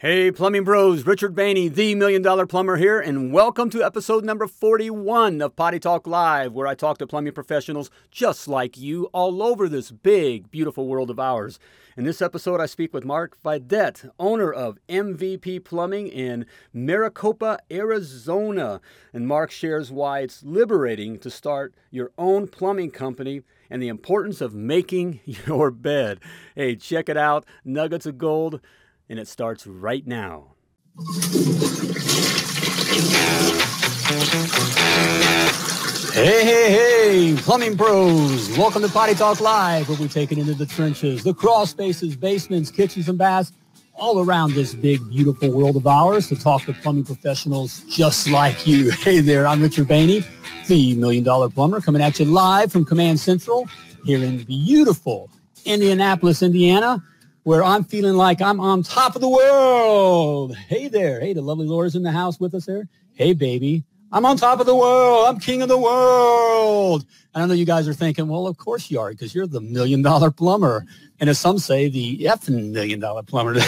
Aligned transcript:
Hey, 0.00 0.30
plumbing 0.30 0.62
bros, 0.62 1.04
Richard 1.04 1.34
Bainey, 1.34 1.74
the 1.74 1.96
Million 1.96 2.22
Dollar 2.22 2.46
Plumber 2.46 2.76
here, 2.76 3.00
and 3.00 3.32
welcome 3.32 3.68
to 3.70 3.82
episode 3.82 4.24
number 4.24 4.46
41 4.46 5.42
of 5.42 5.56
Potty 5.56 5.80
Talk 5.80 6.06
Live, 6.06 6.52
where 6.52 6.68
I 6.68 6.76
talk 6.76 6.98
to 6.98 7.06
plumbing 7.08 7.32
professionals 7.32 7.90
just 8.12 8.46
like 8.46 8.78
you 8.78 9.06
all 9.06 9.42
over 9.42 9.68
this 9.68 9.90
big, 9.90 10.52
beautiful 10.52 10.86
world 10.86 11.10
of 11.10 11.18
ours. 11.18 11.58
In 11.96 12.04
this 12.04 12.22
episode, 12.22 12.60
I 12.60 12.66
speak 12.66 12.94
with 12.94 13.04
Mark 13.04 13.42
Vidette, 13.42 14.08
owner 14.20 14.52
of 14.52 14.78
MVP 14.88 15.64
Plumbing 15.64 16.06
in 16.06 16.46
Maricopa, 16.72 17.58
Arizona. 17.68 18.80
And 19.12 19.26
Mark 19.26 19.50
shares 19.50 19.90
why 19.90 20.20
it's 20.20 20.44
liberating 20.44 21.18
to 21.18 21.28
start 21.28 21.74
your 21.90 22.12
own 22.16 22.46
plumbing 22.46 22.92
company 22.92 23.42
and 23.68 23.82
the 23.82 23.88
importance 23.88 24.40
of 24.40 24.54
making 24.54 25.18
your 25.24 25.72
bed. 25.72 26.20
Hey, 26.54 26.76
check 26.76 27.08
it 27.08 27.16
out 27.16 27.44
Nuggets 27.64 28.06
of 28.06 28.16
Gold 28.16 28.60
and 29.08 29.18
it 29.18 29.28
starts 29.28 29.66
right 29.66 30.06
now. 30.06 30.54
Hey, 36.12 36.44
hey, 36.44 36.70
hey, 36.70 37.36
plumbing 37.38 37.76
pros. 37.76 38.56
Welcome 38.58 38.82
to 38.82 38.88
Potty 38.88 39.14
Talk 39.14 39.40
Live, 39.40 39.88
where 39.88 39.98
we 39.98 40.08
take 40.08 40.32
it 40.32 40.38
into 40.38 40.54
the 40.54 40.66
trenches, 40.66 41.22
the 41.22 41.32
crawl 41.32 41.64
spaces, 41.66 42.16
basements, 42.16 42.70
kitchens, 42.70 43.08
and 43.08 43.16
baths, 43.16 43.52
all 43.94 44.20
around 44.20 44.52
this 44.52 44.74
big, 44.74 45.00
beautiful 45.08 45.50
world 45.50 45.76
of 45.76 45.86
ours 45.86 46.28
to 46.28 46.36
talk 46.36 46.62
to 46.62 46.72
plumbing 46.72 47.04
professionals 47.04 47.84
just 47.84 48.28
like 48.28 48.66
you. 48.66 48.90
Hey 48.98 49.20
there, 49.20 49.46
I'm 49.46 49.62
Richard 49.62 49.88
Bainey, 49.88 50.26
the 50.66 50.94
Million 50.96 51.24
Dollar 51.24 51.48
Plumber, 51.48 51.80
coming 51.80 52.02
at 52.02 52.18
you 52.18 52.26
live 52.26 52.70
from 52.72 52.84
Command 52.84 53.20
Central 53.20 53.68
here 54.04 54.22
in 54.22 54.42
beautiful 54.44 55.30
Indianapolis, 55.64 56.42
Indiana 56.42 57.02
where 57.48 57.64
I'm 57.64 57.82
feeling 57.82 58.12
like 58.12 58.42
I'm 58.42 58.60
on 58.60 58.82
top 58.82 59.14
of 59.14 59.22
the 59.22 59.28
world. 59.28 60.54
Hey 60.54 60.88
there. 60.88 61.18
Hey, 61.18 61.32
the 61.32 61.40
lovely 61.40 61.66
Laura's 61.66 61.94
in 61.94 62.02
the 62.02 62.12
house 62.12 62.38
with 62.38 62.54
us 62.54 62.66
there. 62.66 62.86
Hey, 63.14 63.32
baby. 63.32 63.84
I'm 64.12 64.26
on 64.26 64.36
top 64.36 64.60
of 64.60 64.66
the 64.66 64.76
world. 64.76 65.28
I'm 65.28 65.40
king 65.40 65.62
of 65.62 65.70
the 65.70 65.78
world. 65.78 67.06
And 67.34 67.42
I 67.42 67.46
know 67.46 67.54
you 67.54 67.64
guys 67.64 67.88
are 67.88 67.94
thinking, 67.94 68.28
well, 68.28 68.46
of 68.46 68.58
course 68.58 68.90
you 68.90 69.00
are, 69.00 69.12
because 69.12 69.34
you're 69.34 69.46
the 69.46 69.62
million 69.62 70.02
dollar 70.02 70.30
plumber. 70.30 70.84
And 71.20 71.30
as 71.30 71.38
some 71.38 71.58
say, 71.58 71.88
the 71.88 72.18
effing 72.18 72.70
million 72.70 73.00
dollar 73.00 73.22
plumber. 73.22 73.54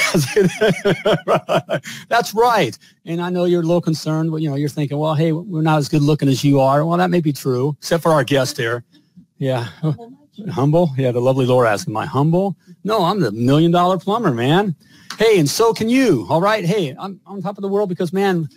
That's 2.10 2.34
right. 2.34 2.78
And 3.06 3.22
I 3.22 3.30
know 3.30 3.46
you're 3.46 3.62
a 3.62 3.64
little 3.64 3.80
concerned, 3.80 4.30
but 4.30 4.42
you 4.42 4.50
know, 4.50 4.56
you're 4.56 4.68
thinking, 4.68 4.98
well, 4.98 5.14
hey, 5.14 5.32
we're 5.32 5.62
not 5.62 5.78
as 5.78 5.88
good 5.88 6.02
looking 6.02 6.28
as 6.28 6.44
you 6.44 6.60
are. 6.60 6.84
Well, 6.84 6.98
that 6.98 7.08
may 7.08 7.22
be 7.22 7.32
true, 7.32 7.76
except 7.78 8.02
for 8.02 8.12
our 8.12 8.24
guest 8.24 8.58
here. 8.58 8.84
Yeah. 9.38 9.68
Humble? 10.48 10.90
Yeah, 10.96 11.12
the 11.12 11.20
lovely 11.20 11.46
Laura 11.46 11.70
asking, 11.70 11.92
am 11.92 11.96
I 11.98 12.06
humble? 12.06 12.56
No, 12.84 13.04
I'm 13.04 13.20
the 13.20 13.32
million 13.32 13.70
dollar 13.70 13.98
plumber, 13.98 14.32
man. 14.32 14.74
Hey, 15.18 15.38
and 15.38 15.48
so 15.48 15.74
can 15.74 15.88
you. 15.88 16.26
All 16.30 16.40
right. 16.40 16.64
Hey, 16.64 16.94
I'm 16.98 17.20
on 17.26 17.42
top 17.42 17.58
of 17.58 17.62
the 17.62 17.68
world 17.68 17.88
because, 17.88 18.12
man, 18.12 18.48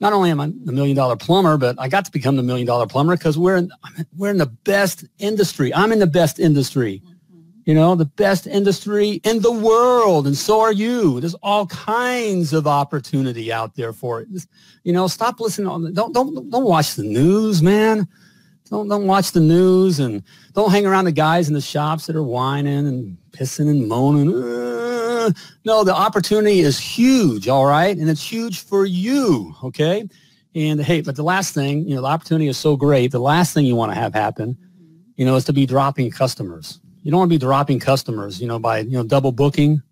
not 0.00 0.12
only 0.12 0.30
am 0.30 0.40
I 0.40 0.52
the 0.64 0.72
million 0.72 0.96
dollar 0.96 1.16
plumber, 1.16 1.56
but 1.56 1.76
I 1.78 1.88
got 1.88 2.04
to 2.06 2.10
become 2.10 2.36
the 2.36 2.42
million 2.42 2.66
dollar 2.66 2.86
plumber 2.86 3.16
because 3.16 3.38
we're 3.38 3.56
in, 3.56 3.70
we're 4.16 4.30
in 4.30 4.38
the 4.38 4.46
best 4.46 5.04
industry. 5.18 5.72
I'm 5.74 5.92
in 5.92 5.98
the 5.98 6.06
best 6.06 6.38
industry. 6.38 7.02
Mm-hmm. 7.04 7.40
You 7.66 7.74
know, 7.74 7.94
the 7.94 8.06
best 8.06 8.46
industry 8.46 9.20
in 9.24 9.40
the 9.40 9.52
world, 9.52 10.26
and 10.26 10.36
so 10.36 10.60
are 10.60 10.72
you. 10.72 11.20
There's 11.20 11.34
all 11.34 11.66
kinds 11.66 12.52
of 12.52 12.66
opportunity 12.66 13.52
out 13.52 13.76
there 13.76 13.92
for 13.92 14.20
it. 14.20 14.28
You 14.84 14.92
know, 14.92 15.06
stop 15.06 15.38
listening. 15.38 15.68
On, 15.68 15.92
don't 15.92 16.12
don't 16.12 16.50
don't 16.50 16.64
watch 16.64 16.94
the 16.94 17.04
news, 17.04 17.62
man. 17.62 18.08
Don't 18.70 18.86
don't 18.86 19.08
watch 19.08 19.32
the 19.32 19.40
news 19.40 19.98
and 19.98 20.22
don't 20.54 20.70
hang 20.70 20.86
around 20.86 21.06
the 21.06 21.12
guys 21.12 21.48
in 21.48 21.54
the 21.54 21.60
shops 21.60 22.06
that 22.06 22.14
are 22.14 22.22
whining 22.22 22.86
and 22.86 23.18
pissing 23.32 23.68
and 23.68 23.88
moaning. 23.88 24.32
Uh, 24.32 25.32
no, 25.64 25.82
the 25.82 25.94
opportunity 25.94 26.60
is 26.60 26.78
huge, 26.78 27.48
all 27.48 27.66
right, 27.66 27.96
and 27.96 28.08
it's 28.08 28.22
huge 28.22 28.60
for 28.60 28.86
you, 28.86 29.54
okay. 29.64 30.08
And 30.54 30.80
hey, 30.80 31.00
but 31.00 31.16
the 31.16 31.24
last 31.24 31.52
thing, 31.52 31.86
you 31.88 31.96
know, 31.96 32.02
the 32.02 32.06
opportunity 32.06 32.46
is 32.46 32.58
so 32.58 32.76
great. 32.76 33.10
The 33.10 33.20
last 33.20 33.54
thing 33.54 33.66
you 33.66 33.74
want 33.74 33.92
to 33.92 33.98
have 33.98 34.14
happen, 34.14 34.56
you 35.16 35.24
know, 35.24 35.34
is 35.34 35.44
to 35.44 35.52
be 35.52 35.66
dropping 35.66 36.10
customers. 36.12 36.80
You 37.02 37.10
don't 37.10 37.18
want 37.18 37.30
to 37.30 37.34
be 37.34 37.38
dropping 37.38 37.80
customers, 37.80 38.40
you 38.40 38.46
know, 38.46 38.60
by 38.60 38.80
you 38.80 38.92
know 38.92 39.02
double 39.02 39.32
booking. 39.32 39.82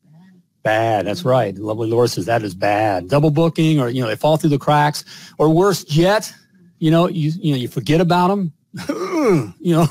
Bad. 0.62 1.06
That's 1.06 1.24
right. 1.24 1.56
Lovely 1.56 1.88
Laura 1.88 2.08
says 2.08 2.26
that 2.26 2.42
is 2.42 2.54
bad. 2.54 3.08
Double 3.08 3.30
booking, 3.30 3.80
or 3.80 3.88
you 3.88 4.02
know, 4.02 4.08
they 4.08 4.16
fall 4.16 4.36
through 4.36 4.50
the 4.50 4.58
cracks, 4.58 5.04
or 5.38 5.48
worse 5.48 5.84
yet, 5.88 6.32
you 6.78 6.92
know, 6.92 7.08
you 7.08 7.32
you 7.40 7.52
know, 7.52 7.58
you 7.58 7.66
forget 7.66 8.00
about 8.00 8.28
them 8.28 8.52
you 8.88 9.54
know, 9.60 9.86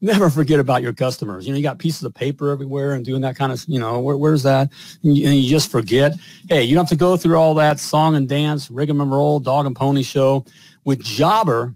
never 0.00 0.30
forget 0.30 0.60
about 0.60 0.82
your 0.82 0.92
customers. 0.92 1.46
You 1.46 1.52
know, 1.52 1.56
you 1.56 1.62
got 1.62 1.78
pieces 1.78 2.02
of 2.02 2.14
paper 2.14 2.50
everywhere 2.50 2.92
and 2.92 3.04
doing 3.04 3.22
that 3.22 3.36
kind 3.36 3.52
of, 3.52 3.64
you 3.68 3.78
know, 3.78 4.00
where, 4.00 4.16
where's 4.16 4.42
that? 4.42 4.70
And 5.02 5.16
you, 5.16 5.26
and 5.26 5.36
you, 5.36 5.48
just 5.48 5.70
forget. 5.70 6.12
Hey, 6.48 6.64
you 6.64 6.74
don't 6.74 6.84
have 6.84 6.90
to 6.90 6.96
go 6.96 7.16
through 7.16 7.36
all 7.36 7.54
that 7.54 7.78
song 7.78 8.16
and 8.16 8.28
dance, 8.28 8.70
rigmarole, 8.70 9.40
dog 9.40 9.66
and 9.66 9.76
pony 9.76 10.02
show 10.02 10.44
with 10.84 11.02
Jobber. 11.02 11.74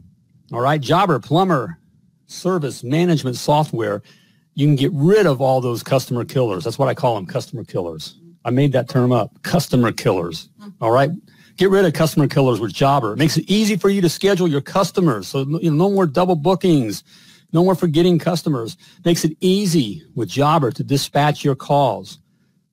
All 0.53 0.61
right, 0.61 0.81
Jobber 0.81 1.21
plumber 1.21 1.79
service 2.27 2.83
management 2.85 3.37
software. 3.37 4.03
You 4.55 4.67
can 4.67 4.77
get 4.77 4.93
rid 4.93 5.27
of 5.27 5.41
all 5.41 5.61
those 5.61 5.83
customer 5.83 6.25
killers. 6.25 6.65
That's 6.65 6.79
what 6.79 6.89
I 6.89 6.95
call 6.95 7.15
them, 7.15 7.27
customer 7.27 7.65
killers. 7.65 8.19
I 8.45 8.51
made 8.51 8.73
that 8.73 8.89
term 8.89 9.13
up, 9.13 9.43
customer 9.43 9.93
killers. 9.93 10.49
Hmm. 10.61 10.71
All 10.81 10.91
right. 10.91 11.11
Get 11.61 11.69
rid 11.69 11.85
of 11.85 11.93
customer 11.93 12.27
killers 12.27 12.59
with 12.59 12.73
Jobber. 12.73 13.13
It 13.13 13.19
makes 13.19 13.37
it 13.37 13.45
easy 13.47 13.77
for 13.77 13.91
you 13.91 14.01
to 14.01 14.09
schedule 14.09 14.49
your 14.49 14.63
customers. 14.63 15.29
So 15.29 15.41
you 15.41 15.71
know, 15.71 15.89
no 15.89 15.91
more 15.91 16.07
double 16.07 16.35
bookings. 16.35 17.05
No 17.53 17.63
more 17.63 17.75
forgetting 17.75 18.19
customers. 18.19 18.79
Makes 19.05 19.27
it 19.27 19.37
easy 19.43 20.03
with 20.15 20.31
Jobber 20.31 20.71
to 20.71 20.83
dispatch 20.83 21.45
your 21.45 21.55
calls. 21.55 22.19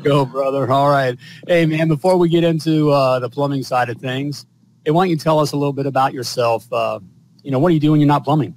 Go, 0.03 0.27
brother. 0.27 0.71
All 0.71 0.91
right. 0.91 1.19
Hey, 1.47 1.65
man, 1.67 1.89
before 1.89 2.19
we 2.19 2.29
get 2.29 2.45
into 2.45 2.91
uh, 2.91 3.19
the 3.21 3.31
plumbing 3.31 3.63
side 3.63 3.89
of 3.89 3.99
things, 3.99 4.45
hey, 4.85 4.91
why 4.91 5.05
don't 5.05 5.11
you 5.11 5.17
tell 5.17 5.39
us 5.41 5.53
a 5.53 5.57
little 5.57 5.73
bit 5.73 5.87
about 5.87 6.13
yourself? 6.13 6.71
Uh, 6.73 7.01
you 7.43 7.51
know, 7.51 7.59
what 7.59 7.69
do 7.71 7.75
you 7.75 7.81
do 7.81 7.93
when 7.93 8.01
you're 8.01 8.07
not 8.07 8.25
plumbing? 8.25 8.55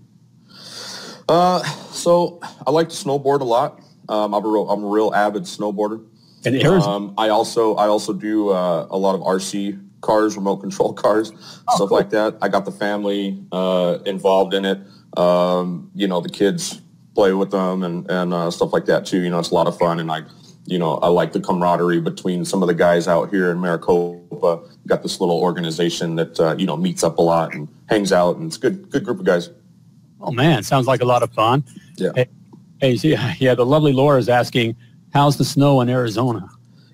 Uh, 1.30 1.64
so 1.92 2.40
I 2.68 2.72
like 2.72 2.90
to 2.90 2.96
snowboard 2.96 3.40
a 3.40 3.46
lot. 3.46 3.80
Um, 4.12 4.34
I'm 4.34 4.46
a 4.46 4.48
real, 4.48 4.70
I'm 4.70 4.84
a 4.84 4.88
real 4.88 5.14
avid 5.16 5.44
snowboarder. 5.44 6.06
And 6.46 6.56
Arizona. 6.56 6.96
Um, 6.96 7.14
I 7.18 7.30
also, 7.30 7.76
I 7.76 7.88
also 7.88 8.14
do 8.14 8.50
uh, 8.50 8.88
a 8.90 8.98
lot 8.98 9.16
of 9.16 9.22
RC 9.22 9.80
cars, 10.02 10.36
remote 10.36 10.58
control 10.58 10.94
cars, 10.94 11.32
oh, 11.32 11.76
stuff 11.76 11.90
cool. 11.90 11.98
like 11.98 12.10
that. 12.10 12.38
I 12.42 12.50
got 12.50 12.66
the 12.66 12.72
family 12.72 13.42
uh, 13.52 14.00
involved 14.06 14.54
in 14.54 14.66
it. 14.66 14.80
Um, 15.18 15.92
you 15.96 16.08
know, 16.08 16.20
the 16.20 16.30
kids 16.30 16.82
play 17.16 17.34
with 17.34 17.52
them 17.52 17.84
and, 17.84 18.10
and 18.10 18.34
uh, 18.34 18.52
stuff 18.52 18.74
like 18.74 18.86
that 18.86 19.06
too. 19.06 19.22
You 19.22 19.30
know, 19.30 19.40
it's 19.40 19.52
a 19.52 19.54
lot 19.54 19.68
of 19.68 19.78
fun. 19.78 20.00
And 20.00 20.12
I, 20.12 20.24
you 20.66 20.80
know, 20.80 20.96
I 20.98 21.08
like 21.08 21.32
the 21.32 21.40
camaraderie 21.40 22.02
between 22.02 22.44
some 22.44 22.62
of 22.64 22.68
the 22.68 22.74
guys 22.74 23.08
out 23.08 23.30
here 23.30 23.52
in 23.52 23.62
Maricopa. 23.62 24.62
We've 24.62 24.88
got 24.88 25.04
this 25.04 25.22
little 25.22 25.40
organization 25.40 26.16
that, 26.16 26.40
uh, 26.40 26.56
you 26.58 26.66
know, 26.66 26.76
meets 26.76 27.04
up 27.04 27.18
a 27.18 27.22
lot 27.22 27.54
and 27.54 27.68
hangs 27.88 28.12
out 28.12 28.38
and 28.38 28.48
it's 28.48 28.58
a 28.58 28.60
good, 28.60 28.90
good 28.90 29.06
group 29.06 29.20
of 29.20 29.26
guys. 29.26 29.50
Oh 30.20 30.32
man, 30.32 30.64
sounds 30.64 30.88
like 30.88 31.02
a 31.02 31.06
lot 31.06 31.24
of 31.24 31.34
fun. 31.34 31.64
Yeah. 31.98 32.12
Hey, 32.16 32.28
hey 32.82 32.98
see, 32.98 33.16
yeah, 33.40 33.56
the 33.56 33.66
lovely 33.66 33.94
Laura 33.94 34.20
is 34.20 34.28
asking, 34.28 34.76
how's 35.14 35.38
the 35.38 35.46
snow 35.46 35.80
in 35.80 35.90
Arizona? 35.90 36.50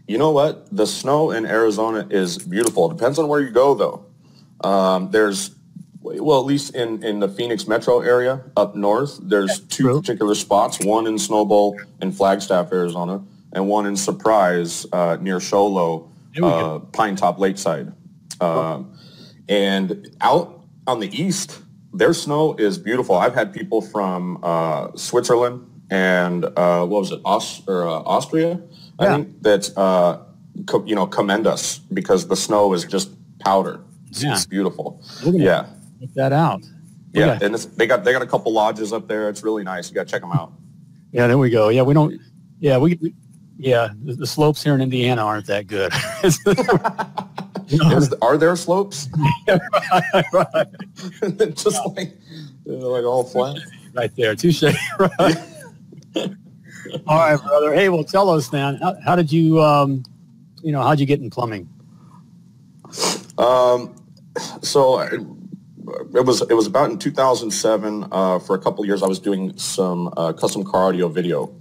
You 0.08 0.18
know 0.18 0.32
what? 0.32 0.68
The 0.76 0.86
snow 0.86 1.32
in 1.32 1.46
Arizona 1.46 2.08
is 2.10 2.38
beautiful. 2.38 2.92
It 2.92 2.98
Depends 2.98 3.18
on 3.18 3.28
where 3.28 3.42
you 3.42 3.50
go, 3.50 3.74
though. 3.74 4.06
Um, 4.68 5.12
there's, 5.12 5.52
well, 6.02 6.40
at 6.40 6.46
least 6.46 6.76
in, 6.76 7.04
in 7.04 7.20
the 7.20 7.28
Phoenix 7.28 7.68
metro 7.68 8.00
area 8.00 8.42
up 8.56 8.76
north, 8.76 9.20
there's 9.22 9.60
two 9.62 9.84
true. 9.84 10.00
particular 10.00 10.36
spots, 10.36 10.84
one 10.84 11.08
in 11.08 11.16
Snowbowl 11.16 11.78
in 12.02 12.12
Flagstaff, 12.12 12.72
Arizona, 12.72 13.22
and 13.52 13.68
one 13.68 13.86
in 13.86 13.98
Sunrise 13.98 14.86
uh, 14.94 15.18
near 15.20 15.40
Show 15.40 15.68
Low, 15.68 16.12
uh. 16.42 16.80
Pine 16.80 17.16
Top 17.16 17.40
Lakeside. 17.40 17.92
Um, 18.40 18.98
and 19.50 20.16
out 20.22 20.62
on 20.86 21.00
the 21.02 21.10
east, 21.10 21.60
their 21.94 22.14
snow 22.14 22.56
is 22.56 22.78
beautiful. 22.78 23.16
I've 23.16 23.34
had 23.34 23.54
people 23.54 23.82
from 23.82 24.40
uh, 24.42 24.96
Switzerland 24.96 25.67
and 25.90 26.46
uh, 26.46 26.86
what 26.86 27.00
was 27.02 27.12
it, 27.12 27.22
Aus- 27.26 27.62
or, 27.68 27.88
uh, 27.88 27.92
Austria, 27.92 28.60
I 29.00 29.04
Yeah. 29.06 29.16
think, 29.16 29.44
that 29.44 29.78
uh, 29.78 30.18
co- 30.66 30.84
you 30.86 30.96
know 30.96 31.08
commend 31.08 31.48
us 31.48 31.80
because 31.94 32.28
the 32.28 32.36
snow 32.36 32.74
is 32.74 32.84
just 32.86 33.10
powder. 33.40 33.80
It's, 34.10 34.24
Yeah. 34.24 34.34
it's 34.34 34.46
beautiful. 34.46 35.02
Yeah, 35.24 35.66
Check 36.00 36.14
that 36.16 36.34
out. 36.34 36.64
yeah, 37.14 37.34
Okay. 37.34 37.46
and 37.46 37.56
it's, 37.56 37.66
they 37.66 37.88
got 37.88 38.04
they 38.04 38.12
got 38.14 38.22
a 38.22 38.28
couple 38.28 38.52
lodges 38.54 38.92
up 38.94 39.08
there. 39.08 39.30
It's 39.30 39.44
really 39.44 39.64
nice. 39.64 39.90
You 39.90 39.96
got 39.96 40.08
to 40.08 40.12
check 40.12 40.22
them 40.22 40.32
out. 40.32 40.52
Yeah, 41.12 41.28
there 41.28 41.38
we 41.38 41.50
go. 41.50 41.70
Yeah, 41.70 41.84
we 41.84 41.94
don't. 41.94 42.20
Yeah, 42.60 42.78
we. 42.78 42.98
we- 43.02 43.16
Yeah, 43.60 43.90
the, 44.06 44.14
the 44.14 44.28
slopes 44.28 44.62
here 44.64 44.76
in 44.76 44.82
Indiana 44.82 45.24
aren't 45.26 45.48
that 45.48 45.66
good. 45.66 45.92
You 47.70 47.80
know, 47.80 47.98
Is- 47.98 48.14
are 48.22 48.38
there 48.38 48.56
slopes? 48.56 49.10
right, 49.48 50.26
right, 50.32 50.68
just 51.56 51.80
like 51.98 52.16
like 52.66 53.04
all 53.04 53.24
flat. 53.26 53.58
right 53.94 54.16
there. 54.16 54.36
Touche. 54.36 54.64
Right. 55.00 55.38
All 57.08 57.18
right, 57.18 57.42
brother. 57.42 57.74
Hey, 57.74 57.90
well, 57.90 58.04
tell 58.04 58.30
us, 58.30 58.52
man. 58.52 58.76
How, 58.76 58.96
how 59.04 59.16
did 59.16 59.32
you, 59.32 59.62
um, 59.62 60.04
you 60.64 60.72
know, 60.72 60.82
how'd 60.82 61.00
you 61.00 61.06
get 61.06 61.20
in 61.20 61.30
plumbing? 61.30 61.70
Um, 63.38 63.96
so 64.62 64.96
I- 64.96 65.10
it 66.14 66.26
was 66.26 66.42
it 66.42 66.54
was 66.54 66.68
about 66.68 66.90
in 66.92 66.98
2007. 67.00 68.08
Uh, 68.12 68.40
for 68.40 68.56
a 68.56 68.60
couple 68.60 68.86
years, 68.86 69.02
I 69.02 69.08
was 69.08 69.20
doing 69.20 69.58
some 69.58 70.14
uh, 70.18 70.34
custom 70.34 70.66
car 70.66 70.90
audio 70.90 71.08
video, 71.08 71.54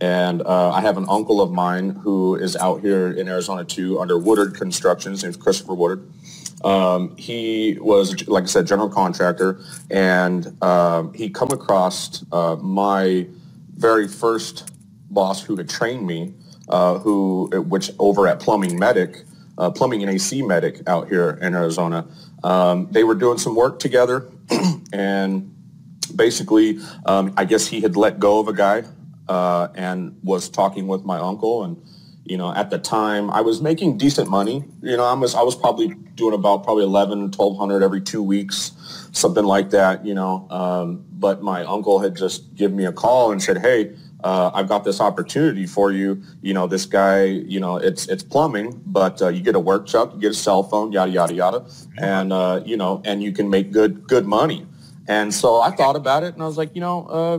and 0.00 0.40
uh, 0.42 0.70
I 0.70 0.80
have 0.80 0.96
an 0.96 1.04
uncle 1.10 1.42
of 1.42 1.52
mine 1.52 1.90
who 1.90 2.36
is 2.36 2.56
out 2.56 2.80
here 2.80 3.10
in 3.10 3.28
Arizona 3.28 3.64
too, 3.64 4.00
under 4.00 4.18
Woodard 4.18 4.54
Construction. 4.54 5.12
His 5.12 5.22
name's 5.24 5.36
Christopher 5.36 5.74
Woodard. 5.74 6.08
Um, 6.64 7.14
he 7.18 7.76
was, 7.80 8.26
like 8.28 8.44
I 8.44 8.46
said, 8.46 8.66
general 8.66 8.88
contractor, 8.88 9.60
and 9.90 10.60
um, 10.62 11.12
he 11.12 11.28
come 11.28 11.50
across 11.50 12.24
uh, 12.32 12.56
my 12.56 13.26
very 13.76 14.08
first 14.08 14.70
boss 15.10 15.42
who 15.42 15.56
had 15.56 15.68
trained 15.68 16.06
me, 16.06 16.34
uh, 16.68 16.98
who 16.98 17.48
which 17.68 17.90
over 17.98 18.26
at 18.26 18.40
Plumbing 18.40 18.78
Medic, 18.78 19.24
uh, 19.58 19.70
Plumbing 19.70 20.02
and 20.02 20.10
AC 20.10 20.42
Medic 20.42 20.82
out 20.88 21.08
here 21.08 21.38
in 21.40 21.54
Arizona. 21.54 22.06
Um, 22.42 22.88
they 22.90 23.04
were 23.04 23.14
doing 23.14 23.38
some 23.38 23.54
work 23.54 23.78
together, 23.78 24.30
and 24.92 25.54
basically, 26.14 26.78
um, 27.04 27.32
I 27.36 27.44
guess 27.44 27.66
he 27.66 27.80
had 27.80 27.96
let 27.96 28.18
go 28.18 28.38
of 28.38 28.48
a 28.48 28.52
guy 28.52 28.84
uh, 29.28 29.68
and 29.74 30.18
was 30.22 30.48
talking 30.48 30.86
with 30.86 31.04
my 31.04 31.18
uncle. 31.18 31.64
And 31.64 31.82
you 32.28 32.36
know, 32.36 32.52
at 32.52 32.70
the 32.70 32.78
time, 32.78 33.30
I 33.30 33.40
was 33.40 33.60
making 33.60 33.98
decent 33.98 34.28
money. 34.28 34.64
You 34.82 34.96
know, 34.96 35.04
I 35.04 35.12
was 35.14 35.34
I 35.34 35.42
was 35.42 35.54
probably 35.54 35.88
doing 36.14 36.34
about 36.34 36.64
probably 36.64 36.84
11, 36.84 37.32
1200 37.32 37.82
every 37.82 38.00
two 38.00 38.22
weeks, 38.22 38.72
something 39.12 39.44
like 39.44 39.70
that. 39.70 40.04
You 40.04 40.14
know, 40.14 40.46
um, 40.50 41.04
but 41.12 41.42
my 41.42 41.64
uncle 41.64 42.00
had 42.00 42.16
just 42.16 42.54
given 42.54 42.76
me 42.76 42.84
a 42.84 42.92
call 42.92 43.32
and 43.32 43.42
said, 43.42 43.58
"Hey." 43.58 43.96
Uh, 44.24 44.50
I've 44.54 44.66
got 44.66 44.82
this 44.82 45.00
opportunity 45.00 45.66
for 45.66 45.92
you. 45.92 46.20
You 46.40 46.52
know, 46.54 46.66
this 46.66 46.84
guy, 46.86 47.24
you 47.24 47.60
know, 47.60 47.76
it's 47.76 48.08
it's 48.08 48.24
plumbing, 48.24 48.82
but 48.86 49.20
uh, 49.22 49.28
you 49.28 49.40
get 49.40 49.54
a 49.54 49.60
work 49.60 49.86
truck, 49.86 50.14
you 50.14 50.20
get 50.20 50.30
a 50.32 50.34
cell 50.34 50.64
phone, 50.64 50.90
yada 50.90 51.12
yada 51.12 51.34
yada, 51.34 51.66
and 51.98 52.32
uh, 52.32 52.60
you 52.64 52.76
know, 52.76 53.02
and 53.04 53.22
you 53.22 53.30
can 53.30 53.50
make 53.50 53.70
good 53.70 54.08
good 54.08 54.26
money. 54.26 54.66
And 55.06 55.32
so 55.32 55.60
I 55.60 55.70
thought 55.70 55.96
about 55.96 56.24
it, 56.24 56.34
and 56.34 56.42
I 56.42 56.46
was 56.46 56.56
like, 56.56 56.74
you 56.74 56.80
know, 56.80 57.06
uh, 57.06 57.38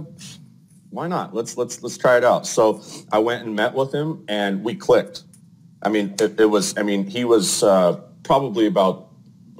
why 0.97 1.07
not? 1.07 1.31
Let's 1.31 1.55
let's 1.57 1.83
let's 1.83 1.95
try 1.95 2.17
it 2.17 2.23
out. 2.23 2.47
So 2.47 2.81
I 3.11 3.19
went 3.19 3.45
and 3.45 3.55
met 3.55 3.75
with 3.75 3.93
him, 3.93 4.25
and 4.27 4.63
we 4.63 4.73
clicked. 4.73 5.23
I 5.83 5.89
mean, 5.89 6.15
it, 6.19 6.39
it 6.39 6.45
was. 6.45 6.75
I 6.75 6.81
mean, 6.81 7.05
he 7.05 7.23
was 7.23 7.61
uh, 7.61 8.01
probably 8.23 8.65
about 8.65 9.09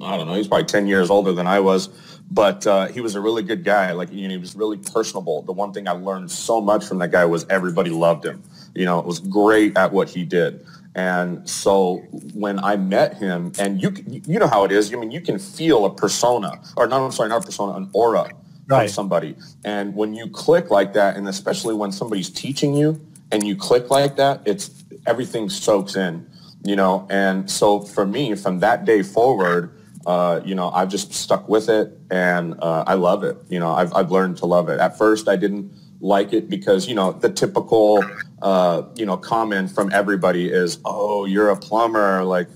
I 0.00 0.16
don't 0.16 0.26
know. 0.26 0.34
He's 0.34 0.48
probably 0.48 0.66
ten 0.66 0.88
years 0.88 1.10
older 1.10 1.32
than 1.32 1.46
I 1.46 1.60
was, 1.60 1.86
but 2.28 2.66
uh, 2.66 2.88
he 2.88 3.00
was 3.00 3.14
a 3.14 3.20
really 3.20 3.44
good 3.44 3.62
guy. 3.62 3.92
Like 3.92 4.12
you 4.12 4.26
know, 4.26 4.32
he 4.32 4.38
was 4.38 4.56
really 4.56 4.78
personable. 4.78 5.42
The 5.42 5.52
one 5.52 5.72
thing 5.72 5.86
I 5.86 5.92
learned 5.92 6.32
so 6.32 6.60
much 6.60 6.84
from 6.84 6.98
that 6.98 7.12
guy 7.12 7.24
was 7.24 7.46
everybody 7.48 7.90
loved 7.90 8.26
him. 8.26 8.42
You 8.74 8.84
know, 8.84 8.98
it 8.98 9.06
was 9.06 9.20
great 9.20 9.78
at 9.78 9.92
what 9.92 10.08
he 10.08 10.24
did. 10.24 10.66
And 10.96 11.48
so 11.48 11.98
when 12.34 12.58
I 12.58 12.74
met 12.76 13.16
him, 13.16 13.52
and 13.60 13.80
you 13.80 13.94
you 14.06 14.40
know 14.40 14.48
how 14.48 14.64
it 14.64 14.72
is. 14.72 14.92
I 14.92 14.96
mean, 14.96 15.12
you 15.12 15.20
can 15.20 15.38
feel 15.38 15.84
a 15.84 15.94
persona, 15.94 16.60
or 16.76 16.88
not. 16.88 17.00
I'm 17.00 17.12
sorry, 17.12 17.28
not 17.28 17.44
a 17.44 17.46
persona, 17.46 17.74
an 17.74 17.90
aura 17.92 18.28
Right. 18.68 18.90
somebody. 18.90 19.34
And 19.64 19.94
when 19.94 20.14
you 20.14 20.28
click 20.28 20.70
like 20.70 20.92
that, 20.92 21.16
and 21.16 21.26
especially 21.28 21.74
when 21.74 21.90
somebody's 21.90 22.28
teaching 22.28 22.74
you 22.74 23.00
and 23.32 23.46
you 23.46 23.56
click 23.56 23.90
like 23.90 24.16
that, 24.16 24.42
it's 24.44 24.84
everything 25.06 25.48
soaks 25.48 25.96
in, 25.96 26.28
you 26.64 26.76
know. 26.76 27.06
And 27.10 27.50
so 27.50 27.80
for 27.80 28.06
me, 28.06 28.34
from 28.34 28.60
that 28.60 28.84
day 28.84 29.02
forward, 29.02 29.74
uh, 30.06 30.40
you 30.44 30.54
know, 30.54 30.70
I've 30.70 30.88
just 30.88 31.12
stuck 31.12 31.48
with 31.48 31.68
it, 31.68 31.98
and 32.10 32.54
uh, 32.62 32.84
I 32.86 32.94
love 32.94 33.24
it. 33.24 33.36
You 33.48 33.58
know, 33.58 33.72
I've 33.72 33.92
I've 33.94 34.10
learned 34.10 34.38
to 34.38 34.46
love 34.46 34.68
it. 34.68 34.80
At 34.80 34.96
first, 34.96 35.28
I 35.28 35.36
didn't 35.36 35.72
like 36.00 36.32
it 36.32 36.48
because 36.48 36.88
you 36.88 36.94
know 36.94 37.12
the 37.12 37.28
typical 37.28 38.04
uh, 38.42 38.82
you 38.96 39.04
know 39.04 39.16
comment 39.16 39.70
from 39.70 39.90
everybody 39.92 40.50
is, 40.50 40.78
"Oh, 40.84 41.24
you're 41.24 41.50
a 41.50 41.56
plumber," 41.56 42.24
like 42.24 42.48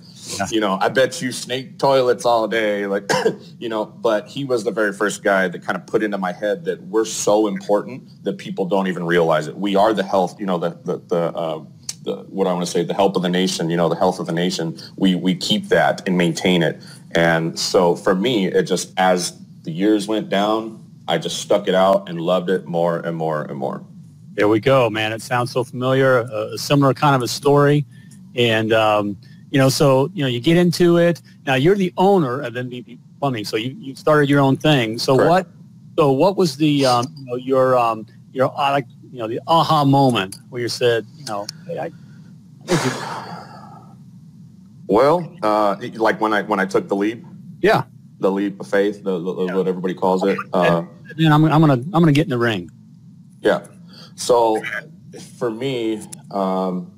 you 0.51 0.61
know, 0.61 0.79
I 0.81 0.89
bet 0.89 1.21
you 1.21 1.33
snake 1.33 1.79
toilets 1.79 2.25
all 2.25 2.47
day, 2.47 2.87
like, 2.87 3.11
you 3.59 3.69
know, 3.69 3.85
but 3.85 4.29
he 4.29 4.45
was 4.45 4.65
the 4.65 4.71
very 4.71 4.93
first 4.93 5.23
guy 5.23 5.49
that 5.49 5.63
kind 5.63 5.77
of 5.77 5.87
put 5.87 6.03
into 6.03 6.19
my 6.19 6.33
head 6.33 6.65
that 6.67 6.83
we're 6.83 7.05
so 7.05 7.47
important 7.47 8.25
that 8.25 8.39
people 8.39 8.65
don't 8.65 8.87
even 8.87 9.05
realize 9.05 9.49
it. 9.49 9.57
We 9.57 9.77
are 9.77 9.93
the 9.93 10.05
health, 10.05 10.39
you 10.39 10.47
know, 10.47 10.59
the, 10.59 10.71
the, 10.85 10.99
the, 11.09 11.17
uh, 11.17 11.65
the 12.03 12.17
what 12.29 12.47
I 12.47 12.53
want 12.53 12.65
to 12.67 12.71
say, 12.71 12.85
the 12.85 12.95
health 12.95 13.17
of 13.17 13.23
the 13.23 13.29
nation, 13.29 13.71
you 13.71 13.77
know, 13.77 13.89
the 13.89 13.97
health 13.97 14.19
of 14.19 14.27
the 14.27 14.33
nation. 14.33 14.79
We, 14.97 15.15
we 15.15 15.35
keep 15.35 15.69
that 15.69 16.07
and 16.07 16.17
maintain 16.17 16.63
it. 16.63 16.83
And 17.13 17.59
so 17.59 17.97
for 17.97 18.15
me, 18.15 18.47
it 18.47 18.65
just, 18.65 18.93
as 18.97 19.39
the 19.63 19.73
years 19.73 20.09
went 20.09 20.29
down, 20.29 20.83
I 21.09 21.19
just 21.19 21.39
stuck 21.39 21.69
it 21.69 21.75
out 21.75 22.09
and 22.09 22.21
loved 22.21 22.49
it 22.49 22.67
more 22.67 22.99
and 22.99 23.17
more 23.17 23.43
and 23.43 23.56
more. 23.56 23.85
There 24.35 24.49
we 24.49 24.61
go, 24.61 24.89
man. 24.89 25.13
It 25.13 25.20
sounds 25.20 25.51
so 25.51 25.63
familiar. 25.63 26.20
A, 26.20 26.53
a 26.55 26.58
similar 26.58 26.94
kind 26.94 27.15
of 27.15 27.23
a 27.23 27.29
story, 27.29 27.85
and 28.35 28.73
um, 28.73 29.19
you 29.53 29.59
know, 29.59 29.69
so 29.69 30.11
you 30.15 30.23
know, 30.23 30.29
you 30.29 30.41
get 30.41 30.56
into 30.56 30.97
it. 30.97 31.21
Now 31.47 31.55
you're 31.55 31.77
the 31.77 31.93
owner 31.99 32.41
of 32.41 32.55
MVP 32.55 32.99
Plumbing, 33.21 33.44
so 33.44 33.56
you, 33.56 33.77
you 33.79 33.94
started 33.94 34.29
your 34.29 34.41
own 34.41 34.56
thing. 34.56 34.99
So 34.99 35.15
Correct. 35.15 35.29
what? 35.29 35.47
So 35.99 36.11
what 36.11 36.39
was 36.39 36.56
the 36.56 36.87
um, 36.87 37.15
you 37.19 37.27
know, 37.27 37.35
your 37.37 37.77
um, 37.77 38.06
your 38.32 38.51
uh, 38.59 38.71
like 38.73 38.87
you 39.13 39.19
know 39.19 39.29
the 39.29 39.41
aha 39.47 39.85
moment 39.85 40.39
where 40.49 40.63
you 40.63 40.69
said, 40.69 41.06
you 41.19 41.27
know, 41.27 41.47
hey, 41.67 41.79
I, 41.79 41.93
I 42.71 43.87
Well, 44.87 45.37
uh, 45.43 45.77
like 45.97 46.19
when 46.19 46.32
I, 46.32 46.43
when 46.43 46.59
I 46.59 46.65
took 46.65 46.89
the 46.89 46.97
leap, 46.97 47.23
yeah, 47.61 47.85
the 48.21 48.32
leap 48.32 48.59
of 48.59 48.67
faith, 48.67 49.05
the, 49.05 49.19
the, 49.19 49.49
what 49.49 49.69
everybody 49.69 49.93
calls 49.93 50.25
it. 50.25 50.39
Uh, 50.55 50.85
then 51.17 51.31
I'm, 51.31 51.44
I'm 51.44 51.61
gonna 51.61 51.75
I'm 51.75 51.91
gonna 51.91 52.13
get 52.13 52.25
in 52.25 52.31
the 52.31 52.39
ring. 52.39 52.71
Yeah. 53.43 53.67
So 54.15 54.63
for 55.39 55.51
me, 55.51 56.01
um, 56.31 56.92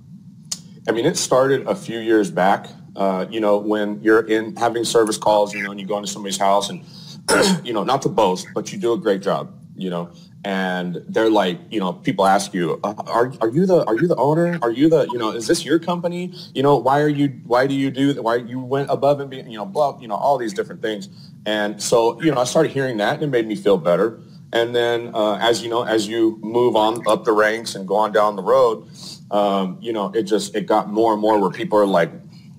I 0.88 0.92
mean, 0.92 1.06
it 1.06 1.16
started 1.16 1.66
a 1.66 1.74
few 1.74 1.98
years 1.98 2.30
back. 2.30 2.68
Uh, 2.96 3.26
you 3.30 3.40
know, 3.40 3.58
when 3.58 4.00
you're 4.02 4.20
in 4.20 4.54
having 4.56 4.84
service 4.84 5.18
calls, 5.18 5.54
you 5.54 5.62
know, 5.62 5.70
and 5.70 5.80
you 5.80 5.86
go 5.86 5.96
into 5.96 6.08
somebody's 6.08 6.38
house 6.38 6.70
and, 6.70 6.84
you 7.66 7.72
know, 7.72 7.82
not 7.82 8.02
to 8.02 8.08
boast, 8.08 8.46
but 8.54 8.72
you 8.72 8.78
do 8.78 8.92
a 8.92 8.98
great 8.98 9.22
job, 9.22 9.52
you 9.76 9.90
know, 9.90 10.12
and 10.44 11.02
they're 11.08 11.30
like, 11.30 11.58
you 11.70 11.80
know, 11.80 11.94
people 11.94 12.26
ask 12.26 12.52
you, 12.52 12.78
uh, 12.84 12.94
are, 13.06 13.32
are 13.40 13.48
you 13.48 13.64
the, 13.64 13.84
are 13.86 13.96
you 13.96 14.06
the 14.06 14.16
owner? 14.16 14.58
Are 14.62 14.70
you 14.70 14.90
the, 14.90 15.08
you 15.10 15.18
know, 15.18 15.30
is 15.30 15.46
this 15.46 15.64
your 15.64 15.78
company? 15.78 16.32
You 16.54 16.62
know, 16.62 16.76
why 16.76 17.00
are 17.00 17.08
you, 17.08 17.28
why 17.46 17.66
do 17.66 17.74
you 17.74 17.90
do 17.90 18.12
that? 18.12 18.22
Why 18.22 18.36
you 18.36 18.60
went 18.60 18.90
above 18.90 19.20
and 19.20 19.30
beyond, 19.30 19.50
you 19.50 19.56
know, 19.56 19.64
blah, 19.64 19.98
you 19.98 20.06
know, 20.06 20.16
all 20.16 20.36
these 20.36 20.52
different 20.52 20.82
things. 20.82 21.08
And 21.46 21.82
so, 21.82 22.20
you 22.22 22.30
know, 22.30 22.40
I 22.40 22.44
started 22.44 22.72
hearing 22.72 22.98
that 22.98 23.14
and 23.14 23.22
it 23.24 23.28
made 23.28 23.46
me 23.46 23.56
feel 23.56 23.78
better. 23.78 24.20
And 24.54 24.74
then, 24.74 25.10
uh, 25.14 25.34
as 25.34 25.62
you 25.62 25.68
know, 25.68 25.82
as 25.82 26.06
you 26.06 26.38
move 26.40 26.76
on 26.76 27.06
up 27.08 27.24
the 27.24 27.32
ranks 27.32 27.74
and 27.74 27.88
go 27.88 27.96
on 27.96 28.12
down 28.12 28.36
the 28.36 28.42
road, 28.42 28.88
um, 29.32 29.78
you 29.80 29.92
know, 29.92 30.12
it 30.14 30.22
just 30.22 30.54
it 30.54 30.66
got 30.66 30.88
more 30.88 31.12
and 31.12 31.20
more 31.20 31.40
where 31.40 31.50
people 31.50 31.76
are 31.76 31.86
like, 31.86 32.12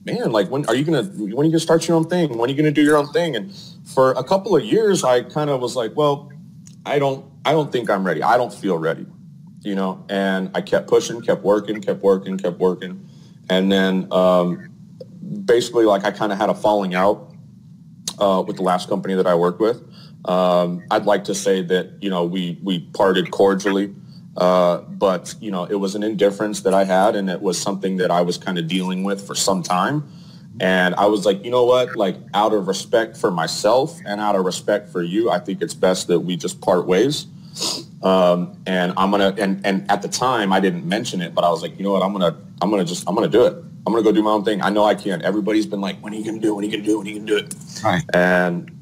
man, 0.04 0.34
like 0.34 0.50
when 0.50 0.66
are 0.66 0.76
you 0.76 0.84
gonna 0.84 1.04
when 1.04 1.40
are 1.40 1.44
you 1.46 1.52
gonna 1.52 1.60
start 1.60 1.88
your 1.88 1.96
own 1.96 2.04
thing? 2.10 2.38
When 2.38 2.50
are 2.50 2.52
you 2.52 2.58
gonna 2.58 2.72
do 2.72 2.84
your 2.84 2.98
own 2.98 3.08
thing? 3.14 3.38
And 3.38 3.56
for 3.86 4.12
a 4.12 4.24
couple 4.26 4.58
of 4.58 4.66
years, 4.66 5.06
I 5.06 5.22
kind 5.22 5.50
of 5.50 5.62
was 5.62 5.78
like, 5.78 5.96
well, 5.96 6.34
I 6.86 7.00
don't 7.00 7.26
I 7.46 7.54
don't 7.54 7.72
think 7.72 7.90
I'm 7.90 8.06
ready. 8.06 8.22
I 8.22 8.36
don't 8.36 8.54
feel 8.54 8.78
ready, 8.78 9.06
you 9.62 9.76
know. 9.76 10.04
And 10.10 10.52
I 10.54 10.60
kept 10.60 10.88
pushing, 10.88 11.22
kept 11.22 11.44
working, 11.44 11.80
kept 11.80 12.02
working, 12.02 12.38
kept 12.38 12.60
working, 12.60 13.08
and 13.50 13.72
then 13.72 14.10
um, 14.12 14.70
basically 15.46 15.86
like 15.86 16.04
I 16.04 16.12
kind 16.12 16.34
of 16.34 16.38
had 16.38 16.50
a 16.50 16.56
falling 16.56 16.94
out 16.94 17.32
uh, 18.20 18.44
with 18.46 18.58
the 18.58 18.64
last 18.64 18.90
company 18.90 19.14
that 19.16 19.28
I 19.28 19.36
worked 19.36 19.62
with. 19.62 19.82
Um, 20.26 20.84
I'd 20.90 21.06
like 21.06 21.24
to 21.26 21.36
say 21.36 21.62
that 21.64 22.02
you 22.02 22.10
know 22.10 22.24
we 22.26 22.58
we 22.64 22.80
parted 22.94 23.32
cordially, 23.32 23.94
uh, 24.38 24.80
but 24.80 25.36
you 25.40 25.52
know 25.52 25.66
it 25.66 25.76
was 25.76 25.96
an 25.96 26.04
indifference 26.04 26.62
that 26.62 26.74
I 26.74 26.84
had, 26.84 27.16
and 27.16 27.30
it 27.30 27.42
was 27.42 27.62
something 27.62 27.98
that 27.98 28.12
I 28.12 28.22
was 28.22 28.38
kind 28.38 28.58
of 28.58 28.68
dealing 28.68 29.04
with 29.04 29.26
for 29.26 29.36
some 29.36 29.62
time. 29.62 30.04
And 30.60 30.96
I 30.96 31.08
was 31.08 31.26
like, 31.26 31.44
you 31.44 31.52
know 31.52 31.66
what? 31.66 31.96
Like 31.96 32.16
out 32.34 32.54
of 32.54 32.68
respect 32.68 33.18
for 33.18 33.30
myself 33.30 34.00
and 34.06 34.22
out 34.22 34.36
of 34.36 34.46
respect 34.46 34.90
for 34.90 35.04
you, 35.04 35.30
I 35.30 35.40
think 35.40 35.62
it's 35.62 35.74
best 35.74 36.08
that 36.08 36.22
we 36.22 36.38
just 36.38 36.62
part 36.62 36.88
ways. 36.88 37.28
Um, 38.02 38.58
and 38.66 38.94
I'm 38.98 39.12
gonna 39.12 39.36
and 39.38 39.66
and 39.66 39.90
at 39.92 40.02
the 40.02 40.08
time 40.08 40.54
I 40.54 40.60
didn't 40.60 40.86
mention 40.86 41.22
it, 41.22 41.36
but 41.36 41.44
I 41.44 41.50
was 41.50 41.62
like, 41.62 41.78
you 41.78 41.84
know 41.84 41.92
what? 41.92 42.04
I'm 42.04 42.14
gonna 42.14 42.38
I'm 42.62 42.70
gonna 42.70 42.86
just 42.86 43.08
I'm 43.08 43.16
gonna 43.16 43.28
do 43.28 43.46
it. 43.46 43.54
I'm 43.88 43.94
gonna 43.94 44.04
go 44.04 44.12
do 44.12 44.24
my 44.24 44.32
own 44.32 44.44
thing. 44.44 44.62
I 44.62 44.70
know 44.70 44.84
I 44.84 44.96
can. 44.96 45.22
Everybody's 45.22 45.66
been 45.66 45.82
like, 45.82 46.00
when 46.00 46.14
are 46.14 46.16
you 46.16 46.26
gonna 46.26 46.40
do 46.40 46.52
it? 46.52 46.56
When 46.56 46.64
are 46.64 46.68
you 46.68 46.72
gonna 46.72 46.86
do 46.86 46.96
it? 46.96 46.98
When 46.98 47.08
are 47.08 47.10
you 47.10 47.20
gonna 47.20 47.28
do 47.28 47.38
it? 47.38 47.56
Right. 47.84 48.04
And 48.14 48.75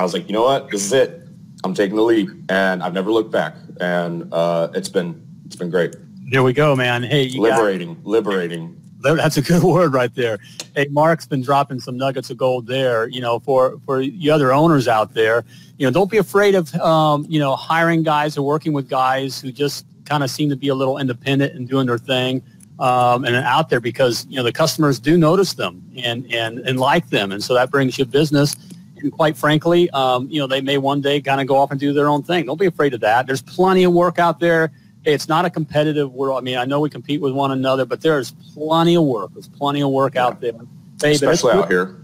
I 0.00 0.02
was 0.02 0.14
like, 0.14 0.28
you 0.28 0.32
know 0.32 0.44
what? 0.44 0.70
This 0.70 0.82
is 0.82 0.94
it. 0.94 1.28
I'm 1.62 1.74
taking 1.74 1.94
the 1.94 2.02
lead, 2.02 2.30
and 2.48 2.82
I've 2.82 2.94
never 2.94 3.12
looked 3.12 3.30
back. 3.30 3.54
And 3.82 4.32
uh, 4.32 4.68
it's 4.74 4.88
been 4.88 5.22
it's 5.44 5.56
been 5.56 5.68
great. 5.68 5.94
There 6.30 6.42
we 6.42 6.54
go, 6.54 6.74
man. 6.74 7.02
Hey, 7.02 7.24
you 7.24 7.42
liberating, 7.42 7.96
got, 7.96 8.06
liberating. 8.06 8.80
That's 9.00 9.36
a 9.36 9.42
good 9.42 9.62
word 9.74 9.92
right 9.92 10.14
there. 10.14 10.38
Hey, 10.74 10.86
Mark's 10.90 11.26
been 11.26 11.42
dropping 11.42 11.80
some 11.80 11.98
nuggets 11.98 12.30
of 12.30 12.38
gold 12.38 12.66
there. 12.66 13.08
You 13.08 13.20
know, 13.20 13.40
for 13.40 13.78
for 13.84 14.00
the 14.00 14.30
other 14.30 14.54
owners 14.54 14.88
out 14.88 15.12
there, 15.12 15.44
you 15.76 15.86
know, 15.86 15.90
don't 15.90 16.10
be 16.10 16.16
afraid 16.16 16.54
of 16.54 16.74
um, 16.76 17.26
you 17.28 17.38
know 17.38 17.54
hiring 17.54 18.02
guys 18.02 18.38
or 18.38 18.42
working 18.42 18.72
with 18.72 18.88
guys 18.88 19.38
who 19.38 19.52
just 19.52 19.84
kind 20.06 20.24
of 20.24 20.30
seem 20.30 20.48
to 20.48 20.56
be 20.56 20.68
a 20.68 20.74
little 20.74 20.96
independent 20.96 21.54
and 21.54 21.68
doing 21.68 21.86
their 21.86 21.98
thing. 21.98 22.42
Um, 22.78 23.26
and 23.26 23.36
out 23.36 23.68
there 23.68 23.80
because 23.80 24.24
you 24.30 24.36
know 24.36 24.44
the 24.44 24.52
customers 24.52 24.98
do 24.98 25.18
notice 25.18 25.52
them 25.52 25.84
and 26.02 26.24
and 26.32 26.60
and 26.60 26.80
like 26.80 27.10
them, 27.10 27.32
and 27.32 27.44
so 27.44 27.52
that 27.52 27.70
brings 27.70 27.98
you 27.98 28.06
business 28.06 28.56
and 29.02 29.12
quite 29.12 29.36
frankly, 29.36 29.90
um, 29.90 30.28
you 30.30 30.40
know, 30.40 30.46
they 30.46 30.60
may 30.60 30.78
one 30.78 31.00
day 31.00 31.20
kind 31.20 31.40
of 31.40 31.46
go 31.46 31.56
off 31.56 31.70
and 31.70 31.80
do 31.80 31.92
their 31.92 32.08
own 32.08 32.22
thing. 32.22 32.46
Don't 32.46 32.58
be 32.58 32.66
afraid 32.66 32.94
of 32.94 33.00
that. 33.00 33.26
There's 33.26 33.42
plenty 33.42 33.84
of 33.84 33.92
work 33.92 34.18
out 34.18 34.40
there. 34.40 34.72
It's 35.04 35.28
not 35.28 35.44
a 35.44 35.50
competitive 35.50 36.12
world. 36.12 36.38
I 36.38 36.42
mean, 36.42 36.58
I 36.58 36.64
know 36.64 36.80
we 36.80 36.90
compete 36.90 37.20
with 37.20 37.32
one 37.32 37.50
another, 37.50 37.86
but 37.86 38.02
there's 38.02 38.32
plenty 38.54 38.96
of 38.96 39.04
work. 39.04 39.30
There's 39.32 39.48
plenty 39.48 39.82
of 39.82 39.90
work 39.90 40.14
yeah. 40.14 40.26
out 40.26 40.40
there. 40.40 40.52
Hey, 41.00 41.12
Especially 41.12 41.52
out 41.52 41.68
here. 41.68 41.96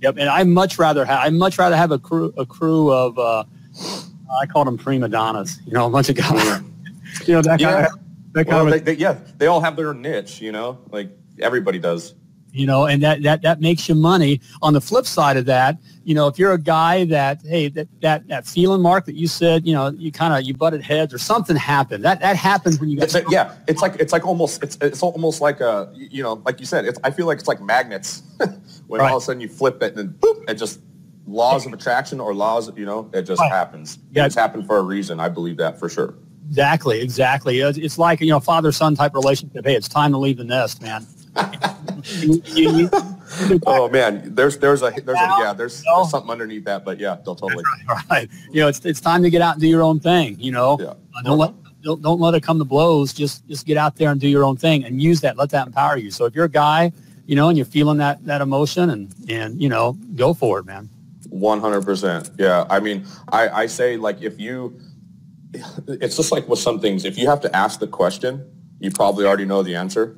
Yep, 0.00 0.16
and 0.18 0.28
I 0.28 0.42
much 0.44 0.78
rather 0.78 1.04
have 1.04 1.20
I 1.20 1.28
much 1.28 1.58
rather 1.58 1.76
have 1.76 1.90
a 1.90 1.98
crew 1.98 2.32
a 2.36 2.46
crew 2.46 2.90
of 2.90 3.18
uh, 3.18 3.44
I 4.40 4.46
call 4.46 4.64
them 4.64 4.78
prima 4.78 5.08
donnas. 5.08 5.60
You 5.66 5.74
know, 5.74 5.86
a 5.86 5.90
bunch 5.90 6.08
of 6.08 6.16
guys. 6.16 6.62
you 7.26 7.34
know 7.34 7.42
that 7.42 7.60
yeah. 7.60 7.72
kind 7.72 7.86
of. 7.86 8.00
That 8.32 8.46
well, 8.46 8.66
of 8.66 8.72
they, 8.72 8.78
they, 8.78 8.94
yeah, 8.94 9.18
they 9.38 9.46
all 9.46 9.60
have 9.60 9.76
their 9.76 9.92
niche. 9.92 10.40
You 10.40 10.52
know, 10.52 10.78
like 10.90 11.10
everybody 11.38 11.78
does 11.78 12.14
you 12.52 12.66
know, 12.66 12.86
and 12.86 13.02
that, 13.02 13.22
that, 13.22 13.42
that 13.42 13.60
makes 13.60 13.88
you 13.88 13.94
money. 13.94 14.40
On 14.62 14.72
the 14.72 14.80
flip 14.80 15.06
side 15.06 15.36
of 15.36 15.46
that, 15.46 15.78
you 16.04 16.14
know, 16.14 16.26
if 16.26 16.38
you're 16.38 16.52
a 16.52 16.58
guy 16.58 17.04
that, 17.04 17.40
hey, 17.42 17.68
that, 17.68 17.88
that, 18.00 18.28
that 18.28 18.46
feeling 18.46 18.82
mark 18.82 19.04
that 19.06 19.14
you 19.14 19.28
said, 19.28 19.66
you 19.66 19.72
know, 19.72 19.88
you 19.90 20.10
kind 20.10 20.34
of, 20.34 20.42
you 20.42 20.54
butted 20.54 20.82
heads 20.82 21.14
or 21.14 21.18
something 21.18 21.56
happened. 21.56 22.04
That, 22.04 22.20
that 22.20 22.36
happens 22.36 22.80
when 22.80 22.88
you 22.88 22.96
get. 22.98 23.14
It's, 23.14 23.30
yeah. 23.32 23.54
It's 23.68 23.82
like, 23.82 23.96
it's 23.96 24.12
like 24.12 24.26
almost, 24.26 24.62
it's, 24.62 24.76
it's 24.80 25.02
almost 25.02 25.40
like 25.40 25.60
a, 25.60 25.92
you 25.94 26.22
know, 26.22 26.42
like 26.44 26.60
you 26.60 26.66
said, 26.66 26.84
it's, 26.84 26.98
I 27.04 27.10
feel 27.10 27.26
like 27.26 27.38
it's 27.38 27.48
like 27.48 27.60
magnets 27.60 28.22
when 28.86 29.00
right. 29.00 29.10
all 29.10 29.18
of 29.18 29.22
a 29.22 29.26
sudden 29.26 29.40
you 29.40 29.48
flip 29.48 29.82
it 29.82 29.96
and 29.96 29.98
then 29.98 30.08
boop, 30.20 30.48
it 30.48 30.54
just 30.54 30.80
laws 31.26 31.66
of 31.66 31.72
attraction 31.72 32.18
or 32.18 32.34
laws, 32.34 32.70
you 32.76 32.86
know, 32.86 33.08
it 33.12 33.22
just 33.22 33.40
right. 33.40 33.52
happens. 33.52 33.98
Yeah. 34.10 34.26
It's 34.26 34.34
happened 34.34 34.66
for 34.66 34.78
a 34.78 34.82
reason. 34.82 35.20
I 35.20 35.28
believe 35.28 35.58
that 35.58 35.78
for 35.78 35.88
sure. 35.88 36.14
Exactly. 36.48 37.00
Exactly. 37.00 37.60
It's 37.60 37.98
like, 37.98 38.20
you 38.20 38.26
know, 38.26 38.40
father 38.40 38.72
son 38.72 38.96
type 38.96 39.14
relationship. 39.14 39.64
Hey, 39.64 39.76
it's 39.76 39.86
time 39.86 40.10
to 40.10 40.18
leave 40.18 40.38
the 40.38 40.44
nest, 40.44 40.82
man 40.82 41.06
oh 43.66 43.88
man, 43.90 44.34
there's 44.34 44.58
there's 44.58 44.82
a 44.82 44.90
there's 44.90 45.18
a 45.18 45.36
yeah 45.40 45.52
there's, 45.52 45.82
there's 45.82 46.10
something 46.10 46.30
underneath 46.30 46.64
that, 46.64 46.84
but 46.84 46.98
yeah, 46.98 47.16
they'll 47.24 47.34
totally. 47.34 47.64
Right, 48.10 48.28
You 48.50 48.62
know, 48.62 48.68
it's 48.68 48.84
it's 48.84 49.00
time 49.00 49.22
to 49.22 49.30
get 49.30 49.42
out 49.42 49.54
and 49.54 49.60
do 49.60 49.68
your 49.68 49.82
own 49.82 50.00
thing. 50.00 50.36
You 50.38 50.52
know, 50.52 50.78
yeah. 50.80 50.86
Uh, 50.86 51.22
don't 51.24 51.38
let 51.38 51.54
don't, 51.82 52.02
don't 52.02 52.20
let 52.20 52.34
it 52.34 52.42
come 52.42 52.58
to 52.58 52.64
blows. 52.64 53.12
Just 53.12 53.46
just 53.48 53.66
get 53.66 53.76
out 53.76 53.96
there 53.96 54.10
and 54.10 54.20
do 54.20 54.28
your 54.28 54.44
own 54.44 54.56
thing 54.56 54.84
and 54.84 55.00
use 55.00 55.20
that. 55.20 55.36
Let 55.36 55.50
that 55.50 55.66
empower 55.66 55.96
you. 55.96 56.10
So 56.10 56.24
if 56.24 56.34
you're 56.34 56.46
a 56.46 56.50
guy, 56.50 56.92
you 57.26 57.36
know, 57.36 57.48
and 57.48 57.56
you're 57.56 57.66
feeling 57.66 57.98
that 57.98 58.24
that 58.26 58.40
emotion 58.40 58.90
and 58.90 59.14
and 59.28 59.60
you 59.60 59.68
know, 59.68 59.92
go 60.14 60.34
for 60.34 60.58
it, 60.58 60.66
man. 60.66 60.88
One 61.28 61.60
hundred 61.60 61.82
percent. 61.84 62.30
Yeah. 62.38 62.66
I 62.68 62.80
mean, 62.80 63.06
I 63.28 63.48
I 63.48 63.66
say 63.66 63.96
like 63.96 64.20
if 64.22 64.40
you, 64.40 64.80
it's 65.86 66.16
just 66.16 66.32
like 66.32 66.48
with 66.48 66.58
some 66.58 66.80
things. 66.80 67.04
If 67.04 67.16
you 67.16 67.28
have 67.28 67.40
to 67.42 67.56
ask 67.56 67.80
the 67.80 67.86
question, 67.86 68.44
you 68.80 68.90
probably 68.90 69.24
already 69.26 69.44
know 69.44 69.62
the 69.62 69.76
answer. 69.76 70.16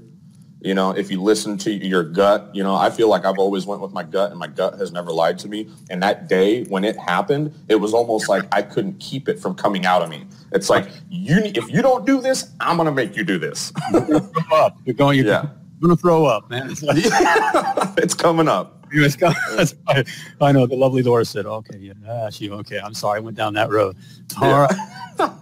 You 0.65 0.75
know, 0.75 0.91
if 0.93 1.11
you 1.11 1.21
listen 1.21 1.59
to 1.59 1.73
your 1.73 2.05
gut, 2.05 2.49
you 2.55 2.63
know, 2.63 2.77
I 2.77 2.89
feel 2.89 3.09
like 3.09 3.25
I've 3.25 3.39
always 3.39 3.67
went 3.67 3.81
with 3.81 3.93
my 3.93 4.05
gut 4.05 4.31
and 4.31 4.39
my 4.39 4.47
gut 4.47 4.79
has 4.79 4.93
never 4.93 5.11
lied 5.11 5.37
to 5.41 5.49
me. 5.49 5.69
And 5.91 6.01
that 6.05 6.29
day 6.29 6.63
when 6.65 6.85
it 6.85 6.97
happened, 6.97 7.53
it 7.69 7.77
was 7.77 7.93
almost 7.93 8.29
like 8.29 8.45
I 8.53 8.63
couldn't 8.63 9.01
keep 9.01 9.29
it 9.29 9.41
from 9.41 9.57
coming 9.57 9.87
out 9.87 10.03
of 10.03 10.09
me. 10.09 10.25
It's 10.53 10.71
like, 10.71 10.89
you, 11.11 11.39
if 11.39 11.69
you 11.69 11.83
don't 11.83 12.07
do 12.07 12.21
this, 12.21 12.53
I'm 12.61 12.77
going 12.77 12.87
to 12.87 12.93
make 12.93 13.17
you 13.17 13.25
do 13.25 13.39
this. 13.39 13.73
You're 13.93 14.95
going, 14.95 15.19
you're 15.19 15.27
yeah. 15.27 15.47
going 15.81 15.97
to 15.97 16.01
throw 16.01 16.27
up, 16.27 16.49
man. 16.49 16.71
It's, 16.71 16.83
like, 16.83 16.97
it's 17.99 18.15
coming 18.15 18.47
up. 18.47 18.87
I, 18.93 20.05
I 20.41 20.53
know 20.53 20.67
the 20.67 20.77
lovely 20.77 21.03
Laura 21.03 21.25
said, 21.25 21.47
okay, 21.47 21.79
yeah, 21.79 22.31
you. 22.35 22.53
Okay. 22.55 22.79
I'm 22.79 22.95
sorry. 22.95 23.17
I 23.17 23.21
went 23.21 23.37
down 23.37 23.55
that 23.55 23.71
road. 23.71 23.97
All 24.41 24.49
yeah. 24.49 24.67
right. 25.19 25.33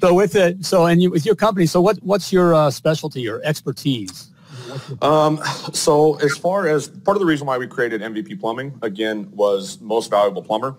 So 0.00 0.14
with 0.14 0.34
it, 0.34 0.64
so 0.64 0.86
and 0.86 1.02
you, 1.02 1.10
with 1.10 1.26
your 1.26 1.34
company, 1.34 1.66
so 1.66 1.80
what 1.80 1.98
what's 2.02 2.32
your 2.32 2.54
uh, 2.54 2.70
specialty 2.70 3.28
or 3.28 3.42
expertise? 3.44 4.29
Um, 5.02 5.40
so 5.72 6.14
as 6.16 6.36
far 6.36 6.66
as 6.66 6.88
part 6.88 7.16
of 7.16 7.20
the 7.20 7.26
reason 7.26 7.46
why 7.46 7.58
we 7.58 7.66
created 7.66 8.00
MVP 8.00 8.40
Plumbing, 8.40 8.78
again, 8.82 9.30
was 9.32 9.80
most 9.80 10.10
valuable 10.10 10.42
plumber. 10.42 10.76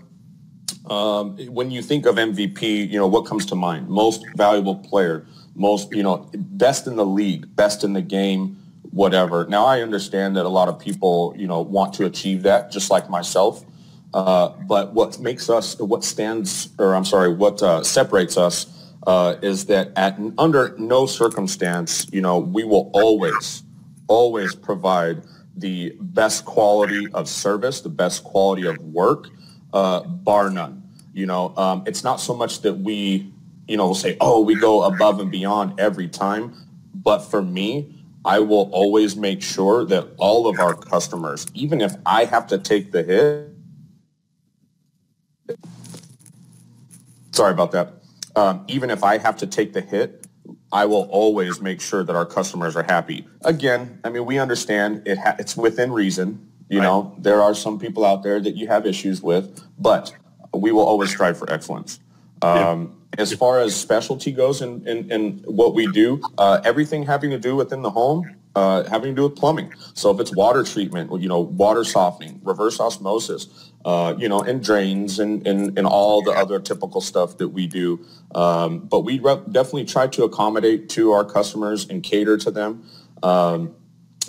Um, 0.89 1.37
when 1.47 1.71
you 1.71 1.81
think 1.81 2.05
of 2.05 2.15
MVP, 2.15 2.89
you 2.89 2.97
know, 2.97 3.07
what 3.07 3.25
comes 3.25 3.45
to 3.47 3.55
mind? 3.55 3.87
Most 3.87 4.25
valuable 4.35 4.75
player, 4.75 5.25
most, 5.55 5.93
you 5.93 6.03
know, 6.03 6.29
best 6.33 6.87
in 6.87 6.95
the 6.95 7.05
league, 7.05 7.55
best 7.55 7.83
in 7.83 7.93
the 7.93 8.01
game, 8.01 8.57
whatever. 8.91 9.45
Now, 9.47 9.65
I 9.65 9.81
understand 9.81 10.35
that 10.35 10.45
a 10.45 10.49
lot 10.49 10.67
of 10.67 10.79
people, 10.79 11.33
you 11.37 11.47
know, 11.47 11.61
want 11.61 11.93
to 11.95 12.05
achieve 12.05 12.43
that, 12.43 12.71
just 12.71 12.89
like 12.89 13.09
myself. 13.09 13.63
Uh, 14.13 14.49
but 14.67 14.93
what 14.93 15.19
makes 15.19 15.49
us, 15.49 15.79
what 15.79 16.03
stands, 16.03 16.69
or 16.77 16.95
I'm 16.95 17.05
sorry, 17.05 17.33
what 17.33 17.63
uh, 17.63 17.83
separates 17.83 18.37
us 18.37 18.65
uh, 19.07 19.35
is 19.41 19.65
that 19.67 19.91
at 19.95 20.19
under 20.37 20.75
no 20.77 21.05
circumstance, 21.05 22.07
you 22.11 22.21
know, 22.21 22.39
we 22.39 22.63
will 22.63 22.91
always 22.93 23.63
always 24.11 24.53
provide 24.53 25.23
the 25.55 25.95
best 26.01 26.43
quality 26.43 27.07
of 27.13 27.29
service, 27.29 27.79
the 27.79 27.89
best 27.89 28.25
quality 28.25 28.67
of 28.67 28.77
work, 28.79 29.29
uh, 29.71 30.01
bar 30.01 30.49
none. 30.49 30.83
You 31.13 31.27
know, 31.27 31.55
um, 31.55 31.83
it's 31.85 32.03
not 32.03 32.19
so 32.19 32.35
much 32.35 32.61
that 32.61 32.73
we, 32.73 33.31
you 33.69 33.77
know, 33.77 33.87
will 33.87 33.95
say, 33.95 34.17
oh, 34.19 34.41
we 34.41 34.55
go 34.55 34.83
above 34.83 35.21
and 35.21 35.31
beyond 35.31 35.79
every 35.79 36.09
time. 36.09 36.53
But 36.93 37.19
for 37.19 37.41
me, 37.41 37.95
I 38.25 38.39
will 38.39 38.69
always 38.73 39.15
make 39.15 39.41
sure 39.41 39.85
that 39.85 40.09
all 40.17 40.47
of 40.47 40.59
our 40.59 40.75
customers, 40.75 41.47
even 41.53 41.79
if 41.79 41.95
I 42.05 42.25
have 42.25 42.47
to 42.47 42.57
take 42.57 42.91
the 42.91 43.03
hit, 43.03 43.47
sorry 47.31 47.53
about 47.53 47.71
that. 47.71 47.93
Um, 48.35 48.65
even 48.67 48.89
if 48.89 49.03
I 49.05 49.17
have 49.17 49.37
to 49.37 49.47
take 49.47 49.71
the 49.71 49.81
hit, 49.81 50.20
I 50.71 50.85
will 50.85 51.07
always 51.11 51.61
make 51.61 51.81
sure 51.81 52.03
that 52.03 52.15
our 52.15 52.25
customers 52.25 52.75
are 52.75 52.83
happy. 52.83 53.27
Again, 53.43 53.99
I 54.03 54.09
mean, 54.09 54.25
we 54.25 54.39
understand 54.39 55.03
it 55.05 55.17
ha- 55.17 55.35
it's 55.37 55.57
within 55.57 55.91
reason. 55.91 56.47
You 56.69 56.79
right. 56.79 56.85
know, 56.85 57.15
there 57.17 57.41
are 57.41 57.53
some 57.53 57.77
people 57.77 58.05
out 58.05 58.23
there 58.23 58.39
that 58.39 58.55
you 58.55 58.67
have 58.67 58.85
issues 58.85 59.21
with, 59.21 59.61
but 59.77 60.13
we 60.53 60.71
will 60.71 60.85
always 60.85 61.09
strive 61.09 61.37
for 61.37 61.51
excellence. 61.51 61.99
Um, 62.41 62.95
yeah. 63.13 63.21
As 63.21 63.33
far 63.33 63.59
as 63.59 63.75
specialty 63.75 64.31
goes 64.31 64.61
and 64.61 64.87
in, 64.87 65.11
in, 65.11 65.11
in, 65.11 65.31
what 65.43 65.75
we 65.75 65.91
do, 65.91 66.21
uh, 66.37 66.61
everything 66.63 67.03
having 67.03 67.29
to 67.31 67.37
do 67.37 67.57
within 67.57 67.81
the 67.81 67.89
home, 67.89 68.37
uh, 68.55 68.83
having 68.89 69.11
to 69.11 69.15
do 69.15 69.23
with 69.23 69.35
plumbing. 69.35 69.73
So 69.93 70.11
if 70.11 70.19
it's 70.21 70.33
water 70.33 70.63
treatment, 70.63 71.11
you 71.21 71.27
know, 71.27 71.41
water 71.41 71.83
softening, 71.83 72.39
reverse 72.43 72.79
osmosis, 72.79 73.70
uh, 73.85 74.15
you 74.17 74.29
know, 74.29 74.41
and 74.41 74.63
drains 74.63 75.19
and, 75.19 75.45
and, 75.47 75.77
and 75.77 75.87
all 75.87 76.21
the 76.21 76.31
other 76.31 76.59
typical 76.59 77.01
stuff 77.01 77.37
that 77.37 77.49
we 77.49 77.67
do. 77.67 78.05
Um, 78.35 78.79
but 78.79 79.01
we 79.01 79.19
re- 79.19 79.41
definitely 79.51 79.85
try 79.85 80.07
to 80.07 80.23
accommodate 80.23 80.89
to 80.89 81.11
our 81.11 81.25
customers 81.25 81.87
and 81.89 82.03
cater 82.03 82.37
to 82.37 82.51
them 82.51 82.83
um, 83.23 83.75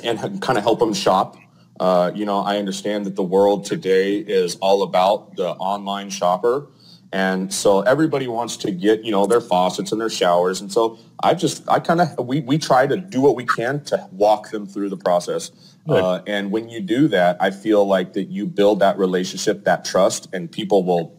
and 0.02 0.18
ha- 0.18 0.30
kind 0.40 0.58
of 0.58 0.64
help 0.64 0.78
them 0.78 0.94
shop. 0.94 1.36
Uh, 1.78 2.12
you 2.14 2.24
know, 2.24 2.38
I 2.40 2.58
understand 2.58 3.06
that 3.06 3.16
the 3.16 3.22
world 3.22 3.64
today 3.64 4.18
is 4.18 4.56
all 4.56 4.82
about 4.82 5.36
the 5.36 5.50
online 5.50 6.10
shopper. 6.10 6.68
And 7.12 7.52
so 7.52 7.82
everybody 7.82 8.26
wants 8.26 8.56
to 8.58 8.70
get, 8.70 9.04
you 9.04 9.10
know, 9.10 9.26
their 9.26 9.40
faucets 9.40 9.92
and 9.92 10.00
their 10.00 10.08
showers. 10.08 10.62
And 10.62 10.72
so 10.72 10.98
I 11.22 11.34
just, 11.34 11.68
I 11.68 11.78
kind 11.78 12.00
of, 12.00 12.26
we, 12.26 12.40
we 12.40 12.56
try 12.56 12.86
to 12.86 12.96
do 12.96 13.20
what 13.20 13.36
we 13.36 13.44
can 13.44 13.84
to 13.84 14.08
walk 14.12 14.50
them 14.50 14.66
through 14.66 14.88
the 14.88 14.96
process. 14.96 15.52
Uh, 15.86 16.20
and 16.26 16.50
when 16.50 16.68
you 16.70 16.80
do 16.80 17.08
that, 17.08 17.36
I 17.40 17.50
feel 17.50 17.86
like 17.86 18.14
that 18.14 18.24
you 18.24 18.46
build 18.46 18.80
that 18.80 18.96
relationship, 18.96 19.64
that 19.64 19.84
trust, 19.84 20.28
and 20.32 20.50
people 20.50 20.84
will, 20.84 21.18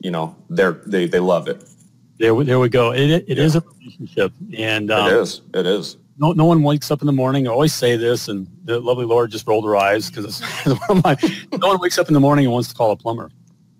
you 0.00 0.10
know, 0.10 0.34
they're, 0.48 0.80
they, 0.86 1.06
they 1.06 1.18
love 1.18 1.46
it. 1.46 1.62
There, 2.18 2.42
there 2.42 2.58
we 2.58 2.68
go. 2.68 2.92
It, 2.92 3.10
it 3.10 3.28
yeah. 3.28 3.44
is 3.44 3.54
a 3.54 3.60
relationship. 3.60 4.32
And 4.56 4.90
um, 4.90 5.08
it 5.08 5.12
is, 5.14 5.42
it 5.52 5.66
is. 5.66 5.98
No, 6.16 6.32
no 6.32 6.46
one 6.46 6.62
wakes 6.62 6.90
up 6.90 7.02
in 7.02 7.06
the 7.06 7.12
morning. 7.12 7.46
I 7.46 7.50
always 7.50 7.72
say 7.72 7.96
this, 7.96 8.28
and 8.28 8.48
the 8.64 8.80
lovely 8.80 9.04
Laura 9.04 9.28
just 9.28 9.46
rolled 9.46 9.64
her 9.64 9.76
eyes 9.76 10.10
because 10.10 10.24
it's 10.24 10.66
one 10.88 10.98
of 10.98 11.04
my. 11.04 11.16
no 11.60 11.68
one 11.68 11.80
wakes 11.80 11.98
up 11.98 12.08
in 12.08 12.14
the 12.14 12.20
morning 12.20 12.46
and 12.46 12.52
wants 12.52 12.68
to 12.70 12.74
call 12.74 12.90
a 12.90 12.96
plumber. 12.96 13.30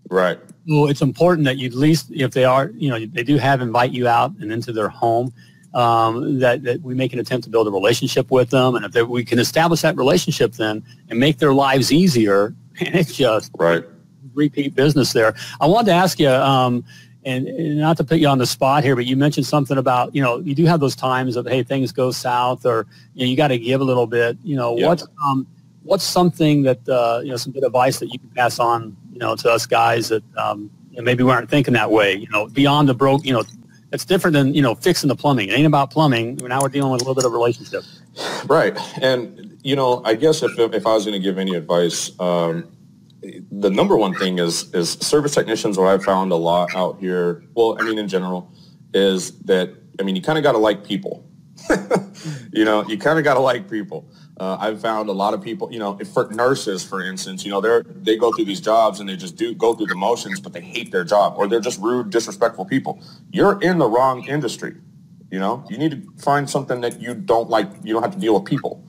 Right. 0.08 0.38
Well, 0.68 0.88
it's 0.88 1.00
important 1.00 1.46
that 1.46 1.56
you 1.56 1.66
at 1.68 1.74
least, 1.74 2.10
if 2.10 2.32
they 2.32 2.44
are, 2.44 2.70
you 2.74 2.90
know, 2.90 3.04
they 3.06 3.22
do 3.22 3.38
have 3.38 3.62
invite 3.62 3.90
you 3.90 4.06
out 4.06 4.32
and 4.38 4.52
into 4.52 4.70
their 4.70 4.90
home, 4.90 5.32
um, 5.72 6.38
that, 6.40 6.62
that 6.64 6.82
we 6.82 6.94
make 6.94 7.14
an 7.14 7.18
attempt 7.18 7.44
to 7.44 7.50
build 7.50 7.66
a 7.66 7.70
relationship 7.70 8.30
with 8.30 8.50
them. 8.50 8.74
And 8.74 8.84
if 8.84 8.92
they, 8.92 9.02
we 9.02 9.24
can 9.24 9.38
establish 9.38 9.80
that 9.80 9.96
relationship 9.96 10.52
then 10.52 10.84
and 11.08 11.18
make 11.18 11.38
their 11.38 11.54
lives 11.54 11.90
easier, 11.90 12.54
and 12.80 12.94
it's 12.94 13.14
just 13.14 13.50
right 13.58 13.82
repeat 14.34 14.74
business 14.74 15.12
there. 15.12 15.34
I 15.60 15.66
wanted 15.66 15.86
to 15.86 15.92
ask 15.92 16.20
you, 16.20 16.28
um, 16.28 16.84
and, 17.24 17.48
and, 17.48 17.78
not 17.78 17.96
to 17.96 18.04
put 18.04 18.18
you 18.18 18.28
on 18.28 18.38
the 18.38 18.46
spot 18.46 18.84
here, 18.84 18.94
but 18.94 19.04
you 19.04 19.16
mentioned 19.16 19.46
something 19.46 19.76
about, 19.76 20.14
you 20.14 20.22
know, 20.22 20.38
you 20.38 20.54
do 20.54 20.64
have 20.66 20.80
those 20.80 20.94
times 20.94 21.36
of, 21.36 21.46
hey, 21.46 21.62
things 21.62 21.92
go 21.92 22.10
south 22.10 22.64
or, 22.64 22.86
you 23.14 23.24
know, 23.24 23.30
you 23.30 23.36
got 23.36 23.48
to 23.48 23.58
give 23.58 23.80
a 23.80 23.84
little 23.84 24.06
bit, 24.06 24.38
you 24.44 24.54
know, 24.54 24.72
what's, 24.72 25.06
um, 25.24 25.46
what's 25.88 26.04
something 26.04 26.62
that, 26.62 26.86
uh, 26.88 27.20
you 27.24 27.30
know, 27.30 27.36
some 27.36 27.52
good 27.52 27.64
advice 27.64 27.98
that 27.98 28.12
you 28.12 28.18
can 28.18 28.28
pass 28.30 28.58
on, 28.58 28.94
you 29.10 29.18
know, 29.18 29.34
to 29.34 29.50
us 29.50 29.64
guys 29.66 30.10
that 30.10 30.22
um, 30.36 30.70
you 30.90 30.98
know, 30.98 31.02
maybe 31.02 31.24
we 31.24 31.30
aren't 31.30 31.48
thinking 31.48 31.74
that 31.74 31.90
way, 31.90 32.14
you 32.14 32.28
know, 32.30 32.46
beyond 32.46 32.88
the 32.88 32.94
broke, 32.94 33.24
you 33.24 33.32
know, 33.32 33.42
it's 33.90 34.04
different 34.04 34.34
than, 34.34 34.52
you 34.52 34.60
know, 34.60 34.74
fixing 34.74 35.08
the 35.08 35.16
plumbing. 35.16 35.48
It 35.48 35.52
ain't 35.52 35.66
about 35.66 35.90
plumbing. 35.90 36.36
Now 36.36 36.60
we're 36.60 36.68
dealing 36.68 36.92
with 36.92 37.00
a 37.00 37.04
little 37.04 37.14
bit 37.14 37.24
of 37.24 37.32
relationship. 37.32 37.84
Right. 38.46 38.76
And, 39.00 39.58
you 39.62 39.76
know, 39.76 40.02
I 40.04 40.14
guess 40.14 40.42
if, 40.42 40.58
if 40.58 40.86
I 40.86 40.92
was 40.92 41.06
going 41.06 41.18
to 41.18 41.24
give 41.24 41.38
any 41.38 41.54
advice, 41.54 42.12
um, 42.20 42.70
the 43.50 43.70
number 43.70 43.96
one 43.96 44.14
thing 44.14 44.38
is 44.38 44.72
is 44.74 44.92
service 44.92 45.34
technicians. 45.34 45.76
What 45.76 45.88
I've 45.88 46.04
found 46.04 46.30
a 46.30 46.36
lot 46.36 46.74
out 46.76 47.00
here. 47.00 47.42
Well, 47.54 47.76
I 47.80 47.82
mean, 47.82 47.98
in 47.98 48.06
general, 48.06 48.52
is 48.94 49.32
that 49.40 49.70
I 49.98 50.04
mean, 50.04 50.14
you 50.14 50.22
kind 50.22 50.38
of 50.38 50.44
got 50.44 50.52
to 50.52 50.58
like 50.58 50.84
people. 50.84 51.24
you 52.52 52.64
know, 52.64 52.84
you 52.86 52.96
kind 52.96 53.18
of 53.18 53.24
got 53.24 53.34
to 53.34 53.40
like 53.40 53.68
people. 53.68 54.08
Uh, 54.38 54.56
I've 54.60 54.80
found 54.80 55.08
a 55.08 55.12
lot 55.12 55.34
of 55.34 55.42
people, 55.42 55.68
you 55.72 55.80
know, 55.80 55.98
for 56.12 56.28
nurses, 56.30 56.84
for 56.84 57.02
instance, 57.02 57.44
you 57.44 57.50
know, 57.50 57.60
they're 57.60 57.82
they 57.82 58.16
go 58.16 58.32
through 58.32 58.44
these 58.44 58.60
jobs 58.60 59.00
and 59.00 59.08
they 59.08 59.16
just 59.16 59.34
do 59.36 59.52
go 59.52 59.74
through 59.74 59.86
the 59.86 59.96
motions, 59.96 60.38
but 60.38 60.52
they 60.52 60.60
hate 60.60 60.92
their 60.92 61.02
job 61.02 61.34
or 61.36 61.48
they're 61.48 61.60
just 61.60 61.80
rude, 61.80 62.10
disrespectful 62.10 62.64
people. 62.64 63.02
You're 63.32 63.60
in 63.60 63.78
the 63.78 63.88
wrong 63.88 64.24
industry. 64.28 64.76
You 65.30 65.40
know, 65.40 65.64
you 65.68 65.76
need 65.76 65.90
to 65.90 66.22
find 66.22 66.48
something 66.48 66.80
that 66.82 67.02
you 67.02 67.14
don't 67.14 67.50
like. 67.50 67.68
You 67.82 67.92
don't 67.92 68.02
have 68.02 68.14
to 68.14 68.18
deal 68.18 68.34
with 68.34 68.44
people. 68.44 68.84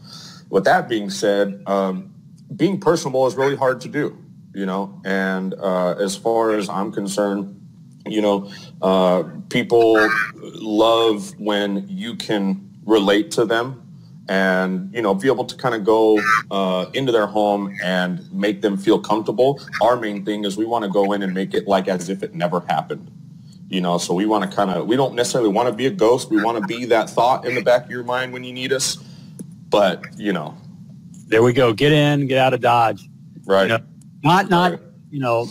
With 0.50 0.66
that 0.66 0.88
being 0.88 1.10
said, 1.10 1.64
um, 1.66 2.14
being 2.56 2.80
personable 2.80 3.26
is 3.28 3.36
really 3.36 3.56
hard 3.56 3.82
to 3.82 3.88
do, 3.88 4.18
you 4.54 4.66
know. 4.66 5.02
And 5.04 5.56
uh, 5.56 5.96
as 6.00 6.16
far 6.16 6.52
as 6.52 6.70
I'm 6.70 6.92
concerned, 6.92 7.60
you 8.06 8.22
know, 8.22 8.52
uh, 8.82 9.24
people 9.50 10.10
love 10.42 11.38
when 11.40 11.88
you 11.90 12.16
can 12.16 12.70
relate 12.86 13.32
to 13.32 13.46
them 13.46 13.89
and 14.30 14.94
you 14.94 15.02
know 15.02 15.14
be 15.14 15.28
able 15.28 15.44
to 15.44 15.56
kind 15.56 15.76
of 15.76 15.84
go 15.84 16.20
uh, 16.52 16.86
into 16.94 17.12
their 17.12 17.28
home 17.28 17.76
and 17.84 18.32
make 18.32 18.62
them 18.62 18.78
feel 18.78 19.00
comfortable 19.00 19.60
our 19.82 19.98
main 19.98 20.24
thing 20.24 20.46
is 20.46 20.56
we 20.56 20.66
want 20.66 20.86
to 20.86 20.90
go 20.90 21.12
in 21.12 21.22
and 21.22 21.34
make 21.34 21.54
it 21.54 21.68
like 21.68 21.88
as 21.88 22.10
if 22.10 22.24
it 22.24 22.34
never 22.34 22.62
happened 22.62 23.12
you 23.70 23.82
know 23.82 23.98
so 23.98 24.14
we 24.14 24.26
want 24.26 24.50
to 24.50 24.56
kind 24.56 24.70
of 24.70 24.88
we 24.88 24.96
don't 24.96 25.16
necessarily 25.16 25.50
want 25.50 25.68
to 25.68 25.74
be 25.74 25.86
a 25.88 25.92
ghost 25.92 26.30
we 26.30 26.42
want 26.42 26.58
to 26.58 26.66
be 26.68 26.86
that 26.86 27.10
thought 27.10 27.46
in 27.46 27.56
the 27.56 27.62
back 27.62 27.86
of 27.86 27.92
your 27.92 28.04
mind 28.04 28.32
when 28.32 28.44
you 28.44 28.54
need 28.54 28.72
us 28.72 28.98
but 29.70 30.06
you 30.16 30.32
know 30.32 30.56
there 31.30 31.44
we 31.44 31.54
go. 31.54 31.74
Get 31.74 31.92
in, 31.92 32.26
get 32.26 32.40
out 32.40 32.54
of 32.54 32.60
Dodge. 32.60 33.08
Right. 33.46 33.64
You 33.64 33.70
know, 33.70 33.80
not 34.24 34.50
not 34.50 34.72
right. 34.72 34.82
you 35.12 35.20
know 35.20 35.48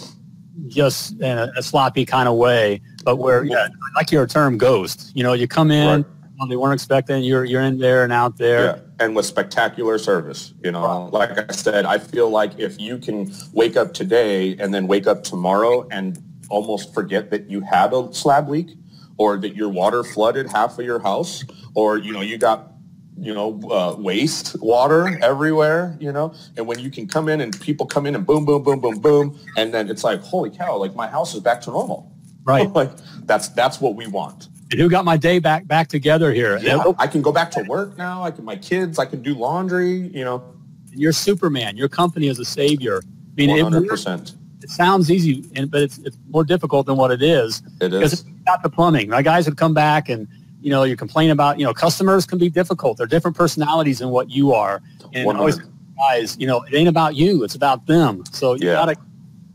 just 0.66 1.12
in 1.20 1.38
a, 1.38 1.50
a 1.56 1.62
sloppy 1.62 2.04
kind 2.04 2.28
of 2.28 2.35
way, 2.35 2.82
but 3.04 3.16
where 3.16 3.44
yeah, 3.44 3.68
like 3.94 4.11
your 4.11 4.26
term 4.26 4.58
ghost. 4.58 5.12
You 5.14 5.23
know, 5.23 5.32
you 5.32 5.49
come 5.49 5.70
in. 5.70 6.02
Right. 6.02 6.12
They 6.47 6.57
weren't 6.57 6.75
expecting 6.75 7.23
you're 7.25 7.45
you're 7.45 7.62
in 7.62 7.78
there 7.78 8.04
and 8.04 8.12
out 8.12 8.38
there. 8.38 8.64
Yeah. 8.64 8.78
And 9.00 9.16
with 9.16 9.26
spectacular 9.26 9.99
service, 9.99 10.54
you 10.62 10.71
know, 10.71 11.09
like 11.12 11.38
I 11.38 11.52
said, 11.52 11.85
I 11.85 11.99
feel 11.99 12.30
like 12.30 12.59
if 12.59 12.80
you 12.80 12.99
can 12.99 13.33
wake 13.52 13.76
up 13.76 13.95
today 13.95 14.57
and 14.59 14.73
then 14.73 14.87
wake 14.87 15.07
up 15.07 15.25
tomorrow 15.25 15.87
and 15.90 16.23
almost 16.49 16.95
forget 16.95 17.30
that 17.30 17.50
you 17.50 17.61
had 17.61 17.92
a 17.92 18.12
slab 18.12 18.49
leak 18.49 18.68
or 19.16 19.37
that 19.38 19.57
your 19.57 19.68
water 19.68 20.04
flooded 20.04 20.49
half 20.50 20.78
of 20.78 20.85
your 20.85 21.00
house 21.00 21.45
or 21.75 21.99
you 21.99 22.12
know 22.12 22.21
you 22.21 22.39
got 22.39 22.73
you 23.21 23.34
know, 23.34 23.60
uh, 23.71 23.97
waste 23.99 24.56
water 24.60 25.19
everywhere, 25.23 25.97
you 26.00 26.12
know, 26.12 26.32
and 26.56 26.67
when 26.67 26.78
you 26.78 26.91
can 26.91 27.06
come 27.06 27.28
in 27.28 27.41
and 27.41 27.58
people 27.60 27.84
come 27.84 28.06
in 28.06 28.15
and 28.15 28.25
boom, 28.25 28.45
boom, 28.45 28.62
boom, 28.62 28.80
boom, 28.80 28.99
boom, 29.00 29.39
and 29.56 29.75
then 29.75 29.91
it's 29.91 30.04
like, 30.04 30.21
holy 30.21 30.50
cow, 30.50 30.76
like 30.76 30.95
my 30.95 31.08
house 31.08 31.34
is 31.34 31.41
back 31.41 31.60
to 31.62 31.71
normal. 31.71 32.12
Right. 32.45 32.71
like 32.75 32.91
that's, 33.25 33.49
that's 33.49 33.80
what 33.80 33.97
we 33.97 34.06
want. 34.06 34.49
And 34.71 34.81
who 34.81 34.89
got 34.89 35.04
my 35.04 35.17
day 35.17 35.39
back, 35.39 35.67
back 35.67 35.89
together 35.89 36.33
here? 36.33 36.59
Yeah, 36.59 36.93
I 36.99 37.07
can 37.07 37.23
go 37.23 37.33
back 37.33 37.50
to 37.52 37.63
work 37.63 37.97
now. 37.97 38.23
I 38.23 38.31
can, 38.31 38.45
my 38.45 38.57
kids, 38.57 38.99
I 38.99 39.07
can 39.07 39.23
do 39.23 39.35
laundry, 39.35 40.09
you 40.09 40.25
know. 40.25 40.43
You're 40.91 41.13
Superman. 41.13 41.76
Your 41.76 41.89
company 41.89 42.28
is 42.28 42.39
a 42.39 42.45
savior. 42.45 43.00
I 43.02 43.47
mean, 43.47 43.50
100%. 43.50 44.21
It, 44.21 44.65
it 44.65 44.71
sounds 44.71 45.11
easy, 45.11 45.43
but 45.67 45.81
it's, 45.81 45.99
it's 45.99 46.19
more 46.28 46.45
difficult 46.45 46.87
than 46.87 46.97
what 46.97 47.11
it 47.11 47.23
is. 47.23 47.63
It 47.81 47.93
is. 47.93 47.99
Because 47.99 48.13
it's 48.13 48.25
the 48.63 48.69
plumbing. 48.69 49.09
My 49.09 49.23
guys 49.23 49.47
would 49.47 49.57
come 49.57 49.75
back 49.75 50.09
and 50.09 50.28
you 50.61 50.71
know, 50.71 50.83
you 50.83 50.97
complain 50.97 51.31
about, 51.31 51.59
you 51.59 51.65
know, 51.65 51.73
customers 51.73 52.26
can 52.26 52.39
be 52.39 52.49
difficult. 52.49 52.99
They're 52.99 53.07
different 53.07 53.37
personalities 53.37 53.99
than 54.00 54.11
what 54.11 54.31
you 54.31 54.52
are. 54.52 54.83
And 55.15 55.25
100. 55.25 55.39
always 55.39 55.61
guys, 55.97 56.37
you 56.39 56.47
know, 56.47 56.63
it 56.63 56.75
ain't 56.75 56.89
about 56.89 57.15
you. 57.15 57.45
It's 57.45 57.54
about 57.54 57.87
them. 57.87 58.25
So 58.33 58.54
you 58.54 58.69
yeah. 58.69 58.75
gotta, 58.75 58.97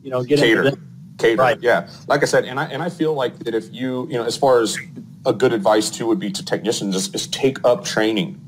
you 0.02 0.10
know, 0.10 0.24
get 0.24 0.40
Cater. 0.40 0.64
into 0.64 0.80
Cater. 1.24 1.42
Right. 1.42 1.62
Yeah. 1.62 1.90
Like 2.08 2.22
I 2.22 2.26
said, 2.26 2.46
and 2.46 2.60
I 2.60 2.66
and 2.66 2.82
I 2.82 2.90
feel 2.90 3.14
like 3.14 3.40
that 3.40 3.56
if 3.56 3.74
you, 3.74 4.08
you 4.10 4.18
know, 4.18 4.24
as 4.24 4.38
far 4.38 4.62
as 4.62 4.78
a 5.26 5.34
good 5.34 5.54
advice 5.54 5.90
too 5.90 6.06
would 6.08 6.20
be 6.20 6.32
to 6.32 6.44
technicians 6.44 6.96
is, 6.96 7.14
is 7.14 7.28
take 7.28 7.64
up 7.64 7.86
training. 7.86 8.40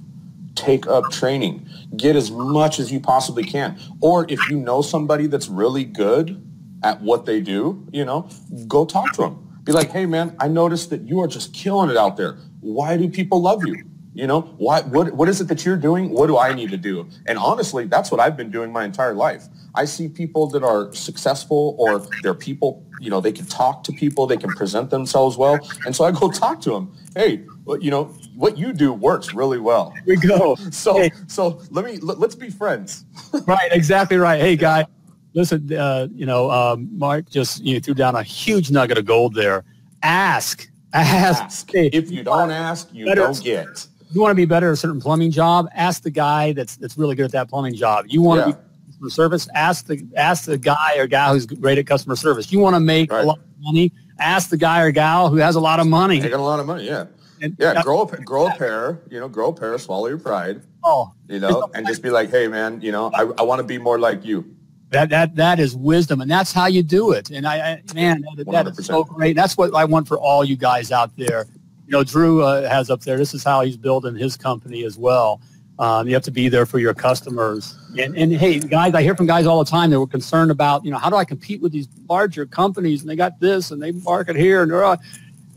Take 0.56 0.88
up 0.88 1.12
training. 1.12 1.68
Get 1.98 2.16
as 2.16 2.32
much 2.32 2.80
as 2.80 2.92
you 2.92 3.00
possibly 3.00 3.44
can. 3.44 3.78
Or 4.02 4.26
if 4.30 4.50
you 4.50 4.58
know 4.58 4.82
somebody 4.82 5.28
that's 5.28 5.48
really 5.48 5.84
good 5.84 6.42
at 6.84 7.02
what 7.02 7.26
they 7.26 7.42
do, 7.42 7.86
you 7.92 8.06
know, 8.06 8.30
go 8.68 8.86
talk 8.86 9.12
to 9.14 9.22
them 9.24 9.46
be 9.66 9.72
like, 9.72 9.90
hey 9.90 10.06
man, 10.06 10.36
I 10.40 10.48
noticed 10.48 10.92
that 10.92 11.02
you 11.02 11.20
are 11.22 11.28
just 11.28 11.54
killing 11.54 11.90
it 11.90 11.98
out 11.98 12.18
there. 12.18 12.38
Why 12.62 12.98
do 12.98 13.10
people 13.10 13.42
love 13.42 13.66
you? 13.66 13.84
You 14.16 14.28
know, 14.28 14.42
why, 14.58 14.82
what, 14.82 15.14
what 15.14 15.28
is 15.28 15.42
it 15.42 15.50
that 15.50 15.66
you're 15.66 15.76
doing? 15.76 16.10
What 16.10 16.28
do 16.28 16.38
I 16.38 16.54
need 16.54 16.72
to 16.72 16.78
do? 16.78 17.06
And 17.28 17.38
honestly, 17.38 17.86
that's 17.86 18.12
what 18.12 18.22
I've 18.22 18.38
been 18.38 18.50
doing 18.50 18.72
my 18.72 18.86
entire 18.86 19.14
life. 19.14 19.44
I 19.76 19.84
see 19.84 20.08
people 20.08 20.48
that 20.52 20.64
are 20.64 20.94
successful 20.94 21.76
or 21.78 22.08
they're 22.24 22.34
people, 22.34 22.86
you 23.02 23.10
know, 23.10 23.20
they 23.20 23.34
can 23.34 23.46
talk 23.46 23.84
to 23.84 23.92
people, 23.92 24.26
they 24.26 24.38
can 24.38 24.52
present 24.52 24.90
themselves 24.90 25.36
well. 25.36 25.60
And 25.86 25.94
so 25.94 26.06
I 26.06 26.12
go 26.12 26.32
talk 26.46 26.62
to 26.62 26.72
them. 26.72 26.96
Hey, 27.14 27.44
you 27.82 27.92
know, 27.92 28.06
what 28.36 28.58
you 28.58 28.72
do 28.72 28.94
works 28.94 29.34
really 29.34 29.60
well. 29.60 29.94
Here 30.06 30.16
we 30.16 30.16
go. 30.16 30.56
So, 30.72 30.98
hey. 30.98 31.12
so 31.28 31.62
let 31.70 31.84
me, 31.84 31.98
let, 31.98 32.18
us 32.22 32.36
be 32.36 32.50
friends. 32.50 33.04
right. 33.46 33.70
Exactly 33.72 34.18
right. 34.18 34.40
Hey 34.40 34.56
guy, 34.56 34.86
listen, 35.34 35.72
uh, 35.74 36.08
you 36.14 36.26
know, 36.26 36.50
um, 36.50 36.90
Mark 36.98 37.30
just 37.30 37.62
you 37.64 37.74
know, 37.74 37.80
threw 37.82 37.94
down 37.94 38.16
a 38.16 38.24
huge 38.24 38.72
nugget 38.72 38.98
of 38.98 39.06
gold 39.06 39.36
there. 39.36 39.64
Ask, 40.04 40.70
ask. 40.94 41.44
ask. 41.44 41.70
If 41.74 42.12
you 42.12 42.24
don't 42.24 42.52
ask, 42.52 42.90
you 42.94 43.06
better, 43.06 43.22
don't 43.22 43.44
get. 43.44 43.88
You 44.16 44.22
want 44.22 44.32
to 44.32 44.36
be 44.36 44.46
better 44.46 44.70
at 44.70 44.74
a 44.74 44.78
certain 44.78 45.02
plumbing 45.02 45.30
job? 45.30 45.68
Ask 45.74 46.04
the 46.04 46.10
guy 46.10 46.54
that's 46.54 46.78
that's 46.78 46.98
really 46.98 47.16
good 47.16 47.26
at 47.26 47.34
that 47.34 47.50
plumbing 47.50 47.76
job. 47.76 48.06
You 48.08 48.22
want 48.22 48.40
yeah. 48.40 48.54
to 48.54 48.58
be 48.58 48.88
customer 48.88 49.10
service? 49.10 49.50
Ask 49.54 49.88
the 49.88 50.08
ask 50.16 50.46
the 50.46 50.58
guy 50.58 50.96
or 50.98 51.06
gal 51.06 51.34
who's 51.34 51.46
great 51.46 51.78
at 51.78 51.86
customer 51.86 52.16
service. 52.16 52.50
You 52.50 52.60
want 52.60 52.78
to 52.78 52.80
make 52.80 53.12
right. 53.12 53.26
a 53.26 53.28
lot 53.28 53.40
of 53.40 53.44
money? 53.60 53.92
Ask 54.18 54.52
the 54.52 54.56
guy 54.58 54.84
or 54.84 54.92
gal 54.92 55.28
who 55.28 55.36
has 55.36 55.58
a 55.58 55.60
lot 55.60 55.82
of 55.82 55.88
money. 55.88 56.22
Making 56.22 56.40
a 56.40 56.42
lot 56.42 56.62
of 56.62 56.66
money, 56.66 56.86
yeah. 56.86 57.08
And, 57.42 57.58
yeah, 57.60 57.84
grow 57.84 58.04
a 58.04 58.22
grow 58.22 58.48
a 58.48 58.52
pair, 58.52 59.02
you 59.10 59.20
know, 59.20 59.28
grow 59.28 59.50
a 59.50 59.54
pair, 59.54 59.78
swallow 59.78 60.08
your 60.08 60.18
pride. 60.18 60.62
Oh, 60.86 61.12
you 61.28 61.40
know, 61.40 61.70
and 61.74 61.86
just 61.86 62.02
be 62.02 62.10
like, 62.10 62.30
hey, 62.30 62.48
man, 62.48 62.80
you 62.80 62.94
know, 62.94 63.12
I, 63.14 63.24
I 63.38 63.42
want 63.42 63.60
to 63.60 63.68
be 63.68 63.78
more 63.78 64.00
like 64.00 64.24
you. 64.24 64.46
That 64.92 65.10
that 65.10 65.36
that 65.36 65.60
is 65.60 65.76
wisdom, 65.76 66.22
and 66.22 66.32
that's 66.32 66.54
how 66.54 66.68
you 66.68 66.84
do 66.84 67.12
it. 67.12 67.32
And 67.32 67.46
I, 67.46 67.58
I 67.58 67.94
man, 67.94 68.24
that, 68.38 68.50
that 68.50 68.68
is 68.68 68.86
so 68.86 69.04
great. 69.04 69.36
That's 69.36 69.58
what 69.58 69.76
I 69.76 69.84
want 69.84 70.08
for 70.08 70.18
all 70.18 70.46
you 70.46 70.56
guys 70.56 70.94
out 70.94 71.12
there. 71.18 71.48
You 71.86 71.92
know, 71.92 72.04
Drew 72.04 72.42
uh, 72.42 72.68
has 72.70 72.90
up 72.90 73.02
there. 73.02 73.18
This 73.18 73.34
is 73.34 73.44
how 73.44 73.62
he's 73.62 73.78
building 73.78 74.16
his 74.16 74.38
company 74.38 74.84
as 74.84 74.98
well. 74.98 75.42
Um, 75.78 76.08
you 76.08 76.14
have 76.14 76.24
to 76.24 76.32
be 76.32 76.48
there 76.48 76.66
for 76.66 76.80
your 76.80 76.94
customers. 76.94 77.78
And, 77.98 78.16
and 78.18 78.32
hey, 78.32 78.60
guys, 78.60 78.94
I 78.94 79.02
hear 79.02 79.16
from 79.16 79.26
guys 79.28 79.46
all 79.46 79.64
the 79.64 79.70
time 79.70 79.90
that 79.90 80.00
were 80.00 80.08
concerned 80.08 80.50
about, 80.50 80.86
you 80.86 80.92
know, 80.92 80.98
how 80.98 81.10
do 81.10 81.18
I 81.18 81.26
compete 81.26 81.62
with 81.62 81.74
these 81.74 81.88
larger 82.10 82.46
companies 82.46 83.02
and 83.02 83.10
they 83.10 83.16
got 83.16 83.40
this 83.40 83.72
and 83.72 83.82
they 83.82 83.92
market 83.92 84.38
here 84.38 84.64
and 84.64 84.72
they're, 84.72 84.98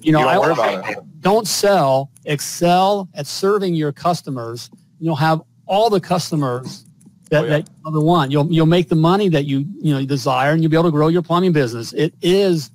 you 0.01 0.13
know, 0.13 0.21
don't, 0.21 0.59
I, 0.59 0.97
don't 1.21 1.47
sell, 1.47 2.11
excel 2.25 3.09
at 3.15 3.27
serving 3.27 3.75
your 3.75 3.93
customers. 3.93 4.71
You'll 4.99 5.17
have 5.17 5.41
all 5.67 5.89
the 5.89 6.01
customers 6.01 6.85
that, 7.31 7.45
oh, 7.45 7.47
yeah. 7.47 7.57
that 7.59 7.71
other 7.85 8.01
one. 8.01 8.31
You'll 8.31 8.51
you'll 8.53 8.67
make 8.67 8.89
the 8.89 8.97
money 8.97 9.29
that 9.29 9.45
you 9.45 9.67
you 9.81 9.93
know 9.93 9.99
you 9.99 10.07
desire, 10.07 10.53
and 10.53 10.63
you'll 10.63 10.71
be 10.71 10.77
able 10.77 10.89
to 10.89 10.93
grow 10.93 11.09
your 11.09 11.23
plumbing 11.23 11.53
business. 11.53 11.93
It 11.93 12.15
is 12.23 12.71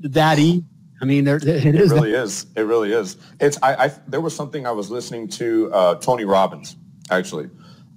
that 0.00 0.38
easy. 0.38 0.64
I 1.04 1.06
mean, 1.06 1.24
there, 1.24 1.36
it 1.36 1.46
is. 1.46 1.92
It 1.92 1.94
really 1.94 2.14
is. 2.14 2.46
It 2.56 2.62
really 2.62 2.90
is. 2.94 3.18
It's. 3.38 3.58
I, 3.62 3.74
I 3.74 3.92
there 4.08 4.22
was 4.22 4.34
something 4.34 4.66
I 4.66 4.70
was 4.70 4.90
listening 4.90 5.28
to 5.28 5.70
uh, 5.70 5.94
Tony 5.96 6.24
Robbins 6.24 6.76
actually. 7.10 7.50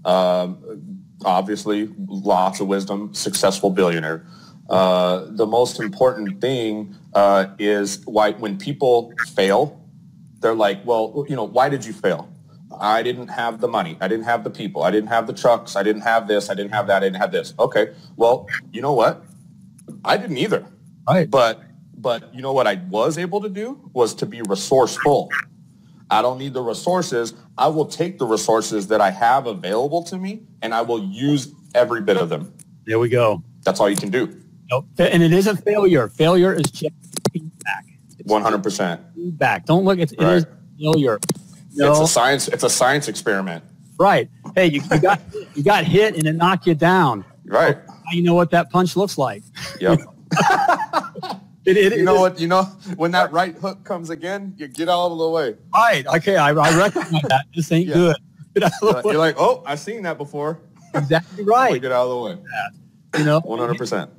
Um, 0.03 1.05
obviously, 1.23 1.89
lots 2.05 2.59
of 2.59 2.67
wisdom, 2.67 3.13
successful 3.13 3.69
billionaire. 3.69 4.27
Uh, 4.69 5.27
the 5.29 5.45
most 5.45 5.79
important 5.79 6.41
thing 6.41 6.97
uh, 7.13 7.47
is 7.57 8.05
why 8.05 8.33
when 8.33 8.57
people 8.57 9.13
fail, 9.33 9.81
they're 10.41 10.53
like, 10.53 10.85
well, 10.85 11.25
you 11.29 11.35
know, 11.37 11.45
why 11.45 11.69
did 11.69 11.85
you 11.85 11.93
fail? 11.93 12.29
I 12.77 13.03
didn't 13.03 13.29
have 13.29 13.61
the 13.61 13.69
money. 13.69 13.97
I 14.01 14.09
didn't 14.09 14.25
have 14.25 14.43
the 14.43 14.49
people. 14.49 14.83
I 14.83 14.91
didn't 14.91 15.07
have 15.07 15.27
the 15.27 15.33
trucks. 15.33 15.77
I 15.77 15.83
didn't 15.83 16.01
have 16.01 16.27
this. 16.27 16.49
I 16.49 16.55
didn't 16.55 16.73
have 16.73 16.87
that. 16.87 16.97
I 16.97 17.05
didn't 17.05 17.21
have 17.21 17.31
this. 17.31 17.53
Okay. 17.57 17.93
Well, 18.17 18.47
you 18.73 18.81
know 18.81 18.91
what? 18.91 19.23
I 20.03 20.17
didn't 20.17 20.37
either. 20.37 20.67
Right. 21.07 21.31
But 21.31 21.63
but 22.07 22.33
you 22.33 22.41
know 22.41 22.53
what 22.53 22.67
I 22.67 22.75
was 22.89 23.17
able 23.17 23.41
to 23.41 23.49
do 23.49 23.77
was 23.91 24.13
to 24.15 24.25
be 24.25 24.41
resourceful. 24.43 25.29
I 26.09 26.21
don't 26.21 26.37
need 26.37 26.53
the 26.53 26.61
resources. 26.61 27.33
I 27.57 27.67
will 27.67 27.85
take 27.85 28.17
the 28.17 28.25
resources 28.25 28.87
that 28.87 29.01
I 29.01 29.11
have 29.11 29.45
available 29.45 30.03
to 30.03 30.17
me 30.17 30.43
and 30.61 30.73
I 30.73 30.83
will 30.83 31.03
use 31.03 31.53
every 31.75 31.99
bit 32.01 32.15
of 32.15 32.29
them. 32.29 32.53
There 32.85 32.97
we 32.97 33.09
go. 33.09 33.43
That's 33.65 33.81
all 33.81 33.89
you 33.89 33.97
can 33.97 34.09
do. 34.09 34.41
Nope. 34.71 34.85
And 34.97 35.21
it 35.21 35.33
is 35.33 35.47
a 35.47 35.57
failure. 35.57 36.07
Failure 36.07 36.53
is 36.53 36.71
just 36.71 36.95
feedback. 37.33 37.83
It's 38.17 38.31
100%. 38.31 38.99
feedback. 39.13 39.65
Don't 39.65 39.83
look 39.83 39.99
at 39.99 40.13
it 40.13 40.17
Right. 40.21 40.35
is 40.37 40.45
failure. 40.79 41.19
No, 41.75 41.91
It's 41.91 41.99
a 41.99 42.07
science 42.07 42.47
it's 42.47 42.63
a 42.63 42.69
science 42.69 43.09
experiment. 43.09 43.65
right. 43.99 44.29
Hey, 44.55 44.67
you, 44.67 44.81
you 44.93 44.99
got 44.99 45.19
you 45.55 45.61
got 45.63 45.83
hit 45.83 46.15
and 46.15 46.25
it 46.25 46.33
knocked 46.37 46.67
you 46.67 46.73
down. 46.73 47.25
Right. 47.43 47.77
Now 47.85 48.11
you 48.13 48.23
know 48.23 48.33
what 48.33 48.51
that 48.51 48.69
punch 48.69 48.95
looks 48.95 49.17
like. 49.17 49.43
Yep. 49.81 49.99
It, 51.67 51.77
it, 51.77 51.97
you 51.97 52.03
know 52.05 52.15
what? 52.19 52.39
You 52.39 52.47
know 52.47 52.63
when 52.95 53.11
that 53.11 53.31
right 53.33 53.53
hook 53.55 53.83
comes 53.83 54.09
again, 54.09 54.53
you 54.57 54.67
get 54.67 54.87
out 54.89 55.11
of 55.11 55.17
the 55.17 55.29
way. 55.29 55.55
Right. 55.73 56.07
Okay. 56.07 56.37
I, 56.37 56.49
I 56.51 56.77
recognize 56.77 57.21
that. 57.29 57.45
This 57.53 57.71
ain't 57.71 57.87
Yeah. 57.89 57.93
good. 57.95 58.15
You're 58.55 58.91
like- 58.93 59.03
You're 59.05 59.17
like, 59.17 59.35
oh, 59.37 59.63
I've 59.65 59.79
seen 59.79 60.01
that 60.03 60.17
before. 60.17 60.59
exactly 60.95 61.43
right. 61.55 61.79
get 61.81 61.91
out 61.91 62.07
of 62.07 62.09
the 62.09 62.17
way. 62.19 62.37
You 63.19 63.25
know, 63.25 63.41
100%. 63.41 64.09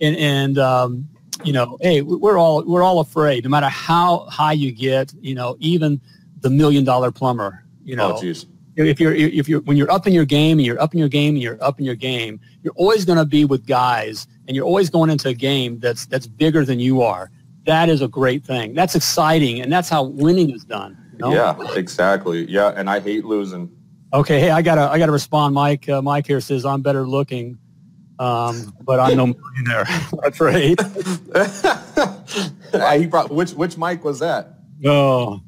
and 0.00 0.16
and 0.16 0.58
um, 0.58 1.08
you 1.44 1.52
know, 1.52 1.78
hey, 1.80 2.02
we're 2.02 2.38
all 2.38 2.64
we're 2.64 2.82
all 2.82 3.00
afraid. 3.00 3.44
No 3.44 3.50
matter 3.50 3.68
how 3.68 4.26
high 4.28 4.52
you 4.54 4.72
get, 4.72 5.12
you 5.20 5.34
know, 5.34 5.56
even 5.60 6.00
the 6.40 6.50
million 6.50 6.84
dollar 6.84 7.10
plumber. 7.12 7.64
You 7.84 7.94
know, 7.96 8.16
Oh, 8.16 8.20
jeez. 8.20 8.46
if 8.76 8.98
you're 9.00 9.14
if 9.14 9.48
you're 9.48 9.60
when 9.62 9.76
you're 9.76 9.90
up 9.92 10.06
in 10.06 10.12
your 10.12 10.24
game 10.24 10.58
and 10.58 10.66
you're 10.66 10.80
up 10.80 10.92
in 10.92 10.98
your 10.98 11.08
game 11.08 11.34
and 11.34 11.42
you're 11.42 11.62
up 11.62 11.78
in 11.78 11.84
your 11.84 11.94
game, 11.94 12.40
you're 12.62 12.72
always 12.76 13.04
going 13.04 13.18
to 13.18 13.24
be 13.24 13.44
with 13.44 13.64
guys, 13.66 14.26
and 14.46 14.56
you're 14.56 14.64
always 14.64 14.90
going 14.90 15.10
into 15.10 15.28
a 15.28 15.34
game 15.34 15.78
that's 15.78 16.06
that's 16.06 16.26
bigger 16.26 16.64
than 16.64 16.80
you 16.80 17.02
are. 17.02 17.30
That 17.64 17.88
is 17.88 18.00
a 18.00 18.08
great 18.08 18.44
thing. 18.44 18.74
That's 18.74 18.94
exciting, 18.94 19.60
and 19.60 19.72
that's 19.72 19.88
how 19.88 20.04
winning 20.04 20.50
is 20.50 20.64
done. 20.64 20.96
you 21.12 21.18
know? 21.18 21.32
Yeah, 21.32 21.56
exactly. 21.74 22.48
Yeah, 22.50 22.68
and 22.76 22.88
I 22.88 23.00
hate 23.00 23.24
losing. 23.24 23.70
Okay. 24.12 24.38
Hey, 24.40 24.50
I 24.50 24.62
gotta 24.62 24.82
I 24.90 24.98
gotta 24.98 25.12
respond. 25.12 25.54
Mike 25.54 25.88
uh, 25.88 26.00
Mike 26.00 26.26
here 26.26 26.40
says 26.40 26.64
I'm 26.64 26.80
better 26.80 27.06
looking, 27.08 27.58
um, 28.18 28.72
but 28.82 29.00
I'm 29.00 29.16
no 29.16 29.26
millionaire. 29.26 29.84
Afraid. 30.24 30.78
He 33.00 33.06
brought, 33.06 33.30
which 33.30 33.52
which 33.52 33.76
mic 33.76 34.04
was 34.04 34.20
that? 34.20 34.58
Oh, 34.84 35.40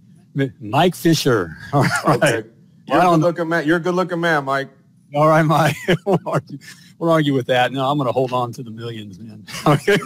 Mike 0.61 0.95
Fisher. 0.95 1.57
All 1.73 1.83
right. 1.83 2.23
Okay. 2.23 2.49
You're 2.87 2.99
a 3.01 3.03
good 3.03 3.21
looking 3.21 3.49
man. 3.49 3.67
You're 3.67 3.77
a 3.77 3.81
good 3.81 3.95
looking 3.95 4.21
man, 4.21 4.45
Mike. 4.45 4.71
All 5.15 5.29
right, 5.29 5.43
Mike. 5.43 5.77
we'll, 6.99 7.11
argue, 7.11 7.35
with 7.35 7.47
that. 7.47 7.73
No, 7.73 7.91
I'm 7.91 7.99
going 7.99 8.07
to 8.07 8.13
hold 8.13 8.33
on 8.33 8.53
to 8.53 8.63
the 8.63 8.71
millions, 8.71 9.19
man. 9.19 9.47
Okay. 9.67 9.99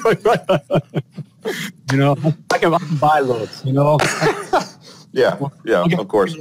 you 1.92 1.98
know, 1.98 2.16
I 2.50 2.58
can, 2.58 2.72
I 2.74 2.78
can 2.78 2.96
buy 2.96 3.20
looks, 3.20 3.64
you 3.64 3.72
know. 3.72 3.98
Yeah, 5.12 5.38
yeah, 5.64 5.84
get, 5.88 6.00
of 6.00 6.08
course. 6.08 6.34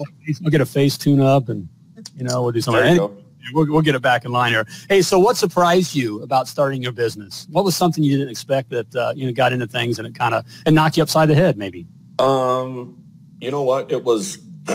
I'll 0.46 0.50
get 0.50 0.62
a 0.62 0.66
face 0.66 0.98
tune 0.98 1.20
up 1.20 1.50
and, 1.50 1.68
you 2.16 2.24
know, 2.24 2.42
we'll 2.42 2.54
do 2.54 2.62
something. 2.62 2.82
There 2.82 2.94
you 2.94 3.00
go. 3.00 3.18
We'll, 3.54 3.70
we'll 3.70 3.82
get 3.82 3.96
it 3.96 4.02
back 4.02 4.24
in 4.24 4.32
line 4.32 4.54
here. 4.54 4.66
Hey, 4.88 5.02
so 5.02 5.20
what 5.20 5.36
surprised 5.36 5.94
you 5.94 6.22
about 6.22 6.48
starting 6.48 6.82
your 6.82 6.94
business? 6.94 7.48
What 7.50 7.66
was 7.66 7.76
something 7.76 8.02
you 8.02 8.18
didn't 8.18 8.30
expect 8.30 8.70
that, 8.70 8.96
uh, 8.96 9.14
you 9.16 9.26
know, 9.26 9.34
got 9.34 9.52
into 9.52 9.68
things 9.68 10.00
and 10.00 10.08
it 10.08 10.16
kind 10.16 10.34
of, 10.34 10.46
and 10.66 10.74
knocked 10.74 10.96
you 10.96 11.04
upside 11.04 11.28
the 11.28 11.36
head 11.36 11.58
maybe? 11.58 11.86
Um, 12.20 13.04
you 13.42 13.52
know 13.52 13.64
what? 13.64 13.92
It 13.92 14.04
was 14.04 14.38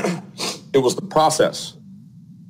it 0.73 0.83
was 0.83 0.95
the 0.95 1.03
process. 1.03 1.77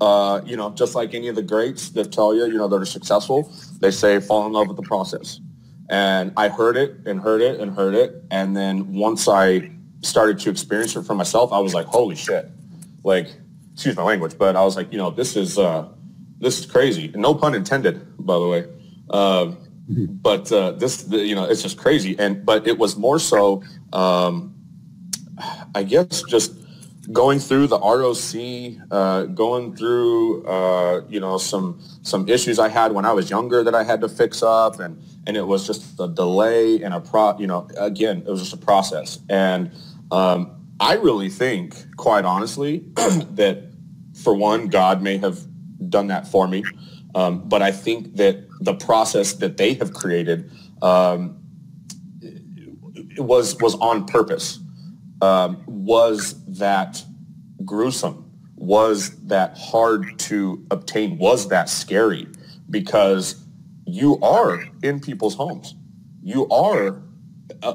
Uh, 0.01 0.43
you 0.45 0.57
know, 0.57 0.71
just 0.71 0.95
like 0.95 1.15
any 1.15 1.29
of 1.29 1.37
the 1.37 1.43
greats 1.43 1.91
that 1.91 2.13
tell 2.13 2.35
you, 2.35 2.45
you 2.47 2.59
know, 2.59 2.69
that 2.69 2.77
are 2.77 2.85
successful, 2.85 3.51
they 3.81 3.91
say 3.91 4.21
fall 4.21 4.47
in 4.47 4.53
love 4.53 4.69
with 4.69 4.77
the 4.77 4.83
process. 4.83 5.41
And 5.89 6.33
I 6.37 6.49
heard 6.49 6.77
it 6.77 6.97
and 7.07 7.21
heard 7.21 7.41
it 7.41 7.61
and 7.61 7.75
heard 7.75 7.95
it. 7.95 8.23
And 8.31 8.57
then 8.57 8.93
once 8.93 9.29
I 9.29 9.71
started 10.03 10.39
to 10.41 10.51
experience 10.51 10.97
it 10.97 11.05
for 11.05 11.15
myself, 11.15 11.53
I 11.53 11.61
was 11.61 11.73
like, 11.73 11.87
holy 11.87 12.17
shit. 12.17 12.51
Like, 13.05 13.29
excuse 13.73 13.97
my 13.97 14.03
language, 14.03 14.37
but 14.37 14.57
I 14.57 14.65
was 14.65 14.77
like, 14.77 14.93
you 14.93 14.99
know, 14.99 15.11
this 15.11 15.37
is 15.37 15.59
uh 15.59 15.89
this 16.39 16.59
is 16.59 16.67
crazy. 16.67 17.11
No 17.15 17.35
pun 17.35 17.55
intended, 17.55 18.05
by 18.19 18.39
the 18.39 18.47
way. 18.47 18.65
Um, 19.11 19.59
but 19.89 20.51
uh, 20.53 20.73
this, 20.73 21.05
the, 21.05 21.19
you 21.19 21.35
know, 21.35 21.45
it's 21.45 21.63
just 21.63 21.79
crazy. 21.79 22.19
And 22.19 22.45
but 22.45 22.67
it 22.67 22.79
was 22.79 22.97
more 22.97 23.19
so, 23.19 23.63
um, 23.93 24.55
I 25.75 25.83
guess, 25.83 26.23
just 26.29 26.53
going 27.13 27.39
through 27.39 27.69
the 27.69 27.79
ROC, 27.79 28.89
uh, 28.91 29.25
going 29.27 29.77
through, 29.77 30.45
uh, 30.47 31.03
you 31.09 31.21
know, 31.21 31.39
some 31.39 31.81
some 32.03 32.29
issues 32.29 32.59
I 32.59 32.69
had 32.69 32.93
when 32.93 33.05
I 33.05 33.13
was 33.13 33.31
younger 33.31 33.63
that 33.65 33.75
I 33.75 33.85
had 33.85 34.01
to 34.01 34.09
fix 34.09 34.43
up, 34.43 34.81
and 34.81 35.03
and 35.27 35.37
it 35.37 35.47
was 35.47 35.67
just 35.67 35.99
a 36.01 36.09
delay 36.09 36.83
and 36.83 36.95
a 36.95 37.01
pro. 37.01 37.39
You 37.39 37.47
know, 37.47 37.69
again, 37.77 38.19
it 38.27 38.31
was 38.31 38.41
just 38.41 38.53
a 38.53 38.59
process, 38.59 39.21
and 39.29 39.71
um, 40.11 40.57
I 40.81 40.95
really 40.95 41.29
think, 41.29 41.97
quite 41.97 42.25
honestly, 42.25 42.85
that 42.95 43.73
for 44.15 44.35
one, 44.35 44.69
God 44.69 45.03
may 45.03 45.19
have 45.19 45.41
done 45.89 46.09
that 46.09 46.27
for 46.27 46.49
me. 46.49 46.65
Um, 47.15 47.49
but 47.49 47.63
I 47.63 47.73
think 47.73 48.17
that 48.17 48.47
the 48.61 48.75
process 48.75 49.35
that 49.35 49.57
they 49.57 49.75
have 49.75 49.93
created 49.95 50.51
um, 50.83 51.39
was 53.17 53.57
was 53.59 53.75
on 53.77 54.05
purpose. 54.07 54.59
Um, 55.23 55.63
was 55.67 56.35
that 56.59 57.05
gruesome? 57.65 58.31
Was 58.57 59.11
that 59.27 59.57
hard 59.57 60.19
to 60.21 60.65
obtain? 60.71 61.19
Was 61.19 61.49
that 61.49 61.69
scary? 61.69 62.27
Because 62.69 63.45
you 63.87 64.19
are 64.21 64.65
in 64.83 65.01
people's 65.01 65.35
homes. 65.35 65.75
You 66.23 66.49
are 66.49 67.03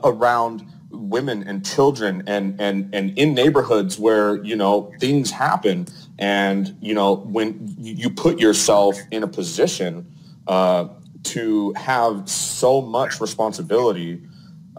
around 0.03 0.65
women 0.89 1.47
and 1.47 1.65
children 1.65 2.23
and, 2.27 2.59
and, 2.59 2.93
and 2.93 3.17
in 3.17 3.33
neighborhoods 3.33 3.97
where, 3.97 4.43
you 4.43 4.55
know, 4.55 4.91
things 4.99 5.31
happen. 5.31 5.87
And, 6.19 6.75
you 6.81 6.93
know, 6.93 7.15
when 7.15 7.75
you 7.79 7.93
you 7.93 8.09
put 8.09 8.39
yourself 8.39 8.97
in 9.09 9.23
a 9.23 9.27
position 9.27 10.05
uh, 10.47 10.87
to 11.23 11.73
have 11.73 12.29
so 12.29 12.81
much 12.81 13.21
responsibility 13.21 14.21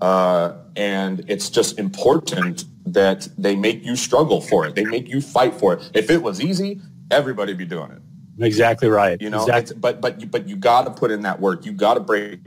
uh, 0.02 0.56
and 0.76 1.24
it's 1.28 1.48
just 1.48 1.78
important 1.78 2.64
that 2.84 3.28
they 3.38 3.54
make 3.56 3.84
you 3.84 3.94
struggle 3.96 4.40
for 4.40 4.66
it. 4.66 4.74
They 4.74 4.84
make 4.84 5.08
you 5.08 5.20
fight 5.20 5.54
for 5.54 5.74
it. 5.74 5.90
If 5.94 6.10
it 6.10 6.22
was 6.22 6.40
easy, 6.40 6.80
everybody'd 7.10 7.56
be 7.56 7.64
doing 7.64 7.92
it. 7.92 8.02
Exactly 8.44 8.88
right. 8.88 9.20
You 9.20 9.30
know, 9.30 9.42
exactly. 9.42 9.76
but 9.78 10.00
but 10.00 10.20
you- 10.20 10.26
but 10.26 10.48
you 10.48 10.56
got 10.56 10.82
to 10.84 10.90
put 10.90 11.10
in 11.10 11.22
that 11.22 11.40
work. 11.40 11.64
You 11.64 11.72
got 11.72 11.94
to 11.94 12.00
break 12.00 12.40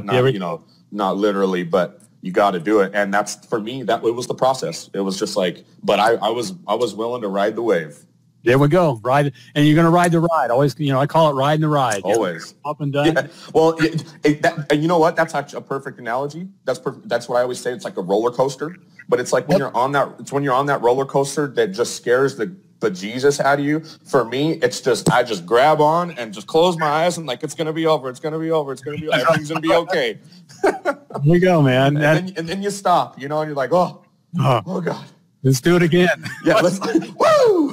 not 0.00 0.14
you 0.34 0.40
know 0.40 0.64
not 0.90 1.16
literally 1.16 1.62
but 1.62 2.00
you 2.22 2.32
got 2.32 2.52
to 2.52 2.58
do 2.60 2.80
it 2.80 2.90
and 2.94 3.12
that's 3.14 3.34
for 3.46 3.60
me 3.60 3.82
that 3.84 4.02
it 4.02 4.14
was 4.14 4.26
the 4.26 4.34
process 4.34 4.90
it 4.92 5.00
was 5.00 5.18
just 5.18 5.36
like 5.36 5.64
but 5.84 6.00
I, 6.00 6.14
I 6.14 6.30
was 6.30 6.54
i 6.66 6.74
was 6.74 6.94
willing 6.96 7.22
to 7.22 7.28
ride 7.28 7.54
the 7.54 7.62
wave 7.62 7.96
There 8.44 8.58
we 8.58 8.68
go. 8.68 9.00
Ride, 9.02 9.32
and 9.54 9.66
you're 9.66 9.74
going 9.74 9.84
to 9.84 9.90
ride 9.90 10.12
the 10.12 10.20
ride. 10.20 10.50
Always, 10.50 10.78
you 10.78 10.92
know, 10.92 11.00
I 11.00 11.06
call 11.06 11.30
it 11.30 11.34
riding 11.34 11.60
the 11.60 11.68
ride. 11.68 12.02
Always 12.04 12.54
up 12.64 12.80
and 12.80 12.92
down. 12.92 13.06
yeah. 13.06 13.26
well 13.52 13.70
it, 13.78 14.04
it, 14.24 14.42
that, 14.42 14.70
and 14.72 14.80
you 14.80 14.88
know 14.88 14.98
what 14.98 15.16
that's 15.16 15.34
actually 15.34 15.58
a 15.58 15.62
perfect 15.62 15.98
analogy 15.98 16.48
that's 16.64 16.80
that's 17.06 17.28
what 17.28 17.36
i 17.38 17.42
always 17.42 17.60
say 17.60 17.72
it's 17.72 17.84
like 17.84 17.96
a 17.96 18.02
roller 18.02 18.30
coaster 18.30 18.76
but 19.08 19.18
it's 19.20 19.32
like 19.32 19.48
when 19.48 19.58
Yep. 19.58 19.72
you're 19.72 19.76
on 19.76 19.92
that 19.92 20.14
it's 20.20 20.32
when 20.32 20.42
you're 20.44 20.54
on 20.54 20.66
that 20.66 20.80
roller 20.82 21.04
coaster 21.04 21.46
that 21.48 21.68
just 21.68 21.96
scares 21.96 22.36
the 22.36 22.54
the 22.80 22.90
Jesus 22.90 23.40
out 23.40 23.58
of 23.58 23.64
you 23.64 23.80
for 24.06 24.24
me 24.24 24.52
it's 24.54 24.80
just 24.80 25.10
i 25.10 25.22
just 25.22 25.44
grab 25.46 25.80
on 25.80 26.12
and 26.12 26.32
just 26.32 26.46
close 26.46 26.78
my 26.78 26.86
eyes 26.86 27.18
and 27.18 27.26
like 27.26 27.42
it's 27.42 27.54
gonna 27.54 27.72
be 27.72 27.86
over 27.86 28.08
it's 28.08 28.20
gonna 28.20 28.38
be 28.38 28.50
over 28.52 28.70
it's 28.72 28.82
gonna 28.82 28.98
be 28.98 29.10
everything's 29.12 29.48
gonna 29.48 29.60
be 29.60 29.72
okay 29.74 30.18
There 30.62 30.96
we 31.24 31.38
go, 31.40 31.60
man. 31.62 31.96
and 31.96 32.04
And, 32.04 32.28
then, 32.28 32.34
and 32.38 32.48
then 32.48 32.62
you 32.62 32.70
stop 32.70 33.20
you 33.20 33.28
know 33.28 33.40
and 33.40 33.48
you're 33.48 33.56
like 33.56 33.72
oh 33.72 34.04
oh, 34.38 34.62
oh 34.66 34.80
god 34.80 35.04
let's 35.42 35.60
do 35.60 35.76
it 35.76 35.82
again. 35.82 36.24
Yeah, 36.44 36.56
let's 36.56 36.80
woo. 37.18 37.72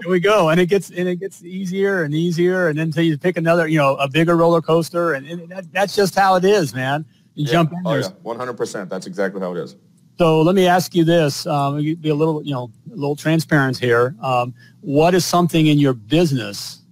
Here 0.00 0.10
we 0.10 0.20
go, 0.20 0.48
and 0.48 0.60
it 0.60 0.66
gets 0.66 0.90
and 0.90 1.08
it 1.08 1.16
gets 1.20 1.42
easier 1.44 2.02
and 2.02 2.12
easier, 2.14 2.68
and 2.68 2.78
then 2.78 2.88
until 2.88 3.04
you 3.04 3.16
pick 3.16 3.36
another, 3.36 3.68
you 3.68 3.78
know, 3.78 3.94
a 3.96 4.08
bigger 4.08 4.36
roller 4.36 4.60
coaster, 4.60 5.12
and, 5.12 5.26
and 5.26 5.48
that, 5.50 5.72
that's 5.72 5.94
just 5.94 6.14
how 6.16 6.34
it 6.34 6.44
is, 6.44 6.74
man. 6.74 7.04
You 7.34 7.46
jump 7.46 7.72
in 7.72 7.78
Oh 7.84 7.92
there. 7.92 8.00
yeah, 8.02 8.08
one 8.22 8.36
hundred 8.36 8.54
percent. 8.54 8.90
That's 8.90 9.06
exactly 9.06 9.40
how 9.40 9.54
it 9.54 9.60
is. 9.60 9.76
So 10.18 10.42
let 10.42 10.54
me 10.54 10.66
ask 10.66 10.94
you 10.94 11.04
this: 11.04 11.46
um, 11.46 11.76
be 11.78 12.08
a 12.08 12.14
little, 12.14 12.42
you 12.42 12.52
know, 12.52 12.70
a 12.92 12.94
little 12.96 13.16
transparent 13.16 13.78
here. 13.78 14.14
Um, 14.20 14.52
what 14.80 15.14
is 15.14 15.24
something 15.24 15.66
in 15.68 15.78
your 15.78 15.94
business 15.94 16.82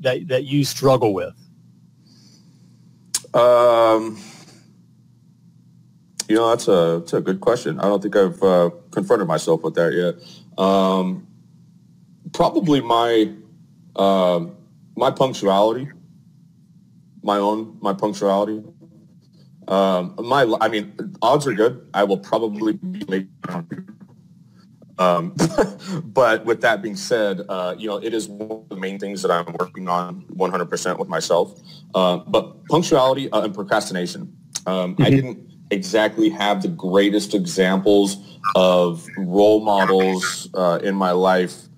that 0.00 0.28
that 0.28 0.44
you 0.44 0.62
struggle 0.64 1.14
with? 1.14 1.34
Um, 3.34 4.18
you 6.28 6.36
know, 6.36 6.50
that's 6.50 6.68
a 6.68 6.98
that's 7.00 7.12
a 7.14 7.20
good 7.20 7.40
question. 7.40 7.80
I 7.80 7.84
don't 7.84 8.02
think 8.02 8.14
I've 8.14 8.42
uh, 8.42 8.70
confronted 8.98 9.28
myself 9.28 9.62
with 9.62 9.74
that 9.74 9.92
yet. 9.92 10.14
Um, 10.64 11.26
probably 12.32 12.80
my 12.80 13.32
um 13.96 14.56
my 14.96 15.10
punctuality, 15.10 15.88
my 17.22 17.38
own 17.38 17.78
my 17.80 17.92
punctuality. 17.92 18.62
Um, 19.68 20.14
my 20.18 20.42
I 20.60 20.68
mean, 20.68 21.14
odds 21.22 21.46
are 21.46 21.52
good. 21.52 21.88
I 21.94 22.02
will 22.04 22.18
probably 22.18 22.72
be 22.72 23.00
late. 23.00 23.28
Um, 24.98 25.36
but 26.02 26.44
with 26.44 26.60
that 26.62 26.82
being 26.82 26.96
said, 26.96 27.42
uh, 27.48 27.76
you 27.78 27.86
know, 27.86 27.98
it 27.98 28.12
is 28.12 28.26
one 28.26 28.62
of 28.62 28.68
the 28.68 28.76
main 28.76 28.98
things 28.98 29.22
that 29.22 29.30
I'm 29.30 29.54
working 29.60 29.86
on 29.88 30.22
100% 30.22 30.98
with 30.98 31.08
myself. 31.08 31.60
Uh, 31.94 32.16
but 32.16 32.64
punctuality 32.64 33.30
uh, 33.30 33.42
and 33.42 33.54
procrastination. 33.54 34.34
Um, 34.66 34.96
mm-hmm. 34.96 35.02
I 35.02 35.10
didn't 35.10 35.47
exactly 35.70 36.28
have 36.30 36.62
the 36.62 36.68
greatest 36.68 37.34
examples 37.34 38.16
of 38.54 39.06
role 39.16 39.60
models 39.60 40.48
uh, 40.54 40.78
in 40.82 40.94
my 40.94 41.12
life, 41.12 41.68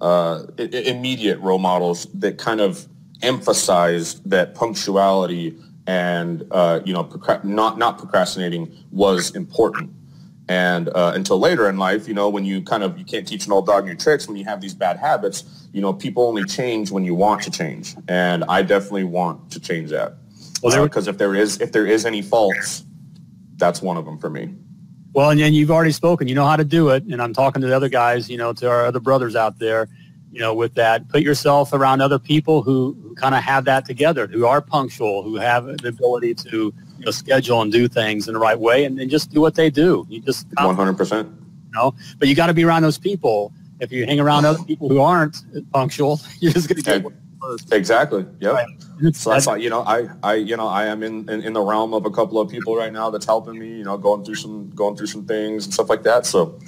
uh, 0.00 0.44
immediate 0.58 1.38
role 1.40 1.58
models 1.58 2.06
that 2.14 2.38
kind 2.38 2.60
of 2.60 2.86
emphasized 3.22 4.28
that 4.30 4.54
punctuality 4.54 5.56
and 5.86 6.44
uh, 6.50 6.80
you 6.84 6.92
know 6.92 7.08
not 7.42 7.78
not 7.78 7.98
procrastinating 7.98 8.72
was 8.90 9.34
important. 9.34 9.90
And 10.48 10.88
uh, 10.88 11.12
until 11.14 11.38
later 11.38 11.68
in 11.68 11.78
life, 11.78 12.08
you 12.08 12.14
know, 12.14 12.28
when 12.28 12.44
you 12.44 12.60
kind 12.60 12.82
of 12.82 12.98
you 12.98 13.04
can't 13.04 13.26
teach 13.26 13.46
an 13.46 13.52
old 13.52 13.66
dog 13.66 13.84
new 13.84 13.94
tricks 13.94 14.26
when 14.26 14.36
you 14.36 14.44
have 14.44 14.60
these 14.60 14.74
bad 14.74 14.98
habits. 14.98 15.44
You 15.72 15.80
know, 15.80 15.92
people 15.92 16.24
only 16.26 16.44
change 16.44 16.90
when 16.90 17.04
you 17.04 17.14
want 17.14 17.42
to 17.42 17.50
change, 17.52 17.94
and 18.08 18.42
I 18.44 18.62
definitely 18.62 19.04
want 19.04 19.52
to 19.52 19.60
change 19.60 19.90
that. 19.90 20.14
Well, 20.62 20.82
because 20.82 21.06
uh, 21.06 21.12
if 21.12 21.18
there 21.18 21.36
is 21.36 21.60
if 21.60 21.70
there 21.70 21.86
is 21.86 22.04
any 22.04 22.22
faults, 22.22 22.84
that's 23.60 23.80
one 23.80 23.96
of 23.96 24.04
them 24.04 24.18
for 24.18 24.30
me. 24.30 24.52
Well, 25.12 25.30
and, 25.30 25.40
and 25.40 25.54
you've 25.54 25.70
already 25.70 25.92
spoken. 25.92 26.26
You 26.28 26.34
know 26.34 26.46
how 26.46 26.56
to 26.56 26.64
do 26.64 26.88
it, 26.88 27.04
and 27.04 27.22
I'm 27.22 27.32
talking 27.32 27.62
to 27.62 27.68
the 27.68 27.76
other 27.76 27.88
guys. 27.88 28.28
You 28.28 28.38
know, 28.38 28.52
to 28.54 28.68
our 28.68 28.86
other 28.86 29.00
brothers 29.00 29.36
out 29.36 29.58
there 29.58 29.88
you 30.32 30.38
know, 30.38 30.54
with 30.54 30.74
that, 30.74 31.08
put 31.08 31.22
yourself 31.22 31.72
around 31.72 32.00
other 32.00 32.18
people 32.18 32.62
who, 32.62 32.96
who 33.02 33.14
kind 33.16 33.34
of 33.34 33.42
have 33.42 33.64
that 33.64 33.84
together, 33.84 34.26
who 34.28 34.46
are 34.46 34.60
punctual, 34.60 35.22
who 35.22 35.36
have 35.36 35.64
the 35.78 35.88
ability 35.88 36.34
to 36.34 36.72
you 36.98 37.04
know, 37.04 37.10
schedule 37.10 37.60
and 37.62 37.72
do 37.72 37.88
things 37.88 38.28
in 38.28 38.34
the 38.34 38.40
right 38.40 38.58
way, 38.58 38.84
and, 38.84 38.98
and 39.00 39.10
just 39.10 39.30
do 39.30 39.40
what 39.40 39.56
they 39.56 39.70
do. 39.70 40.06
You 40.08 40.20
just 40.20 40.46
one 40.56 40.76
hundred 40.76 40.96
percent. 40.96 41.28
You 41.28 41.72
know, 41.74 41.94
but 42.18 42.28
you 42.28 42.34
got 42.34 42.46
to 42.46 42.54
be 42.54 42.64
around 42.64 42.82
those 42.82 42.98
people. 42.98 43.52
If 43.80 43.90
you 43.90 44.04
hang 44.06 44.20
around 44.20 44.44
other 44.44 44.62
people 44.64 44.88
who 44.88 45.00
aren't 45.00 45.36
punctual, 45.72 46.20
you're 46.40 46.52
just 46.52 46.68
going 46.68 46.82
to 46.82 47.00
get. 47.00 47.12
Exactly. 47.72 48.26
Yep. 48.40 48.54
Right. 48.54 49.14
So 49.14 49.30
that's 49.30 49.46
why 49.46 49.56
you 49.56 49.70
know 49.70 49.82
I 49.82 50.08
I 50.22 50.34
you 50.34 50.56
know 50.56 50.68
I 50.68 50.86
am 50.86 51.02
in, 51.02 51.28
in 51.30 51.42
in 51.42 51.52
the 51.54 51.62
realm 51.62 51.94
of 51.94 52.04
a 52.04 52.10
couple 52.10 52.38
of 52.38 52.50
people 52.50 52.76
right 52.76 52.92
now 52.92 53.08
that's 53.10 53.24
helping 53.24 53.58
me. 53.58 53.78
You 53.78 53.84
know, 53.84 53.96
going 53.96 54.24
through 54.24 54.34
some 54.34 54.70
going 54.70 54.96
through 54.96 55.06
some 55.06 55.24
things 55.24 55.64
and 55.64 55.72
stuff 55.72 55.88
like 55.88 56.02
that. 56.02 56.26
So 56.26 56.58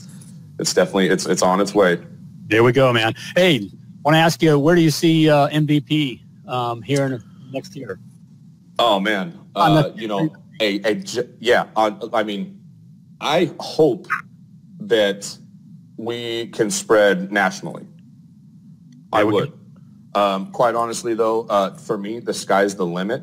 it's 0.58 0.72
definitely 0.72 1.08
it's 1.08 1.26
it's 1.26 1.42
on 1.42 1.60
its 1.60 1.74
way. 1.74 1.98
There 2.46 2.64
we 2.64 2.72
go, 2.72 2.92
man. 2.92 3.14
Hey, 3.36 3.70
want 4.02 4.14
to 4.14 4.18
ask 4.18 4.42
you, 4.42 4.58
where 4.58 4.74
do 4.74 4.80
you 4.80 4.90
see 4.90 5.28
uh, 5.28 5.48
MVP 5.48 6.20
um, 6.48 6.82
here 6.82 7.04
in 7.04 7.22
next 7.52 7.76
year? 7.76 7.98
Oh 8.78 8.98
man, 8.98 9.38
uh, 9.54 9.90
you 9.94 10.08
know, 10.08 10.34
a, 10.60 10.80
a 10.90 11.02
yeah. 11.38 11.66
I 11.76 12.22
mean, 12.22 12.60
I 13.20 13.52
hope 13.60 14.06
that 14.80 15.36
we 15.96 16.46
can 16.48 16.70
spread 16.70 17.30
nationally. 17.30 17.86
I 19.12 19.24
would. 19.24 19.52
Um, 20.14 20.50
quite 20.52 20.74
honestly, 20.74 21.14
though, 21.14 21.46
uh, 21.48 21.74
for 21.74 21.96
me, 21.96 22.20
the 22.20 22.34
sky's 22.34 22.76
the 22.76 22.86
limit. 22.86 23.22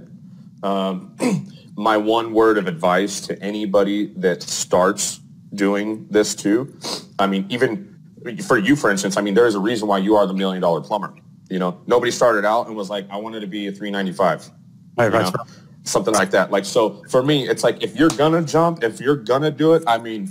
Um, 0.63 1.15
my 1.75 1.97
one 1.97 2.33
word 2.33 2.57
of 2.57 2.67
advice 2.67 3.21
to 3.21 3.41
anybody 3.41 4.07
that 4.17 4.41
starts 4.43 5.19
doing 5.53 6.07
this 6.09 6.35
too, 6.35 6.75
I 7.17 7.27
mean, 7.27 7.45
even 7.49 7.99
for 8.45 8.57
you, 8.57 8.75
for 8.75 8.89
instance, 8.89 9.17
I 9.17 9.21
mean, 9.21 9.33
there 9.33 9.47
is 9.47 9.55
a 9.55 9.59
reason 9.59 9.87
why 9.87 9.99
you 9.99 10.15
are 10.15 10.25
the 10.27 10.33
million 10.33 10.61
dollar 10.61 10.81
plumber. 10.81 11.13
You 11.49 11.59
know, 11.59 11.81
nobody 11.87 12.11
started 12.11 12.45
out 12.45 12.67
and 12.67 12.75
was 12.75 12.89
like, 12.89 13.09
I 13.09 13.17
wanted 13.17 13.39
to 13.41 13.47
be 13.47 13.67
a 13.67 13.71
395. 13.71 14.51
Right, 14.97 15.11
right. 15.11 15.33
Something 15.83 16.13
like 16.13 16.31
that. 16.31 16.51
Like, 16.51 16.65
so 16.65 17.03
for 17.09 17.23
me, 17.23 17.47
it's 17.47 17.63
like, 17.63 17.81
if 17.81 17.95
you're 17.95 18.09
going 18.09 18.33
to 18.33 18.41
jump, 18.41 18.83
if 18.83 18.99
you're 18.99 19.15
going 19.15 19.41
to 19.41 19.49
do 19.49 19.73
it, 19.73 19.83
I 19.87 19.97
mean, 19.97 20.29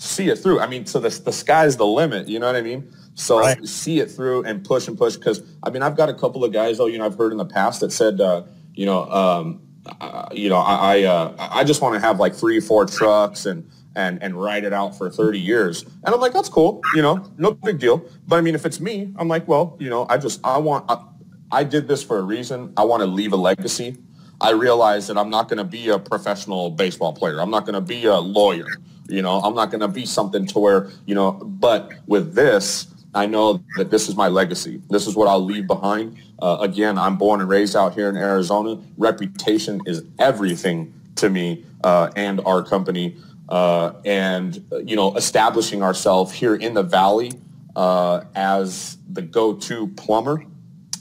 see 0.00 0.28
it 0.28 0.36
through. 0.36 0.60
I 0.60 0.66
mean, 0.66 0.86
so 0.86 0.98
the, 0.98 1.10
the 1.10 1.32
sky's 1.32 1.76
the 1.76 1.86
limit. 1.86 2.26
You 2.26 2.38
know 2.38 2.46
what 2.46 2.56
I 2.56 2.62
mean? 2.62 2.90
So 3.14 3.38
right. 3.38 3.62
see 3.66 4.00
it 4.00 4.10
through 4.10 4.44
and 4.44 4.64
push 4.64 4.88
and 4.88 4.96
push. 4.96 5.16
Cause 5.16 5.42
I 5.62 5.70
mean, 5.70 5.82
I've 5.82 5.96
got 5.96 6.08
a 6.08 6.14
couple 6.14 6.42
of 6.42 6.52
guys 6.52 6.78
though, 6.78 6.86
you 6.86 6.98
know, 6.98 7.04
I've 7.04 7.16
heard 7.16 7.32
in 7.32 7.38
the 7.38 7.44
past 7.44 7.80
that 7.80 7.92
said, 7.92 8.20
uh, 8.20 8.44
you 8.72 8.86
know, 8.86 9.04
um, 9.10 9.60
uh, 10.00 10.28
you 10.32 10.48
know, 10.48 10.56
I, 10.56 10.96
I, 10.96 11.02
uh, 11.04 11.34
I 11.38 11.64
just 11.64 11.82
want 11.82 11.94
to 11.94 12.00
have 12.00 12.18
like 12.18 12.34
three, 12.34 12.60
four 12.60 12.86
trucks 12.86 13.44
and, 13.44 13.68
and 13.96 14.22
and 14.22 14.40
ride 14.40 14.64
it 14.64 14.72
out 14.72 14.96
for 14.96 15.10
30 15.10 15.38
years. 15.38 15.82
And 15.82 16.14
I'm 16.14 16.20
like, 16.20 16.32
that's 16.32 16.48
cool, 16.48 16.80
you 16.94 17.02
know, 17.02 17.28
no 17.36 17.52
big 17.52 17.78
deal. 17.78 18.04
But 18.26 18.36
I 18.36 18.40
mean, 18.40 18.54
if 18.54 18.64
it's 18.64 18.80
me, 18.80 19.12
I'm 19.16 19.28
like, 19.28 19.48
well, 19.48 19.76
you 19.80 19.90
know, 19.90 20.06
I 20.08 20.16
just 20.16 20.40
I 20.44 20.58
want 20.58 20.84
I, 20.88 21.04
I 21.50 21.64
did 21.64 21.88
this 21.88 22.02
for 22.02 22.18
a 22.18 22.22
reason. 22.22 22.72
I 22.76 22.84
want 22.84 23.00
to 23.00 23.06
leave 23.06 23.32
a 23.32 23.36
legacy. 23.36 23.98
I 24.40 24.52
realize 24.52 25.08
that 25.08 25.18
I'm 25.18 25.28
not 25.28 25.48
going 25.48 25.58
to 25.58 25.64
be 25.64 25.88
a 25.88 25.98
professional 25.98 26.70
baseball 26.70 27.12
player. 27.12 27.40
I'm 27.40 27.50
not 27.50 27.66
going 27.66 27.74
to 27.74 27.80
be 27.80 28.06
a 28.06 28.16
lawyer. 28.16 28.68
You 29.10 29.22
know, 29.22 29.40
I'm 29.40 29.54
not 29.54 29.70
going 29.70 29.80
to 29.80 29.88
be 29.88 30.06
something 30.06 30.46
to 30.46 30.58
where, 30.58 30.90
you 31.06 31.14
know, 31.14 31.32
but 31.32 31.92
with 32.06 32.34
this, 32.34 32.86
I 33.14 33.26
know 33.26 33.62
that 33.76 33.90
this 33.90 34.08
is 34.08 34.14
my 34.14 34.28
legacy. 34.28 34.80
This 34.88 35.06
is 35.06 35.16
what 35.16 35.26
I'll 35.26 35.44
leave 35.44 35.66
behind. 35.66 36.16
Uh, 36.40 36.58
again, 36.60 36.96
I'm 36.96 37.16
born 37.16 37.40
and 37.40 37.48
raised 37.48 37.74
out 37.74 37.94
here 37.94 38.08
in 38.08 38.16
Arizona. 38.16 38.80
Reputation 38.96 39.80
is 39.84 40.04
everything 40.18 40.94
to 41.16 41.28
me 41.28 41.64
uh, 41.82 42.10
and 42.14 42.40
our 42.46 42.62
company 42.62 43.16
uh, 43.50 43.94
and 44.04 44.64
you 44.84 44.96
know 44.96 45.14
establishing 45.16 45.82
ourselves 45.82 46.32
here 46.32 46.54
in 46.54 46.74
the 46.74 46.82
valley 46.82 47.32
uh, 47.76 48.22
as 48.34 48.96
the 49.12 49.22
go-to 49.22 49.88
plumber 49.88 50.44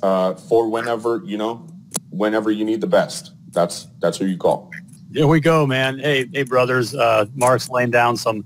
uh, 0.02 0.34
for 0.34 0.70
whenever 0.70 1.22
you 1.26 1.38
know 1.38 1.68
whenever 2.10 2.52
you 2.52 2.66
need 2.66 2.82
the 2.82 2.88
best. 2.88 3.34
That's 3.52 3.88
that's 4.00 4.18
who 4.18 4.26
you 4.26 4.38
call. 4.38 4.72
Here 5.12 5.26
we 5.26 5.40
go, 5.40 5.66
man. 5.66 5.98
Hey, 5.98 6.30
hey, 6.32 6.44
brothers. 6.44 6.94
Uh, 6.94 7.26
Mark's 7.34 7.68
laying 7.68 7.90
down 7.90 8.16
some 8.16 8.46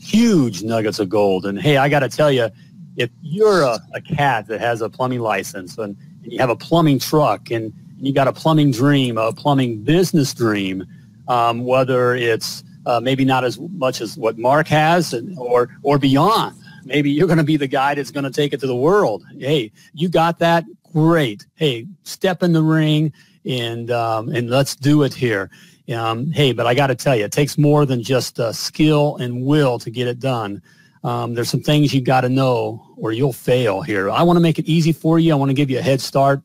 huge 0.00 0.62
nuggets 0.64 0.98
of 0.98 1.08
gold, 1.08 1.46
and 1.46 1.60
hey, 1.60 1.76
I 1.76 1.88
got 1.88 2.00
to 2.00 2.08
tell 2.08 2.32
you, 2.32 2.48
if 2.96 3.10
you're 3.22 3.62
a, 3.62 3.78
a, 3.94 4.00
cat 4.00 4.48
that 4.48 4.60
has 4.60 4.82
a 4.82 4.90
plumbing 4.90 5.20
license 5.20 5.78
and, 5.78 5.96
and 6.24 6.32
you 6.32 6.38
have 6.40 6.50
a 6.50 6.56
plumbing 6.56 6.98
truck 6.98 7.50
and, 7.52 7.72
and 7.96 8.06
you 8.06 8.12
got 8.12 8.26
a 8.26 8.32
plumbing 8.32 8.72
dream, 8.72 9.18
a 9.18 9.32
plumbing 9.32 9.82
business 9.82 10.34
dream, 10.34 10.84
um, 11.28 11.64
whether 11.64 12.14
it's 12.16 12.64
uh, 12.86 12.98
maybe 12.98 13.24
not 13.24 13.44
as 13.44 13.60
much 13.60 14.00
as 14.00 14.16
what 14.16 14.36
Mark 14.36 14.66
has 14.66 15.14
and, 15.14 15.38
or, 15.38 15.68
or 15.82 15.96
beyond. 15.96 16.56
Maybe 16.84 17.10
you're 17.10 17.28
going 17.28 17.38
to 17.38 17.44
be 17.44 17.56
the 17.56 17.68
guy 17.68 17.94
that's 17.94 18.10
going 18.10 18.24
to 18.24 18.32
take 18.32 18.52
it 18.52 18.58
to 18.60 18.66
the 18.66 18.76
world. 18.76 19.24
Hey, 19.38 19.70
you 19.94 20.08
got 20.08 20.40
that? 20.40 20.64
Great. 20.92 21.46
Hey, 21.54 21.86
step 22.02 22.42
in 22.42 22.52
the 22.52 22.62
ring 22.62 23.12
and, 23.44 23.92
um, 23.92 24.28
and 24.30 24.50
let's 24.50 24.74
do 24.74 25.04
it 25.04 25.14
here. 25.14 25.50
Um, 25.92 26.30
hey, 26.30 26.52
but 26.52 26.66
I 26.66 26.74
got 26.74 26.88
to 26.88 26.94
tell 26.94 27.16
you, 27.16 27.24
it 27.24 27.32
takes 27.32 27.58
more 27.58 27.84
than 27.84 28.02
just 28.02 28.38
uh, 28.38 28.52
skill 28.52 29.16
and 29.16 29.44
will 29.44 29.78
to 29.80 29.90
get 29.90 30.06
it 30.06 30.20
done. 30.20 30.62
Um, 31.02 31.34
there's 31.34 31.48
some 31.48 31.62
things 31.62 31.94
you 31.94 32.00
got 32.00 32.20
to 32.22 32.28
know 32.28 32.94
or 32.96 33.12
you'll 33.12 33.32
fail 33.32 33.80
here. 33.80 34.10
I 34.10 34.22
want 34.22 34.36
to 34.36 34.40
make 34.40 34.58
it 34.58 34.66
easy 34.66 34.92
for 34.92 35.18
you. 35.18 35.32
I 35.32 35.36
want 35.36 35.48
to 35.48 35.54
give 35.54 35.70
you 35.70 35.78
a 35.78 35.82
head 35.82 36.00
start. 36.00 36.42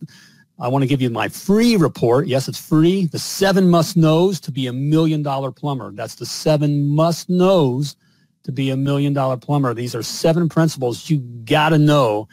I 0.58 0.70
want 0.70 0.84
to 0.84 0.88
give 0.88 1.02
you 1.02 1.10
my 1.10 1.28
free 1.28 1.76
report. 1.76 2.28
Yes, 2.28 2.48
it's 2.48 2.60
free. 2.60 3.08
The 3.08 3.20
seven 3.20 3.70
must 3.70 3.98
knows 3.98 4.40
to 4.42 4.52
be 4.52 4.68
a 4.68 4.74
million 4.74 5.22
dollar 5.22 5.52
plumber. 5.52 5.92
That's 5.92 6.16
the 6.16 6.26
seven 6.26 6.88
must 6.88 7.30
knows 7.30 7.98
to 8.44 8.52
be 8.54 8.70
a 8.70 8.78
million 8.78 9.12
dollar 9.12 9.36
plumber. 9.36 9.74
These 9.74 9.96
are 9.96 10.04
seven 10.04 10.48
principles 10.48 11.10
you 11.10 11.18
got 11.18 11.70
to 11.70 11.78
know 11.78 12.30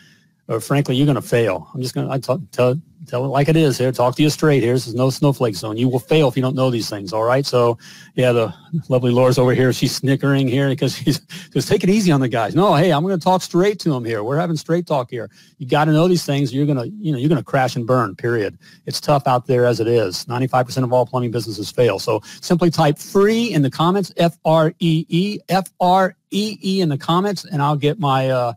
or 0.53 0.61
frankly, 0.61 0.95
you're 0.95 1.07
going 1.07 1.17
to 1.17 1.23
fail. 1.23 1.69
I'm 1.73 1.81
just 1.81 1.95
going 1.95 2.09
to 2.09 2.41
tell, 2.53 2.81
tell 3.07 3.25
it 3.25 3.29
like 3.29 3.49
it 3.49 3.57
is 3.57 3.79
here. 3.79 3.91
Talk 3.91 4.17
to 4.17 4.23
you 4.23 4.29
straight 4.29 4.63
here. 4.63 4.75
This 4.75 4.87
is 4.87 4.95
no 4.95 5.09
snowflake 5.09 5.57
zone. 5.57 5.79
You 5.79 5.89
will 5.89 5.99
fail 5.99 6.29
if 6.29 6.37
you 6.37 6.43
don't 6.43 6.55
know 6.55 6.71
these 6.71 6.91
things. 6.91 7.15
All 7.15 7.23
right. 7.23 7.47
So 7.47 7.79
yeah, 8.17 8.33
the 8.33 8.55
lovely 8.91 9.11
Laura's 9.11 9.39
over 9.39 9.55
here. 9.55 9.73
She's 9.73 9.95
snickering 9.95 10.47
here 10.47 10.69
because 10.69 10.95
she's 10.97 11.21
just 11.53 11.69
take 11.69 11.85
it 11.85 11.89
easy 11.89 12.13
on 12.13 12.21
the 12.21 12.29
guys. 12.29 12.55
No, 12.55 12.75
hey, 12.75 12.93
I'm 12.93 13.03
going 13.03 13.19
to 13.19 13.25
talk 13.25 13.41
straight 13.41 13.79
to 13.81 13.91
them 13.91 14.05
here. 14.05 14.23
We're 14.23 14.37
having 14.37 14.57
straight 14.57 14.87
talk 14.87 15.11
here. 15.11 15.31
You 15.57 15.67
got 15.67 15.87
to 15.87 15.93
know 15.93 16.07
these 16.07 16.27
things. 16.27 16.53
You're 16.53 16.67
going 16.67 16.79
to, 16.79 16.89
you 16.89 17.13
know, 17.13 17.19
you're 17.19 17.31
going 17.31 17.41
to 17.41 17.45
crash 17.45 17.75
and 17.75 17.87
burn, 17.87 18.15
period. 18.15 18.59
It's 18.85 19.01
tough 19.01 19.27
out 19.27 19.47
there 19.47 19.65
as 19.65 19.81
it 19.81 19.89
is. 19.89 20.27
95% 20.27 20.85
of 20.85 20.93
all 20.93 21.07
plumbing 21.07 21.31
businesses 21.31 21.71
fail. 21.71 21.99
So 21.99 22.21
simply 22.43 22.71
type 22.71 22.99
free 22.99 23.53
in 23.55 23.63
the 23.63 23.71
comments, 23.71 24.13
F-R-E-E, 24.19 25.39
F-R-E-E 25.49 26.81
in 26.81 26.89
the 26.91 26.99
comments, 26.99 27.45
and 27.47 27.63
I'll 27.63 27.77
get 27.77 27.99
my, 27.99 28.29
uh, 28.29 28.53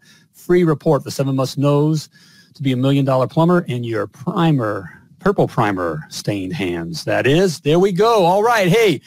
free 0.45 0.63
report, 0.63 1.03
The 1.03 1.11
Seven 1.11 1.35
Must 1.35 1.57
Knows 1.57 2.09
to 2.53 2.61
be 2.63 2.71
a 2.71 2.77
Million 2.77 3.03
Dollar 3.03 3.27
Plumber, 3.27 3.65
and 3.67 3.85
your 3.85 4.07
primer, 4.07 4.89
purple 5.19 5.47
primer 5.47 6.03
stained 6.09 6.53
hands. 6.53 7.03
That 7.03 7.25
is, 7.27 7.59
there 7.61 7.79
we 7.79 7.91
go. 7.91 8.23
All 8.25 8.43
right. 8.43 8.67
Hey, 8.67 9.01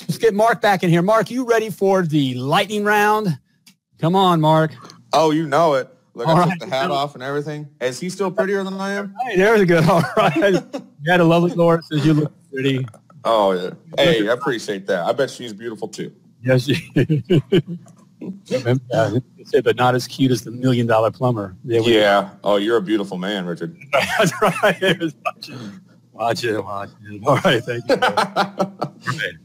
let's 0.00 0.18
get 0.18 0.34
Mark 0.34 0.60
back 0.60 0.82
in 0.82 0.90
here. 0.90 1.00
Mark, 1.02 1.30
you 1.30 1.44
ready 1.46 1.70
for 1.70 2.02
the 2.02 2.34
lightning 2.34 2.84
round? 2.84 3.38
Come 3.98 4.16
on, 4.16 4.40
Mark. 4.40 4.72
Oh, 5.12 5.30
you 5.30 5.46
know 5.46 5.74
it. 5.74 5.88
Look, 6.14 6.26
All 6.26 6.36
I 6.36 6.40
right. 6.40 6.50
took 6.58 6.68
the 6.68 6.74
hat 6.74 6.90
off 6.90 7.14
and 7.14 7.22
everything. 7.22 7.68
Is 7.80 7.98
he 7.98 8.10
still 8.10 8.30
prettier 8.30 8.62
than 8.64 8.74
I 8.74 8.92
am? 8.92 9.14
Hey, 9.24 9.36
there's 9.36 9.60
a 9.62 9.66
good. 9.66 9.84
All 9.88 10.02
right. 10.16 10.36
you 10.52 11.10
had 11.10 11.20
a 11.20 11.24
lovely 11.24 11.52
Laura 11.52 11.80
says 11.82 12.04
you 12.04 12.12
look 12.12 12.32
pretty. 12.52 12.86
Oh, 13.24 13.52
yeah. 13.52 13.70
Hey, 13.96 14.28
I 14.28 14.32
appreciate 14.32 14.86
that. 14.88 15.06
I 15.06 15.12
bet 15.12 15.30
she's 15.30 15.52
beautiful 15.52 15.88
too. 15.88 16.12
Yes. 16.42 16.68
yeah, 18.46 18.74
but 19.64 19.76
not 19.76 19.94
as 19.94 20.06
cute 20.06 20.30
as 20.30 20.42
the 20.42 20.50
million 20.50 20.86
dollar 20.86 21.10
plumber. 21.10 21.56
Yeah. 21.64 22.30
Oh, 22.44 22.56
you're 22.56 22.76
a 22.76 22.82
beautiful 22.82 23.18
man, 23.18 23.46
Richard. 23.46 23.76
That's 23.92 24.32
right. 24.40 25.12
Watch 26.12 26.44
it. 26.44 26.62
Watch 26.62 26.90
it. 27.02 27.22
All 27.26 27.38
right. 27.38 27.62
Thank 27.62 27.88
you. 27.88 27.96
right. 27.96 29.34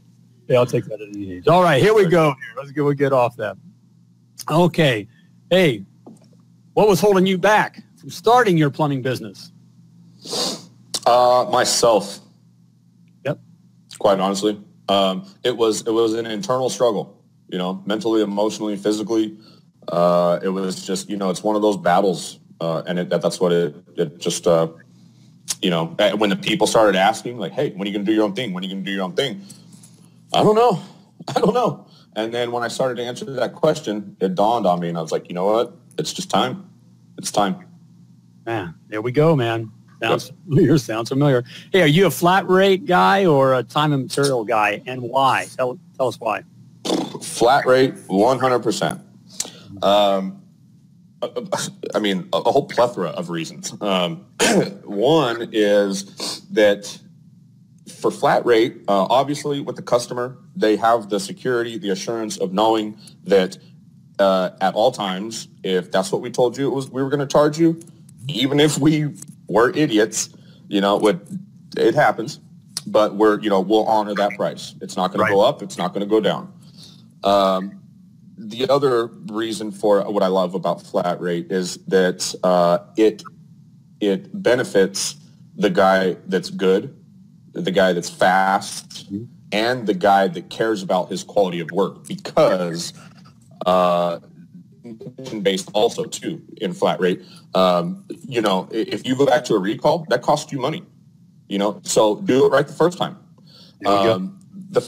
Yeah, 0.48 0.60
I'll 0.60 0.66
take 0.66 0.86
that 0.86 0.98
at 0.98 1.12
the 1.12 1.32
age. 1.34 1.46
All 1.46 1.62
right. 1.62 1.82
Here 1.82 1.92
we 1.92 2.06
go. 2.06 2.34
Let's 2.56 2.70
go. 2.70 2.84
We'll 2.86 2.94
get 2.94 3.12
off 3.12 3.36
that. 3.36 3.58
Okay. 4.50 5.06
Hey, 5.50 5.84
what 6.72 6.88
was 6.88 7.00
holding 7.00 7.26
you 7.26 7.36
back 7.36 7.82
from 7.98 8.08
starting 8.08 8.56
your 8.56 8.70
plumbing 8.70 9.02
business? 9.02 9.52
Uh, 11.04 11.46
myself. 11.50 12.20
Yep. 13.26 13.40
Quite 13.98 14.20
honestly. 14.20 14.58
Um, 14.88 15.26
it 15.44 15.54
was 15.54 15.82
it 15.82 15.90
was 15.90 16.14
an 16.14 16.24
internal 16.24 16.70
struggle, 16.70 17.17
you 17.48 17.58
know, 17.58 17.82
mentally, 17.86 18.22
emotionally, 18.22 18.76
physically. 18.76 19.36
Uh, 19.88 20.38
it 20.42 20.48
was 20.48 20.86
just 20.86 21.08
you 21.08 21.16
know 21.16 21.30
it's 21.30 21.42
one 21.42 21.56
of 21.56 21.62
those 21.62 21.76
battles, 21.76 22.38
uh, 22.60 22.82
and 22.86 22.98
it, 22.98 23.08
that, 23.08 23.22
that's 23.22 23.40
what 23.40 23.52
it 23.52 23.74
it 23.96 24.18
just 24.18 24.46
uh, 24.46 24.68
you 25.62 25.70
know 25.70 25.86
when 26.16 26.30
the 26.30 26.36
people 26.36 26.66
started 26.66 26.96
asking 26.96 27.38
like, 27.38 27.52
hey, 27.52 27.70
when 27.70 27.86
are 27.86 27.90
you 27.90 27.96
gonna 27.96 28.04
do 28.04 28.12
your 28.12 28.24
own 28.24 28.34
thing? 28.34 28.52
When 28.52 28.62
are 28.62 28.66
you 28.66 28.74
gonna 28.74 28.84
do 28.84 28.92
your 28.92 29.04
own 29.04 29.14
thing? 29.14 29.42
I 30.32 30.42
don't 30.42 30.54
know. 30.54 30.82
I 31.28 31.40
don't 31.40 31.54
know. 31.54 31.86
And 32.14 32.34
then 32.34 32.52
when 32.52 32.62
I 32.62 32.68
started 32.68 32.96
to 32.96 33.04
answer 33.04 33.24
that 33.24 33.54
question, 33.54 34.16
it 34.20 34.34
dawned 34.34 34.66
on 34.66 34.80
me, 34.80 34.88
and 34.88 34.98
I 34.98 35.00
was 35.00 35.12
like, 35.12 35.28
you 35.28 35.34
know 35.34 35.44
what? 35.44 35.76
It's 35.98 36.12
just 36.12 36.30
time. 36.30 36.68
It's 37.16 37.30
time. 37.30 37.64
Man, 38.44 38.74
there 38.88 39.02
we 39.02 39.12
go, 39.12 39.36
man. 39.36 39.70
Sounds 40.02 40.28
familiar. 40.28 40.78
Sounds 40.78 41.08
familiar. 41.08 41.44
Hey, 41.72 41.82
are 41.82 41.86
you 41.86 42.06
a 42.06 42.10
flat 42.10 42.48
rate 42.48 42.86
guy 42.86 43.26
or 43.26 43.54
a 43.54 43.62
time 43.62 43.92
and 43.92 44.04
material 44.04 44.44
guy, 44.44 44.82
and 44.86 45.02
why? 45.02 45.46
Tell 45.56 45.78
tell 45.96 46.08
us 46.08 46.20
why. 46.20 46.44
Flat 47.38 47.66
rate, 47.66 47.94
one 48.06 48.38
hundred 48.38 48.60
percent. 48.60 49.00
Um, 49.82 50.42
I 51.94 51.98
mean, 52.00 52.28
a, 52.32 52.40
whole 52.40 52.66
plethora 52.66 53.08
of 53.10 53.30
reasons. 53.30 53.74
Um, 53.80 54.26
one 54.84 55.48
is 55.52 56.40
that 56.50 56.98
for 58.00 58.10
flat 58.10 58.46
rate, 58.46 58.82
uh, 58.86 59.06
obviously 59.10 59.60
with 59.60 59.76
the 59.76 59.82
customer, 59.82 60.36
they 60.54 60.76
have 60.76 61.08
the 61.08 61.18
security, 61.18 61.78
the 61.78 61.90
assurance 61.90 62.36
of 62.36 62.52
knowing 62.52 62.96
that 63.24 63.58
uh, 64.18 64.50
at 64.60 64.74
all 64.74 64.92
times, 64.92 65.48
if 65.64 65.90
that's 65.90 66.12
what 66.12 66.20
we 66.20 66.30
told 66.30 66.56
you 66.56 66.68
it 66.68 66.74
was, 66.74 66.90
we 66.90 67.02
were 67.02 67.10
going 67.10 67.20
to 67.20 67.26
charge 67.26 67.58
you, 67.58 67.80
even 68.28 68.60
if 68.60 68.78
we 68.78 69.14
were 69.48 69.70
idiots, 69.70 70.30
you 70.68 70.80
know, 70.80 70.96
what 70.96 71.20
it 71.76 71.94
happens, 71.94 72.40
but 72.86 73.16
we're, 73.16 73.40
you 73.40 73.50
know, 73.50 73.60
we'll 73.60 73.86
honor 73.86 74.14
that 74.14 74.32
price. 74.36 74.74
It's 74.80 74.96
not 74.96 75.08
going 75.08 75.20
right. 75.20 75.28
to 75.28 75.34
go 75.34 75.40
up. 75.40 75.62
It's 75.62 75.78
not 75.78 75.92
going 75.92 76.06
to 76.06 76.10
go 76.10 76.20
down. 76.20 76.52
Um, 77.24 77.82
the 78.36 78.68
other 78.70 79.06
reason 79.06 79.72
for 79.72 80.02
what 80.10 80.22
I 80.22 80.28
love 80.28 80.54
about 80.54 80.82
flat 80.82 81.20
rate 81.20 81.50
is 81.50 81.78
that 81.86 82.34
uh, 82.44 82.78
it 82.96 83.22
it 84.00 84.42
benefits 84.42 85.16
the 85.56 85.70
guy 85.70 86.16
that's 86.26 86.50
good, 86.50 86.96
the 87.52 87.72
guy 87.72 87.92
that's 87.92 88.08
fast, 88.08 89.12
mm-hmm. 89.12 89.24
and 89.50 89.86
the 89.86 89.94
guy 89.94 90.28
that 90.28 90.50
cares 90.50 90.82
about 90.82 91.10
his 91.10 91.24
quality 91.24 91.58
of 91.58 91.70
work 91.72 92.06
because 92.06 92.92
uh, 93.66 94.20
based 95.42 95.68
also 95.74 96.04
too 96.04 96.40
in 96.60 96.72
flat 96.72 97.00
rate. 97.00 97.22
Um, 97.54 98.04
you 98.26 98.40
know, 98.40 98.68
if 98.70 99.06
you 99.06 99.16
go 99.16 99.26
back 99.26 99.44
to 99.46 99.54
a 99.54 99.58
recall, 99.58 100.06
that 100.10 100.22
costs 100.22 100.52
you 100.52 100.60
money. 100.60 100.84
You 101.48 101.58
know, 101.58 101.80
so 101.82 102.20
do 102.20 102.46
it 102.46 102.50
right 102.50 102.66
the 102.66 102.72
first 102.72 102.98
time. 102.98 103.18
Um, 103.84 104.37
the, 104.70 104.80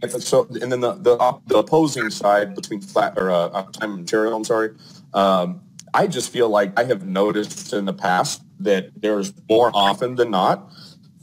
the, 0.00 0.20
so 0.20 0.46
and 0.60 0.72
then 0.72 0.80
the, 0.80 0.94
the, 0.94 1.38
the 1.46 1.58
opposing 1.58 2.10
side 2.10 2.54
between 2.54 2.80
flat 2.80 3.14
or 3.16 3.30
uh, 3.30 3.48
time 3.64 3.92
and 3.92 4.00
material. 4.00 4.34
I'm 4.34 4.44
sorry. 4.44 4.70
Um, 5.14 5.60
I 5.94 6.06
just 6.06 6.30
feel 6.30 6.48
like 6.48 6.78
I 6.78 6.84
have 6.84 7.06
noticed 7.06 7.72
in 7.72 7.84
the 7.84 7.94
past 7.94 8.42
that 8.60 8.90
there's 9.00 9.32
more 9.48 9.70
often 9.72 10.16
than 10.16 10.30
not, 10.30 10.70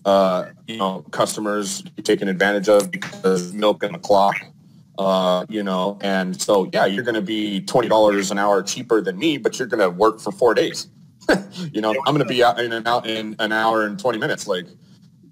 uh, 0.05 0.45
you 0.67 0.77
know, 0.77 1.01
customers 1.11 1.83
taken 2.03 2.27
advantage 2.27 2.69
of 2.69 2.89
because 2.91 3.53
milk 3.53 3.83
and 3.83 3.93
the 3.93 3.99
clock 3.99 4.35
uh, 4.97 5.45
you 5.49 5.63
know, 5.63 5.97
and 6.01 6.39
so 6.39 6.69
yeah, 6.73 6.85
you're 6.85 7.03
going 7.03 7.15
to 7.15 7.21
be 7.21 7.61
twenty 7.61 7.87
dollars 7.89 8.31
an 8.31 8.39
hour 8.39 8.63
cheaper 8.63 9.01
than 9.01 9.17
me, 9.17 9.37
but 9.37 9.59
you're 9.59 9.67
going 9.67 9.81
to 9.81 9.89
work 9.89 10.19
for 10.19 10.31
four 10.31 10.53
days. 10.53 10.87
you 11.73 11.81
know, 11.81 11.93
I'm 12.05 12.15
going 12.15 12.25
to 12.25 12.33
be 12.33 12.43
out 12.43 12.59
in 12.59 12.71
an 12.71 12.87
out 12.87 13.05
in 13.05 13.35
an 13.39 13.51
hour 13.51 13.85
and 13.85 13.99
twenty 13.99 14.19
minutes, 14.19 14.47
like, 14.47 14.67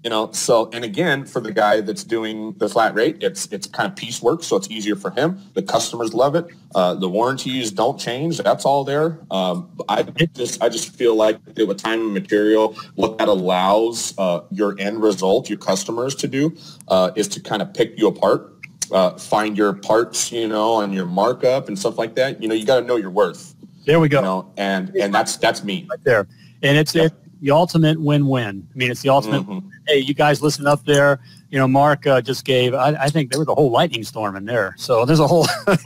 you 0.04 0.10
know. 0.10 0.30
So, 0.32 0.70
and 0.72 0.84
again, 0.84 1.24
for 1.24 1.40
the 1.40 1.50
guy 1.50 1.80
that's 1.80 2.04
doing 2.04 2.52
the 2.58 2.68
flat 2.68 2.94
rate, 2.94 3.22
it's 3.22 3.46
it's 3.46 3.66
kind 3.66 3.90
of 3.90 3.96
piecework, 3.96 4.44
so 4.44 4.56
it's 4.56 4.70
easier 4.70 4.94
for 4.94 5.10
him. 5.10 5.40
The 5.54 5.62
customers 5.62 6.14
love 6.14 6.36
it. 6.36 6.46
Uh, 6.74 6.94
the 6.94 7.08
warranties 7.08 7.72
don't 7.72 7.98
change. 7.98 8.38
That's 8.38 8.64
all 8.64 8.84
there. 8.84 9.18
Um, 9.30 9.70
I 9.88 10.02
just 10.02 10.62
I 10.62 10.68
just 10.68 10.94
feel 10.94 11.16
like 11.16 11.38
with 11.56 11.78
time 11.78 12.00
and 12.00 12.14
material, 12.14 12.76
what 12.94 13.18
that 13.18 13.28
allows 13.28 14.14
uh, 14.18 14.42
your 14.52 14.76
end 14.78 15.02
result, 15.02 15.48
your 15.48 15.58
customers 15.58 16.14
to 16.16 16.28
do, 16.28 16.56
uh, 16.88 17.10
is 17.16 17.26
to 17.28 17.40
kind 17.40 17.62
of 17.62 17.74
pick 17.74 17.98
you 17.98 18.06
apart 18.06 18.54
uh, 18.92 19.16
find 19.16 19.56
your 19.56 19.72
parts, 19.72 20.30
you 20.32 20.48
know, 20.48 20.80
and 20.80 20.94
your 20.94 21.06
markup 21.06 21.68
and 21.68 21.78
stuff 21.78 21.98
like 21.98 22.14
that. 22.16 22.42
You 22.42 22.48
know, 22.48 22.54
you 22.54 22.64
got 22.66 22.80
to 22.80 22.86
know 22.86 22.96
your 22.96 23.10
worth. 23.10 23.54
There 23.86 24.00
we 24.00 24.08
go. 24.08 24.18
You 24.18 24.24
know, 24.24 24.52
and 24.56 24.94
and 24.96 25.14
that's 25.14 25.36
that's 25.36 25.62
me 25.62 25.86
right 25.90 26.02
there. 26.04 26.26
And 26.62 26.78
it's 26.78 26.94
yeah. 26.94 27.08
The 27.44 27.50
ultimate 27.50 28.00
win-win. 28.00 28.66
I 28.72 28.74
mean, 28.74 28.90
it's 28.90 29.02
the 29.02 29.10
ultimate. 29.10 29.42
Mm-hmm. 29.42 29.68
Hey, 29.86 29.98
you 29.98 30.14
guys, 30.14 30.40
listen 30.40 30.66
up 30.66 30.82
there. 30.86 31.20
You 31.50 31.58
know, 31.58 31.68
Mark 31.68 32.06
uh, 32.06 32.22
just 32.22 32.46
gave. 32.46 32.72
I, 32.72 32.96
I, 32.98 33.08
think 33.10 33.30
there 33.30 33.38
was 33.38 33.48
a 33.48 33.54
whole 33.54 33.70
lightning 33.70 34.02
storm 34.02 34.34
in 34.34 34.46
there. 34.46 34.74
So 34.78 35.04
there's 35.04 35.20
a 35.20 35.26
whole. 35.26 35.46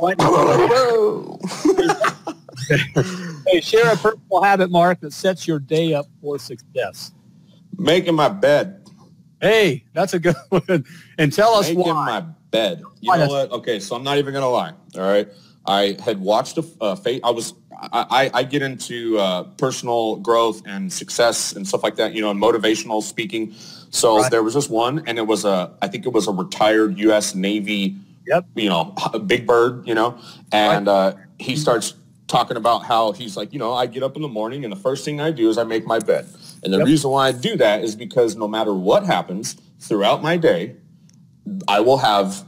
lightning 0.00 0.28
storm. 0.28 1.40
hey, 3.48 3.60
share 3.60 3.92
a 3.92 3.96
personal 3.96 4.40
habit, 4.40 4.70
Mark, 4.70 5.00
that 5.00 5.12
sets 5.12 5.48
your 5.48 5.58
day 5.58 5.94
up 5.94 6.06
for 6.22 6.38
success. 6.38 7.10
Making 7.76 8.14
my 8.14 8.28
bed. 8.28 8.80
Hey, 9.40 9.84
that's 9.94 10.14
a 10.14 10.20
good 10.20 10.36
one. 10.50 10.84
And 11.18 11.32
tell 11.32 11.54
us 11.54 11.70
Making 11.70 11.82
why. 11.82 12.06
my 12.06 12.20
bed. 12.52 12.84
You 13.00 13.08
why 13.08 13.18
know 13.18 13.26
what? 13.26 13.50
Okay, 13.50 13.80
so 13.80 13.96
I'm 13.96 14.04
not 14.04 14.18
even 14.18 14.32
gonna 14.32 14.48
lie. 14.48 14.72
All 14.94 15.02
right, 15.02 15.28
I 15.66 15.96
had 16.02 16.20
watched 16.20 16.58
a 16.58 16.96
fate. 16.96 17.22
I 17.24 17.30
was 17.30 17.54
I, 17.92 18.30
I 18.32 18.42
get 18.44 18.62
into 18.62 19.18
uh, 19.18 19.44
personal 19.58 20.16
growth 20.16 20.62
and 20.66 20.92
success 20.92 21.52
and 21.52 21.66
stuff 21.66 21.82
like 21.82 21.96
that. 21.96 22.14
You 22.14 22.22
know, 22.22 22.30
and 22.30 22.40
motivational 22.40 23.02
speaking. 23.02 23.52
So 23.90 24.18
right. 24.18 24.30
there 24.30 24.42
was 24.42 24.54
this 24.54 24.68
one, 24.68 25.02
and 25.06 25.18
it 25.18 25.26
was 25.26 25.44
a 25.44 25.72
I 25.80 25.88
think 25.88 26.06
it 26.06 26.12
was 26.12 26.28
a 26.28 26.32
retired 26.32 26.98
U.S. 26.98 27.34
Navy. 27.34 27.96
Yep. 28.26 28.46
You 28.54 28.68
know, 28.68 28.94
big 29.26 29.46
bird. 29.46 29.86
You 29.86 29.94
know, 29.94 30.18
and 30.52 30.86
right. 30.86 30.92
uh, 30.92 31.16
he 31.38 31.56
starts 31.56 31.94
talking 32.26 32.56
about 32.56 32.84
how 32.84 33.12
he's 33.12 33.36
like, 33.36 33.52
you 33.52 33.58
know, 33.58 33.74
I 33.74 33.86
get 33.86 34.02
up 34.02 34.16
in 34.16 34.22
the 34.22 34.28
morning 34.28 34.64
and 34.64 34.72
the 34.72 34.78
first 34.78 35.04
thing 35.04 35.20
I 35.20 35.30
do 35.30 35.50
is 35.50 35.58
I 35.58 35.64
make 35.64 35.86
my 35.86 35.98
bed. 35.98 36.26
And 36.62 36.72
the 36.72 36.78
yep. 36.78 36.86
reason 36.86 37.10
why 37.10 37.28
I 37.28 37.32
do 37.32 37.56
that 37.58 37.84
is 37.84 37.94
because 37.94 38.34
no 38.34 38.48
matter 38.48 38.72
what 38.72 39.04
happens 39.04 39.56
throughout 39.78 40.22
my 40.22 40.38
day, 40.38 40.76
I 41.68 41.80
will 41.80 41.98
have 41.98 42.42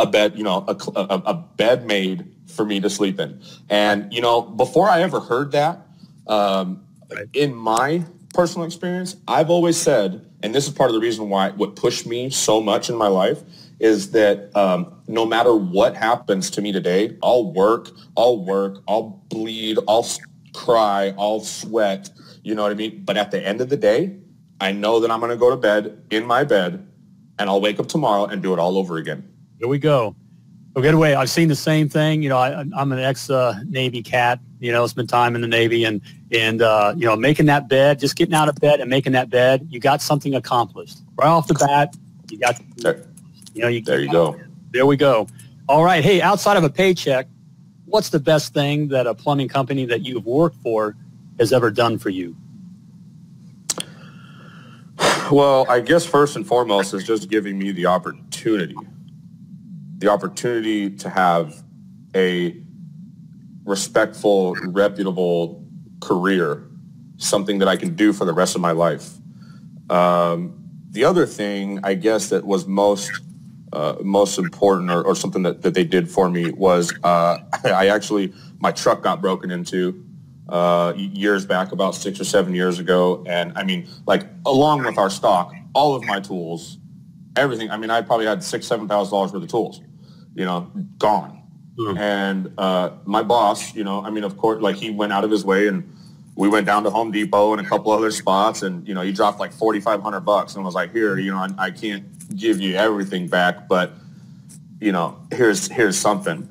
a 0.00 0.06
bed, 0.06 0.36
you 0.36 0.42
know, 0.42 0.64
a, 0.66 0.76
a, 0.98 1.22
a 1.26 1.34
bed 1.34 1.86
made 1.86 2.26
for 2.60 2.66
me 2.66 2.78
to 2.78 2.90
sleep 2.90 3.18
in. 3.18 3.40
And, 3.70 4.12
you 4.12 4.20
know, 4.20 4.42
before 4.42 4.90
I 4.90 5.00
ever 5.00 5.18
heard 5.18 5.52
that, 5.52 5.86
um, 6.26 6.84
in 7.32 7.54
my 7.54 8.04
personal 8.34 8.66
experience, 8.66 9.16
I've 9.26 9.48
always 9.48 9.78
said, 9.78 10.26
and 10.42 10.54
this 10.54 10.66
is 10.68 10.74
part 10.74 10.90
of 10.90 10.94
the 10.94 11.00
reason 11.00 11.30
why 11.30 11.52
what 11.52 11.74
pushed 11.74 12.06
me 12.06 12.28
so 12.28 12.60
much 12.60 12.90
in 12.90 12.96
my 12.96 13.06
life 13.06 13.42
is 13.78 14.10
that 14.10 14.54
um, 14.54 15.00
no 15.08 15.24
matter 15.24 15.54
what 15.54 15.96
happens 15.96 16.50
to 16.50 16.60
me 16.60 16.70
today, 16.70 17.16
I'll 17.22 17.50
work, 17.50 17.92
I'll 18.14 18.44
work, 18.44 18.82
I'll 18.86 19.22
bleed, 19.30 19.78
I'll 19.88 20.06
cry, 20.52 21.14
I'll 21.18 21.40
sweat, 21.40 22.10
you 22.42 22.54
know 22.54 22.62
what 22.62 22.72
I 22.72 22.74
mean? 22.74 23.04
But 23.06 23.16
at 23.16 23.30
the 23.30 23.42
end 23.42 23.62
of 23.62 23.70
the 23.70 23.78
day, 23.78 24.18
I 24.60 24.72
know 24.72 25.00
that 25.00 25.10
I'm 25.10 25.20
going 25.20 25.30
to 25.30 25.38
go 25.38 25.48
to 25.48 25.56
bed 25.56 26.02
in 26.10 26.26
my 26.26 26.44
bed 26.44 26.86
and 27.38 27.48
I'll 27.48 27.62
wake 27.62 27.80
up 27.80 27.88
tomorrow 27.88 28.26
and 28.26 28.42
do 28.42 28.52
it 28.52 28.58
all 28.58 28.76
over 28.76 28.98
again. 28.98 29.26
Here 29.58 29.68
we 29.68 29.78
go. 29.78 30.14
Well, 30.74 30.82
get 30.82 30.94
away. 30.94 31.14
I've 31.14 31.30
seen 31.30 31.48
the 31.48 31.56
same 31.56 31.88
thing. 31.88 32.22
You 32.22 32.28
know, 32.28 32.38
I, 32.38 32.60
am 32.60 32.92
an 32.92 32.98
ex-Navy 32.98 34.00
uh, 34.00 34.02
cat. 34.02 34.40
You 34.60 34.72
know, 34.72 34.86
spent 34.86 35.10
time 35.10 35.34
in 35.34 35.40
the 35.40 35.48
Navy, 35.48 35.84
and 35.84 36.00
and 36.32 36.62
uh, 36.62 36.94
you 36.96 37.06
know, 37.06 37.16
making 37.16 37.46
that 37.46 37.68
bed, 37.68 37.98
just 37.98 38.14
getting 38.14 38.34
out 38.34 38.48
of 38.48 38.54
bed 38.56 38.80
and 38.80 38.88
making 38.88 39.12
that 39.12 39.30
bed, 39.30 39.66
you 39.70 39.80
got 39.80 40.00
something 40.02 40.34
accomplished 40.34 40.98
right 41.16 41.28
off 41.28 41.48
the 41.48 41.54
bat. 41.54 41.96
You 42.30 42.38
got, 42.38 42.60
there, 42.76 43.04
you 43.54 43.62
know, 43.62 43.68
you 43.68 43.80
there 43.80 44.00
you 44.00 44.10
go. 44.10 44.38
There 44.70 44.86
we 44.86 44.96
go. 44.96 45.26
All 45.68 45.82
right. 45.82 46.04
Hey, 46.04 46.20
outside 46.20 46.56
of 46.56 46.62
a 46.62 46.70
paycheck, 46.70 47.26
what's 47.86 48.10
the 48.10 48.20
best 48.20 48.54
thing 48.54 48.88
that 48.88 49.06
a 49.06 49.14
plumbing 49.14 49.48
company 49.48 49.86
that 49.86 50.02
you've 50.02 50.26
worked 50.26 50.56
for 50.62 50.94
has 51.38 51.52
ever 51.52 51.70
done 51.70 51.98
for 51.98 52.10
you? 52.10 52.36
Well, 55.30 55.64
I 55.68 55.80
guess 55.80 56.04
first 56.04 56.36
and 56.36 56.46
foremost 56.46 56.92
is 56.92 57.04
just 57.04 57.30
giving 57.30 57.58
me 57.58 57.72
the 57.72 57.86
opportunity, 57.86 58.76
the 60.00 60.08
opportunity 60.08 60.90
to 60.96 61.08
have 61.08 61.62
a 62.14 62.56
respectful, 63.64 64.56
reputable 64.66 65.64
career, 66.00 66.66
something 67.18 67.58
that 67.58 67.68
I 67.68 67.76
can 67.76 67.94
do 67.94 68.12
for 68.12 68.24
the 68.24 68.32
rest 68.32 68.54
of 68.54 68.62
my 68.62 68.72
life. 68.72 69.12
Um, 69.90 70.56
the 70.90 71.04
other 71.04 71.26
thing, 71.26 71.80
I 71.84 71.94
guess, 71.94 72.30
that 72.30 72.44
was 72.44 72.66
most 72.66 73.12
uh, 73.72 73.94
most 74.02 74.36
important 74.36 74.90
or, 74.90 75.00
or, 75.00 75.14
something 75.14 75.44
that, 75.44 75.62
that 75.62 75.74
they 75.74 75.84
did 75.84 76.10
for 76.10 76.28
me 76.28 76.50
was 76.50 76.92
uh, 77.04 77.38
I 77.64 77.86
actually, 77.86 78.32
my 78.58 78.72
truck 78.72 79.00
got 79.00 79.20
broken 79.20 79.52
into 79.52 80.04
uh, 80.48 80.92
years 80.96 81.46
back, 81.46 81.70
about 81.70 81.94
six 81.94 82.20
or 82.20 82.24
seven 82.24 82.52
years 82.52 82.80
ago. 82.80 83.22
And 83.28 83.56
I 83.56 83.62
mean, 83.62 83.86
like 84.06 84.26
along 84.44 84.84
with 84.84 84.98
our 84.98 85.08
stock, 85.08 85.54
all 85.72 85.94
of 85.94 86.04
my 86.04 86.18
tools, 86.18 86.78
everything. 87.36 87.70
I 87.70 87.76
mean, 87.76 87.90
I 87.90 88.02
probably 88.02 88.26
had 88.26 88.42
six, 88.42 88.66
seven 88.66 88.88
thousand 88.88 89.12
dollars 89.12 89.32
worth 89.32 89.42
of 89.44 89.48
tools, 89.48 89.80
you 90.34 90.44
know, 90.44 90.70
gone. 90.98 91.42
Mm. 91.78 91.98
And 91.98 92.52
uh, 92.58 92.90
my 93.04 93.22
boss, 93.22 93.74
you 93.74 93.84
know, 93.84 94.02
I 94.04 94.10
mean, 94.10 94.24
of 94.24 94.36
course, 94.36 94.60
like 94.60 94.76
he 94.76 94.90
went 94.90 95.12
out 95.12 95.24
of 95.24 95.30
his 95.30 95.44
way 95.44 95.66
and 95.66 95.96
we 96.36 96.48
went 96.48 96.66
down 96.66 96.84
to 96.84 96.90
Home 96.90 97.10
Depot 97.10 97.52
and 97.52 97.64
a 97.64 97.68
couple 97.68 97.92
other 97.92 98.10
spots, 98.10 98.62
and 98.62 98.86
you 98.88 98.94
know, 98.94 99.02
he 99.02 99.12
dropped 99.12 99.40
like 99.40 99.52
forty 99.52 99.80
five 99.80 100.02
hundred 100.02 100.20
bucks, 100.20 100.54
and 100.54 100.64
was 100.64 100.74
like, 100.74 100.92
here, 100.92 101.18
you 101.18 101.30
know, 101.30 101.38
I, 101.38 101.66
I 101.66 101.70
can't 101.70 102.04
give 102.34 102.60
you 102.60 102.76
everything 102.76 103.28
back, 103.28 103.68
but 103.68 103.92
you 104.80 104.92
know, 104.92 105.18
here's 105.32 105.68
here's 105.68 105.98
something. 105.98 106.48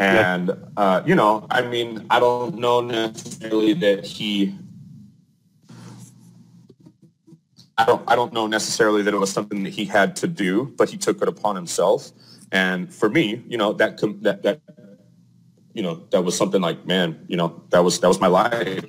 And 0.00 0.50
uh, 0.76 1.02
you 1.06 1.14
know, 1.14 1.46
I 1.50 1.62
mean, 1.62 2.06
I 2.10 2.20
don't 2.20 2.56
know 2.58 2.80
necessarily 2.80 3.74
that 3.74 4.04
he. 4.04 4.54
I 7.76 7.84
don't. 7.84 8.02
I 8.08 8.16
don't 8.16 8.32
know 8.32 8.46
necessarily 8.46 9.02
that 9.02 9.14
it 9.14 9.18
was 9.18 9.32
something 9.32 9.62
that 9.62 9.72
he 9.72 9.84
had 9.84 10.16
to 10.16 10.26
do, 10.26 10.72
but 10.76 10.88
he 10.88 10.96
took 10.96 11.22
it 11.22 11.28
upon 11.28 11.54
himself. 11.54 12.10
And 12.52 12.92
for 12.92 13.08
me, 13.08 13.42
you 13.46 13.58
know, 13.58 13.72
that 13.74 13.98
that 14.22 14.42
that 14.42 14.60
you 15.74 15.82
know, 15.82 16.02
that 16.10 16.24
was 16.24 16.36
something 16.36 16.60
like, 16.60 16.86
man, 16.86 17.24
you 17.28 17.36
know, 17.36 17.62
that 17.70 17.84
was 17.84 18.00
that 18.00 18.08
was 18.08 18.20
my 18.20 18.26
life. 18.26 18.84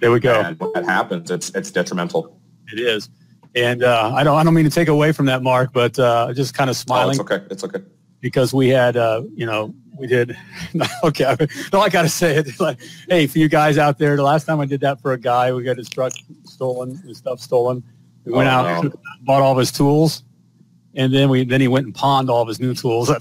There 0.00 0.10
we 0.12 0.20
go. 0.20 0.40
And 0.40 0.58
when 0.60 0.72
that 0.74 0.84
happens, 0.84 1.30
it's 1.30 1.50
it's 1.50 1.70
detrimental. 1.70 2.40
It 2.72 2.78
is. 2.78 3.08
And 3.56 3.82
uh, 3.82 4.12
I 4.14 4.22
don't 4.22 4.36
I 4.36 4.44
don't 4.44 4.54
mean 4.54 4.64
to 4.64 4.70
take 4.70 4.88
away 4.88 5.12
from 5.12 5.26
that, 5.26 5.42
Mark, 5.42 5.72
but 5.72 5.98
uh, 5.98 6.32
just 6.32 6.54
kind 6.54 6.70
of 6.70 6.76
smiling. 6.76 7.18
Oh, 7.18 7.22
it's 7.22 7.32
okay. 7.32 7.46
It's 7.50 7.64
okay. 7.64 7.80
Because 8.20 8.52
we 8.52 8.68
had, 8.68 8.96
uh, 8.96 9.22
you 9.34 9.46
know, 9.46 9.74
we 9.96 10.06
did. 10.06 10.36
okay, 11.04 11.36
no, 11.72 11.80
I 11.80 11.88
got 11.88 12.02
to 12.02 12.08
say 12.08 12.36
it. 12.36 12.48
Like, 12.60 12.78
hey, 13.08 13.26
for 13.26 13.38
you 13.38 13.48
guys 13.48 13.78
out 13.78 13.98
there, 13.98 14.16
the 14.16 14.22
last 14.22 14.44
time 14.44 14.60
I 14.60 14.66
did 14.66 14.80
that 14.80 15.00
for 15.00 15.12
a 15.12 15.18
guy, 15.18 15.52
we 15.52 15.62
got 15.62 15.78
his 15.78 15.88
truck 15.88 16.12
stolen, 16.44 16.96
his 17.06 17.18
stuff 17.18 17.40
stolen. 17.40 17.82
We 18.24 18.32
went 18.32 18.48
oh, 18.48 18.52
out, 18.52 18.84
no. 18.84 18.92
bought 19.22 19.42
all 19.42 19.52
of 19.52 19.58
his 19.58 19.72
tools, 19.72 20.22
and 20.94 21.12
then 21.12 21.28
we 21.28 21.44
then 21.44 21.60
he 21.60 21.68
went 21.68 21.86
and 21.86 21.94
pawned 21.94 22.28
all 22.30 22.42
of 22.42 22.48
his 22.48 22.58
new 22.60 22.74
tools. 22.74 23.08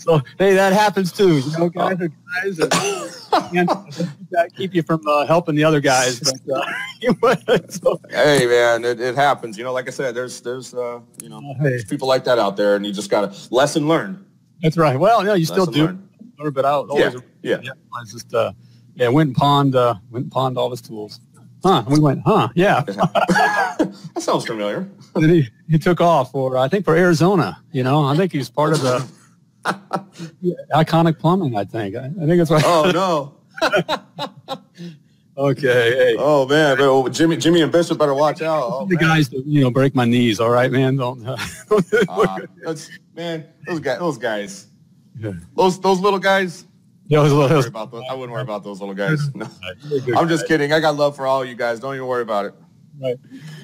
so 0.00 0.20
hey, 0.38 0.54
that 0.54 0.72
happens 0.72 1.12
too. 1.12 1.38
You 1.38 1.58
know, 1.58 1.68
guys 1.68 2.00
are 2.00 2.08
guys. 2.08 2.58
And, 3.54 3.70
and 3.70 4.54
keep 4.56 4.74
you 4.74 4.82
from 4.82 5.06
uh, 5.06 5.26
helping 5.26 5.54
the 5.54 5.64
other 5.64 5.80
guys. 5.80 6.20
But, 6.20 6.40
uh, 6.56 7.58
so, 7.68 8.00
hey, 8.10 8.46
man, 8.46 8.84
it, 8.84 9.00
it, 9.00 9.14
happens. 9.14 9.58
You 9.58 9.64
know, 9.64 9.72
like 9.72 9.88
I 9.88 9.90
said, 9.90 10.14
there's 10.14 10.40
there's 10.40 10.74
uh, 10.74 11.00
you 11.22 11.28
know 11.28 11.40
hey. 11.40 11.54
there's 11.60 11.84
people 11.84 12.08
like 12.08 12.24
that 12.24 12.38
out 12.38 12.56
there, 12.56 12.76
and 12.76 12.86
you 12.86 12.92
just 12.92 13.10
got 13.10 13.32
to 13.32 13.54
lesson 13.54 13.88
learned. 13.88 14.24
That's 14.62 14.76
right. 14.76 14.98
Well, 14.98 15.26
yeah, 15.26 15.34
you 15.34 15.44
still 15.44 15.66
do. 15.66 15.86
Learn. 15.86 16.08
But 16.52 16.64
I 16.64 16.70
always, 16.70 17.14
yeah, 17.42 17.58
yeah. 17.62 17.70
I 17.94 18.04
just 18.10 18.34
uh, 18.34 18.52
yeah 18.94 19.08
went 19.08 19.28
and 19.28 19.36
pawned 19.36 19.76
uh, 19.76 19.94
went 20.10 20.24
and 20.24 20.32
pawned 20.32 20.58
all 20.58 20.70
his 20.70 20.80
tools. 20.80 21.20
Huh? 21.62 21.84
We 21.86 22.00
went, 22.00 22.22
huh? 22.26 22.48
Yeah. 22.54 22.80
that 22.86 23.94
sounds 24.18 24.46
familiar. 24.46 24.88
and 25.14 25.30
he, 25.30 25.48
he 25.68 25.78
took 25.78 26.00
off 26.00 26.32
for, 26.32 26.56
I 26.56 26.68
think, 26.68 26.84
for 26.84 26.96
Arizona. 26.96 27.62
You 27.70 27.84
know, 27.84 28.04
I 28.04 28.16
think 28.16 28.32
he's 28.32 28.50
part 28.50 28.72
of 28.72 28.80
the 28.80 29.08
iconic 30.74 31.18
plumbing. 31.18 31.56
I 31.56 31.64
think. 31.64 31.94
I, 31.94 32.06
I 32.06 32.26
think 32.26 32.38
that's 32.38 32.50
right. 32.50 32.64
Oh 32.66 32.90
no. 32.92 33.36
okay. 35.38 35.90
Hey. 35.92 36.16
Oh 36.18 36.48
man, 36.48 36.78
but, 36.78 37.10
Jimmy, 37.10 37.36
Jimmy 37.36 37.62
and 37.62 37.70
Bishop 37.70 37.96
better 37.96 38.14
watch 38.14 38.42
out. 38.42 38.64
Oh, 38.64 38.86
the 38.86 38.96
man. 38.96 39.04
guys, 39.04 39.28
that, 39.28 39.46
you 39.46 39.60
know, 39.60 39.70
break 39.70 39.94
my 39.94 40.04
knees. 40.04 40.40
All 40.40 40.50
right, 40.50 40.70
man. 40.70 40.96
Don't. 40.96 41.24
Uh, 41.24 41.36
man, 43.14 43.46
those 43.68 43.78
guys, 43.78 43.98
those 44.00 44.18
guys, 44.18 44.66
yeah. 45.16 45.32
those 45.56 45.80
those 45.80 46.00
little 46.00 46.18
guys 46.18 46.64
those 47.08 47.32
little, 47.32 47.58
I, 47.58 47.86
those, 47.86 48.04
I 48.10 48.14
wouldn't 48.14 48.32
worry 48.32 48.42
about 48.42 48.64
those 48.64 48.80
little 48.80 48.94
guys. 48.94 49.30
No. 49.34 49.48
I'm 50.16 50.28
just 50.28 50.46
kidding. 50.46 50.72
I 50.72 50.80
got 50.80 50.96
love 50.96 51.16
for 51.16 51.26
all 51.26 51.44
you 51.44 51.54
guys. 51.54 51.80
Don't 51.80 51.94
even 51.94 52.06
worry 52.06 52.22
about 52.22 52.46
it. 52.46 52.54
Right. 53.00 53.16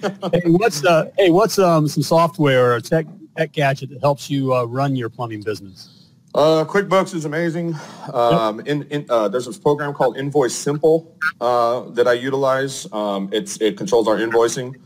hey, 0.32 0.51
what's 0.51 0.84
uh, 0.84 1.11
hey, 1.18 1.30
what's 1.30 1.59
um, 1.59 1.86
some 1.86 2.03
software 2.03 2.72
or 2.72 2.80
tech 2.80 3.07
tech 3.36 3.53
gadget 3.53 3.91
that 3.91 4.01
helps 4.01 4.30
you 4.30 4.55
uh, 4.55 4.64
run 4.64 4.97
your 4.97 5.09
plumbing 5.09 5.43
business? 5.43 5.99
Uh, 6.34 6.64
QuickBooks 6.64 7.14
is 7.14 7.24
amazing. 7.24 7.74
Um, 8.12 8.61
in, 8.61 8.82
in, 8.84 9.07
uh, 9.09 9.28
there's 9.28 9.47
a 9.47 9.61
program 9.61 9.95
called 9.95 10.16
Invoice 10.18 10.55
Simple 10.55 11.16
uh, 11.41 11.80
that 11.91 12.07
I 12.07 12.12
utilize. 12.12 12.86
Um, 12.93 13.30
it's 13.32 13.61
it 13.61 13.76
controls 13.76 14.07
our 14.09 14.16
invoicing, 14.16 14.76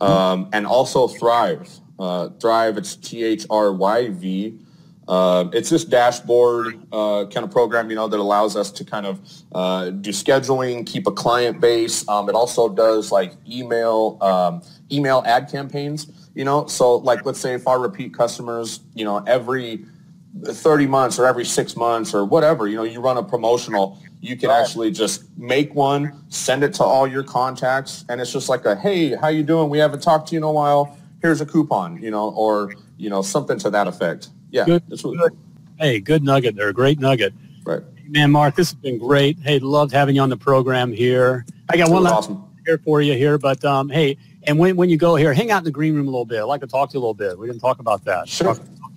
um, 0.00 0.48
and 0.52 0.66
also 0.66 1.08
Thryv. 1.08 1.80
Uh, 1.98 2.28
Thryv, 2.38 2.78
it's 2.78 2.96
T 2.96 3.24
H 3.24 3.46
R 3.50 3.72
Y 3.72 4.08
V. 4.10 4.58
Uh, 5.12 5.50
it's 5.52 5.68
this 5.68 5.84
dashboard 5.84 6.80
uh, 6.90 7.26
kind 7.26 7.44
of 7.44 7.50
program, 7.50 7.90
you 7.90 7.94
know, 7.94 8.08
that 8.08 8.18
allows 8.18 8.56
us 8.56 8.70
to 8.70 8.82
kind 8.82 9.04
of 9.04 9.20
uh, 9.54 9.90
do 9.90 10.08
scheduling, 10.08 10.86
keep 10.86 11.06
a 11.06 11.12
client 11.12 11.60
base. 11.60 12.08
Um, 12.08 12.30
it 12.30 12.34
also 12.34 12.66
does 12.70 13.12
like 13.12 13.34
email 13.46 14.16
um, 14.22 14.62
email 14.90 15.22
ad 15.26 15.50
campaigns, 15.50 16.30
you 16.34 16.46
know. 16.46 16.66
So 16.66 16.96
like, 16.96 17.26
let's 17.26 17.38
say 17.38 17.52
if 17.52 17.68
our 17.68 17.78
repeat 17.78 18.14
customers, 18.14 18.80
you 18.94 19.04
know, 19.04 19.22
every 19.26 19.84
30 20.46 20.86
months 20.86 21.18
or 21.18 21.26
every 21.26 21.44
six 21.44 21.76
months 21.76 22.14
or 22.14 22.24
whatever, 22.24 22.66
you 22.66 22.76
know, 22.76 22.84
you 22.84 22.98
run 22.98 23.18
a 23.18 23.22
promotional, 23.22 23.98
you 24.22 24.34
can 24.38 24.48
actually 24.48 24.90
just 24.90 25.24
make 25.36 25.74
one, 25.74 26.24
send 26.30 26.64
it 26.64 26.72
to 26.72 26.84
all 26.84 27.06
your 27.06 27.22
contacts, 27.22 28.06
and 28.08 28.18
it's 28.18 28.32
just 28.32 28.48
like 28.48 28.64
a, 28.64 28.74
hey, 28.76 29.14
how 29.14 29.28
you 29.28 29.42
doing? 29.42 29.68
We 29.68 29.76
haven't 29.76 30.00
talked 30.00 30.28
to 30.28 30.34
you 30.34 30.38
in 30.38 30.44
a 30.44 30.52
while. 30.52 30.96
Here's 31.20 31.42
a 31.42 31.46
coupon, 31.46 32.02
you 32.02 32.10
know, 32.10 32.30
or 32.30 32.72
you 32.96 33.10
know, 33.10 33.20
something 33.20 33.58
to 33.58 33.68
that 33.68 33.86
effect. 33.86 34.30
Yeah, 34.52 34.66
good, 34.66 34.82
good. 34.88 35.36
Hey, 35.78 35.98
good 35.98 36.22
nugget 36.22 36.54
there. 36.54 36.72
Great 36.72 37.00
nugget. 37.00 37.32
Right. 37.64 37.82
Man, 38.06 38.30
Mark, 38.30 38.54
this 38.54 38.70
has 38.70 38.78
been 38.78 38.98
great. 38.98 39.38
Hey, 39.40 39.58
loved 39.58 39.92
having 39.92 40.14
you 40.14 40.20
on 40.20 40.28
the 40.28 40.36
program 40.36 40.92
here. 40.92 41.46
I 41.70 41.76
got 41.78 41.90
one 41.90 42.02
last 42.02 42.12
awesome. 42.12 42.44
here 42.66 42.78
for 42.84 43.00
you 43.00 43.14
here, 43.14 43.38
but 43.38 43.64
um, 43.64 43.88
hey, 43.88 44.18
and 44.44 44.58
when, 44.58 44.76
when 44.76 44.90
you 44.90 44.98
go 44.98 45.16
here, 45.16 45.32
hang 45.32 45.50
out 45.50 45.58
in 45.58 45.64
the 45.64 45.70
green 45.70 45.94
room 45.94 46.06
a 46.06 46.10
little 46.10 46.26
bit. 46.26 46.40
I'd 46.40 46.44
like 46.44 46.60
to 46.60 46.66
talk 46.66 46.90
to 46.90 46.94
you 46.94 47.00
a 47.00 47.02
little 47.02 47.14
bit. 47.14 47.38
We 47.38 47.46
didn't 47.46 47.60
talk 47.60 47.78
about 47.78 48.04
that. 48.04 48.28
Sure. 48.28 48.54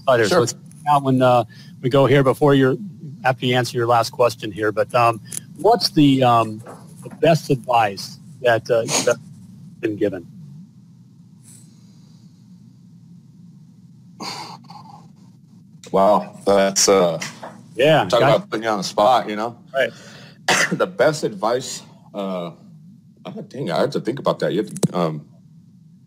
Sure. 0.08 0.26
So 0.28 0.40
let's 0.42 0.56
out 0.88 1.04
when 1.04 1.22
uh, 1.22 1.46
we 1.82 1.90
go 1.90 2.06
here 2.06 2.24
before 2.24 2.54
your 2.54 2.76
after 3.24 3.46
you 3.46 3.56
answer 3.56 3.78
your 3.78 3.88
last 3.88 4.12
question 4.12 4.52
here. 4.52 4.72
But 4.72 4.94
um, 4.94 5.20
what's 5.58 5.90
the, 5.92 6.24
um, 6.24 6.60
the 7.04 7.10
best 7.22 7.50
advice 7.50 8.20
that 8.42 8.70
uh, 8.70 8.82
you've 8.82 9.18
been 9.80 9.96
given? 9.96 10.28
Wow, 15.96 16.38
that's 16.46 16.90
uh, 16.90 17.22
yeah. 17.74 18.04
Talk 18.10 18.20
about 18.20 18.50
putting 18.50 18.64
you 18.64 18.70
on 18.70 18.80
the 18.80 18.84
spot, 18.84 19.30
you 19.30 19.38
know. 19.38 19.58
Right. 19.74 19.94
the 20.74 20.88
best 20.88 21.24
advice. 21.24 21.84
Uh, 22.14 22.52
oh, 23.24 23.42
dang, 23.48 23.72
I 23.72 23.80
have 23.80 23.92
to 23.92 24.02
think 24.02 24.20
about 24.20 24.40
that. 24.40 24.52
You 24.52 24.64
have 24.64 24.76
to, 24.76 24.98
um, 24.98 25.26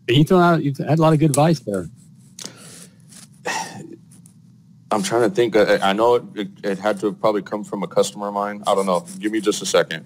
you 0.07 0.23
throw 0.23 0.37
out. 0.37 0.63
You 0.63 0.75
had 0.77 0.99
a 0.99 1.01
lot 1.01 1.13
of 1.13 1.19
good 1.19 1.31
advice 1.31 1.61
there. 1.61 1.89
I'm 4.91 5.01
trying 5.01 5.27
to 5.27 5.35
think. 5.35 5.55
I, 5.55 5.77
I 5.77 5.93
know 5.93 6.13
it, 6.17 6.23
it, 6.35 6.47
it, 6.63 6.77
had 6.77 6.99
to 6.99 7.07
have 7.07 7.19
probably 7.19 7.41
come 7.41 7.63
from 7.63 7.81
a 7.81 7.87
customer 7.87 8.27
of 8.27 8.35
mine. 8.35 8.61
I 8.67 8.75
don't 8.75 8.85
know. 8.85 9.07
Give 9.17 9.31
me 9.31 9.41
just 9.41 9.59
a 9.63 9.65
second. 9.65 10.05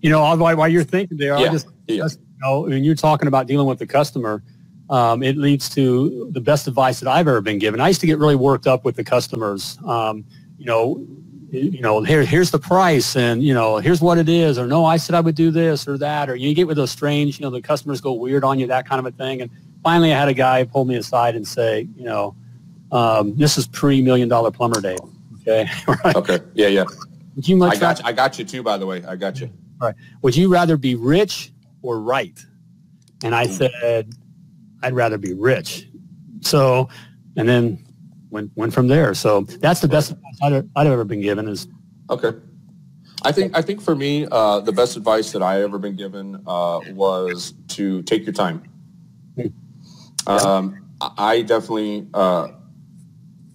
You 0.00 0.10
know, 0.10 0.20
while, 0.20 0.56
while 0.56 0.68
you're 0.68 0.84
thinking 0.84 1.16
there, 1.16 1.36
yeah. 1.40 1.48
I 1.48 1.48
just, 1.48 1.66
yeah. 1.88 2.04
just 2.04 2.20
you 2.20 2.38
know, 2.40 2.60
when 2.60 2.84
you're 2.84 2.94
talking 2.94 3.26
about 3.26 3.48
dealing 3.48 3.66
with 3.66 3.80
the 3.80 3.86
customer, 3.88 4.44
um, 4.90 5.22
it 5.22 5.36
leads 5.38 5.68
to 5.70 6.28
the 6.32 6.40
best 6.40 6.66
advice 6.66 7.00
that 7.00 7.08
I've 7.08 7.28
ever 7.28 7.40
been 7.40 7.58
given. 7.58 7.80
I 7.80 7.88
used 7.88 8.00
to 8.00 8.06
get 8.06 8.18
really 8.18 8.34
worked 8.36 8.66
up 8.66 8.84
with 8.84 8.96
the 8.96 9.04
customers. 9.04 9.78
Um, 9.86 10.24
you 10.58 10.66
know, 10.66 11.06
you 11.52 11.80
know, 11.80 12.02
here, 12.02 12.24
here's 12.24 12.50
the 12.50 12.58
price 12.58 13.16
and, 13.16 13.42
you 13.42 13.54
know, 13.54 13.78
here's 13.78 14.00
what 14.00 14.18
it 14.18 14.28
is, 14.28 14.58
or 14.58 14.66
no, 14.66 14.84
I 14.84 14.96
said 14.96 15.14
I 15.14 15.20
would 15.20 15.34
do 15.34 15.50
this 15.50 15.88
or 15.88 15.96
that, 15.98 16.28
or 16.28 16.36
you 16.36 16.54
get 16.54 16.66
with 16.66 16.76
those 16.76 16.90
strange, 16.90 17.38
you 17.38 17.44
know, 17.44 17.50
the 17.50 17.62
customers 17.62 18.00
go 18.00 18.12
weird 18.12 18.44
on 18.44 18.58
you, 18.58 18.66
that 18.66 18.88
kind 18.88 19.04
of 19.04 19.06
a 19.06 19.16
thing. 19.16 19.40
And 19.42 19.50
finally 19.82 20.12
I 20.12 20.18
had 20.18 20.28
a 20.28 20.34
guy 20.34 20.64
pull 20.64 20.84
me 20.84 20.96
aside 20.96 21.34
and 21.34 21.46
say, 21.46 21.88
you 21.96 22.04
know, 22.04 22.36
um, 22.92 23.36
this 23.36 23.58
is 23.58 23.66
pre-million 23.68 24.28
dollar 24.28 24.50
plumber 24.50 24.80
day. 24.80 24.96
Okay. 25.40 25.68
right. 26.04 26.16
Okay. 26.16 26.40
Yeah. 26.54 26.68
Yeah. 26.68 26.84
Would 27.36 27.48
you 27.48 27.56
much 27.56 27.76
I 27.76 27.80
got, 27.80 27.98
you, 27.98 28.04
I 28.06 28.12
got 28.12 28.38
you 28.38 28.44
too, 28.44 28.62
by 28.62 28.76
the 28.76 28.86
way. 28.86 29.04
I 29.04 29.16
got 29.16 29.40
you. 29.40 29.50
All 29.80 29.88
right. 29.88 29.96
Would 30.22 30.36
you 30.36 30.48
rather 30.48 30.76
be 30.76 30.94
rich 30.94 31.52
or 31.82 32.00
right? 32.00 32.38
And 33.22 33.34
I 33.34 33.46
said, 33.46 34.14
I'd 34.82 34.94
rather 34.94 35.18
be 35.18 35.34
rich. 35.34 35.88
So, 36.40 36.88
and 37.36 37.48
then 37.48 37.84
went 38.30 38.50
went 38.54 38.72
from 38.72 38.88
there. 38.88 39.14
So 39.14 39.42
that's 39.42 39.80
the 39.80 39.88
best 39.88 40.12
advice 40.12 40.38
I'd, 40.42 40.68
I'd 40.76 40.86
ever 40.86 41.04
been 41.04 41.20
given 41.20 41.48
is. 41.48 41.68
Okay. 42.08 42.32
I 43.22 43.32
think 43.32 43.56
I 43.56 43.62
think 43.62 43.82
for 43.82 43.94
me, 43.94 44.26
uh, 44.30 44.60
the 44.60 44.72
best 44.72 44.96
advice 44.96 45.32
that 45.32 45.42
I 45.42 45.62
ever 45.62 45.78
been 45.78 45.96
given 45.96 46.42
uh, 46.46 46.80
was 46.92 47.54
to 47.68 48.02
take 48.02 48.24
your 48.24 48.32
time. 48.32 48.62
Um, 50.26 50.86
I 51.00 51.42
definitely 51.42 52.06
uh, 52.14 52.48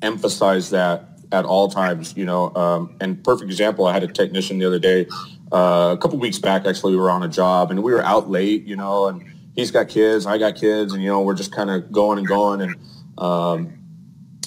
emphasize 0.02 0.70
that 0.72 1.10
at 1.32 1.46
all 1.46 1.70
times. 1.70 2.14
You 2.16 2.26
know, 2.26 2.54
um, 2.56 2.96
and 3.02 3.24
perfect 3.24 3.50
example. 3.50 3.86
I 3.88 3.94
had 3.94 4.04
a 4.04 4.08
technician 4.08 4.60
the 4.60 4.66
other 4.66 4.80
day, 4.80 5.08
uh, 5.52 5.96
a 5.96 6.00
couple 6.00 6.20
weeks 6.20 6.38
back. 6.38 6.66
Actually, 6.66 6.94
we 6.94 7.00
were 7.00 7.10
on 7.10 7.24
a 7.24 7.30
job 7.30 7.72
and 7.72 7.82
we 7.82 7.92
were 7.92 8.04
out 8.04 8.30
late. 8.30 8.66
You 8.66 8.76
know, 8.76 9.08
and 9.08 9.24
he's 9.56 9.72
got 9.72 9.88
kids, 9.88 10.26
I 10.26 10.38
got 10.38 10.56
kids, 10.56 10.94
and 10.94 11.02
you 11.02 11.10
know 11.10 11.22
we're 11.22 11.36
just 11.36 11.52
kind 11.52 11.70
of 11.70 11.92
going 11.92 12.20
and 12.20 12.28
going, 12.28 12.62
and 12.62 12.76
um, 13.18 13.78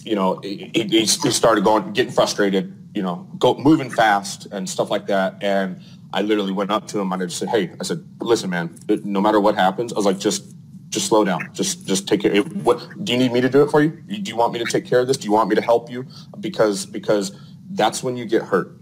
you 0.04 0.14
know 0.14 0.40
he, 0.42 0.70
he, 0.74 1.06
started 1.06 1.64
going, 1.64 1.92
getting 1.92 2.12
frustrated, 2.12 2.74
you 2.94 3.02
know, 3.02 3.28
go 3.38 3.56
moving 3.56 3.90
fast 3.90 4.46
and 4.52 4.68
stuff 4.68 4.90
like 4.90 5.06
that, 5.06 5.42
and 5.42 5.80
I 6.12 6.22
literally 6.22 6.52
went 6.52 6.70
up 6.70 6.86
to 6.88 7.00
him 7.00 7.12
and 7.12 7.22
I 7.22 7.26
just 7.26 7.38
said, 7.38 7.48
hey, 7.48 7.70
I 7.80 7.84
said, 7.84 8.06
listen, 8.20 8.48
man, 8.50 8.74
no 9.04 9.20
matter 9.20 9.40
what 9.40 9.54
happens, 9.54 9.92
I 9.92 9.96
was 9.96 10.06
like, 10.06 10.18
just 10.18 10.54
just 10.88 11.06
slow 11.06 11.24
down, 11.24 11.50
just 11.52 11.86
just 11.86 12.08
take 12.08 12.22
care. 12.22 12.40
What 12.42 13.04
do 13.04 13.12
you 13.12 13.18
need 13.18 13.32
me 13.32 13.40
to 13.40 13.48
do 13.48 13.62
it 13.62 13.70
for 13.70 13.82
you? 13.82 13.90
Do 13.90 14.30
you 14.30 14.36
want 14.36 14.52
me 14.52 14.58
to 14.58 14.64
take 14.64 14.86
care 14.86 15.00
of 15.00 15.06
this? 15.06 15.16
Do 15.16 15.26
you 15.26 15.32
want 15.32 15.48
me 15.48 15.54
to 15.54 15.62
help 15.62 15.90
you? 15.90 16.06
Because 16.40 16.86
because 16.86 17.38
that's 17.70 18.02
when 18.02 18.16
you 18.16 18.24
get 18.24 18.42
hurt 18.42 18.78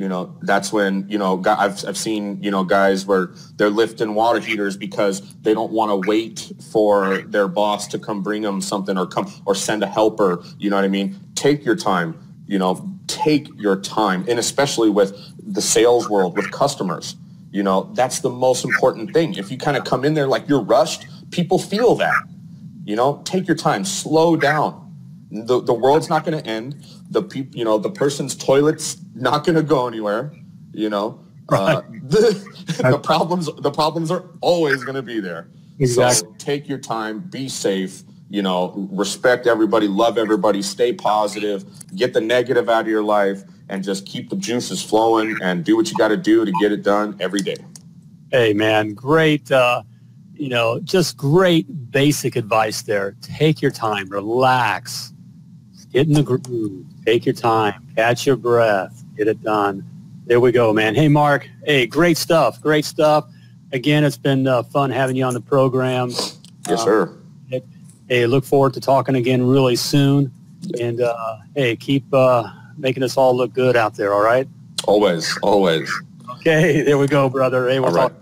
you 0.00 0.08
know, 0.08 0.34
that's 0.40 0.72
when, 0.72 1.06
you 1.10 1.18
know, 1.18 1.42
I've, 1.44 1.84
I've 1.86 1.96
seen, 1.98 2.42
you 2.42 2.50
know, 2.50 2.64
guys 2.64 3.04
where 3.04 3.34
they're 3.56 3.68
lifting 3.68 4.14
water 4.14 4.40
heaters 4.40 4.74
because 4.74 5.20
they 5.42 5.52
don't 5.52 5.72
want 5.72 5.90
to 5.90 6.08
wait 6.08 6.50
for 6.72 7.18
their 7.18 7.48
boss 7.48 7.86
to 7.88 7.98
come 7.98 8.22
bring 8.22 8.40
them 8.40 8.62
something 8.62 8.96
or 8.96 9.06
come 9.06 9.30
or 9.44 9.54
send 9.54 9.82
a 9.82 9.86
helper. 9.86 10.42
You 10.58 10.70
know 10.70 10.76
what 10.76 10.86
I 10.86 10.88
mean? 10.88 11.20
Take 11.34 11.66
your 11.66 11.76
time, 11.76 12.18
you 12.46 12.58
know, 12.58 12.88
take 13.08 13.48
your 13.58 13.76
time. 13.76 14.24
And 14.26 14.38
especially 14.38 14.88
with 14.88 15.14
the 15.38 15.60
sales 15.60 16.08
world, 16.08 16.34
with 16.34 16.50
customers, 16.50 17.16
you 17.50 17.62
know, 17.62 17.90
that's 17.92 18.20
the 18.20 18.30
most 18.30 18.64
important 18.64 19.12
thing. 19.12 19.34
If 19.34 19.50
you 19.50 19.58
kind 19.58 19.76
of 19.76 19.84
come 19.84 20.06
in 20.06 20.14
there 20.14 20.26
like 20.26 20.48
you're 20.48 20.62
rushed, 20.62 21.04
people 21.30 21.58
feel 21.58 21.94
that, 21.96 22.22
you 22.86 22.96
know, 22.96 23.20
take 23.26 23.46
your 23.46 23.56
time, 23.56 23.84
slow 23.84 24.34
down. 24.34 24.89
The, 25.30 25.62
the 25.62 25.74
world's 25.74 26.08
not 26.08 26.24
going 26.24 26.42
to 26.42 26.48
end 26.48 26.84
the 27.08 27.22
people, 27.22 27.56
you 27.56 27.64
know, 27.64 27.78
the 27.78 27.90
person's 27.90 28.34
toilet's 28.34 28.96
not 29.14 29.44
going 29.44 29.56
to 29.56 29.62
go 29.62 29.86
anywhere. 29.86 30.32
You 30.72 30.90
know, 30.90 31.20
right. 31.50 31.76
uh, 31.76 31.82
the, 32.02 32.88
the 32.90 32.98
problems 32.98 33.46
the 33.46 33.70
problems 33.70 34.10
are 34.10 34.24
always 34.40 34.84
going 34.84 34.96
to 34.96 35.02
be 35.02 35.20
there. 35.20 35.48
Exactly. 35.78 36.28
So 36.28 36.34
take 36.38 36.68
your 36.68 36.78
time, 36.78 37.20
be 37.20 37.48
safe. 37.48 38.02
You 38.28 38.42
know, 38.42 38.88
respect 38.92 39.48
everybody, 39.48 39.88
love 39.88 40.16
everybody, 40.16 40.62
stay 40.62 40.92
positive, 40.92 41.64
get 41.96 42.14
the 42.14 42.20
negative 42.20 42.68
out 42.68 42.82
of 42.82 42.88
your 42.88 43.02
life, 43.02 43.42
and 43.68 43.82
just 43.82 44.06
keep 44.06 44.30
the 44.30 44.36
juices 44.36 44.82
flowing 44.82 45.36
and 45.42 45.64
do 45.64 45.76
what 45.76 45.90
you 45.90 45.96
got 45.96 46.08
to 46.08 46.16
do 46.16 46.44
to 46.44 46.52
get 46.60 46.70
it 46.70 46.82
done 46.82 47.16
every 47.18 47.40
day. 47.40 47.56
Hey, 48.30 48.52
man, 48.52 48.94
great. 48.94 49.50
Uh, 49.50 49.82
you 50.34 50.48
know, 50.48 50.78
just 50.80 51.16
great 51.16 51.90
basic 51.90 52.36
advice 52.36 52.82
there. 52.82 53.16
Take 53.20 53.60
your 53.60 53.72
time, 53.72 54.08
relax, 54.08 55.12
get 55.92 56.06
in 56.06 56.14
the 56.14 56.22
groove, 56.22 56.84
take 57.04 57.26
your 57.26 57.34
time, 57.34 57.86
catch 57.96 58.26
your 58.26 58.36
breath, 58.36 59.04
get 59.16 59.28
it 59.28 59.42
done. 59.42 59.84
There 60.26 60.40
we 60.40 60.52
go, 60.52 60.72
man. 60.72 60.94
Hey, 60.94 61.08
Mark. 61.08 61.48
Hey, 61.64 61.86
great 61.86 62.16
stuff. 62.16 62.60
Great 62.60 62.84
stuff. 62.84 63.26
Again, 63.72 64.04
it's 64.04 64.16
been 64.16 64.46
uh, 64.46 64.62
fun 64.62 64.90
having 64.90 65.16
you 65.16 65.24
on 65.24 65.34
the 65.34 65.40
program. 65.40 66.10
Yes, 66.68 66.84
sir. 66.84 67.08
Um, 67.52 67.62
hey, 68.08 68.26
look 68.26 68.44
forward 68.44 68.74
to 68.74 68.80
talking 68.80 69.16
again 69.16 69.46
really 69.46 69.76
soon. 69.76 70.32
And 70.80 71.00
uh, 71.00 71.38
hey, 71.54 71.76
keep 71.76 72.04
uh, 72.12 72.48
making 72.76 73.02
us 73.02 73.16
all 73.16 73.36
look 73.36 73.52
good 73.52 73.76
out 73.76 73.94
there. 73.94 74.12
All 74.12 74.22
right. 74.22 74.46
Always, 74.84 75.36
always. 75.42 75.90
Okay, 76.36 76.82
there 76.82 76.98
we 76.98 77.06
go, 77.06 77.28
brother. 77.28 77.68
Hey, 77.68 77.80
we'll 77.80 77.92
talk. 77.92 78.12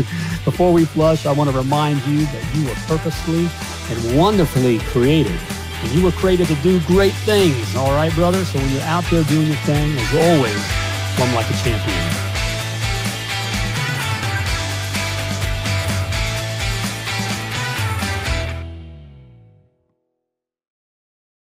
before 0.45 0.73
we 0.73 0.85
flush, 0.85 1.25
I 1.25 1.31
want 1.31 1.49
to 1.49 1.55
remind 1.55 2.05
you 2.07 2.25
that 2.25 2.55
you 2.55 2.65
were 2.67 2.75
purposely 2.85 3.47
and 3.89 4.17
wonderfully 4.17 4.79
created. 4.79 5.39
And 5.83 5.91
you 5.91 6.03
were 6.03 6.11
created 6.11 6.47
to 6.47 6.55
do 6.55 6.79
great 6.81 7.13
things, 7.13 7.75
all 7.75 7.91
right, 7.91 8.13
brother? 8.13 8.43
So 8.45 8.57
when 8.57 8.69
you're 8.71 8.81
out 8.81 9.03
there 9.11 9.23
doing 9.25 9.47
your 9.47 9.55
thing, 9.57 9.95
as 9.95 10.15
always, 10.15 10.63
plumb 11.15 11.35
like 11.35 11.49
a 11.49 11.57
champion. 11.63 12.26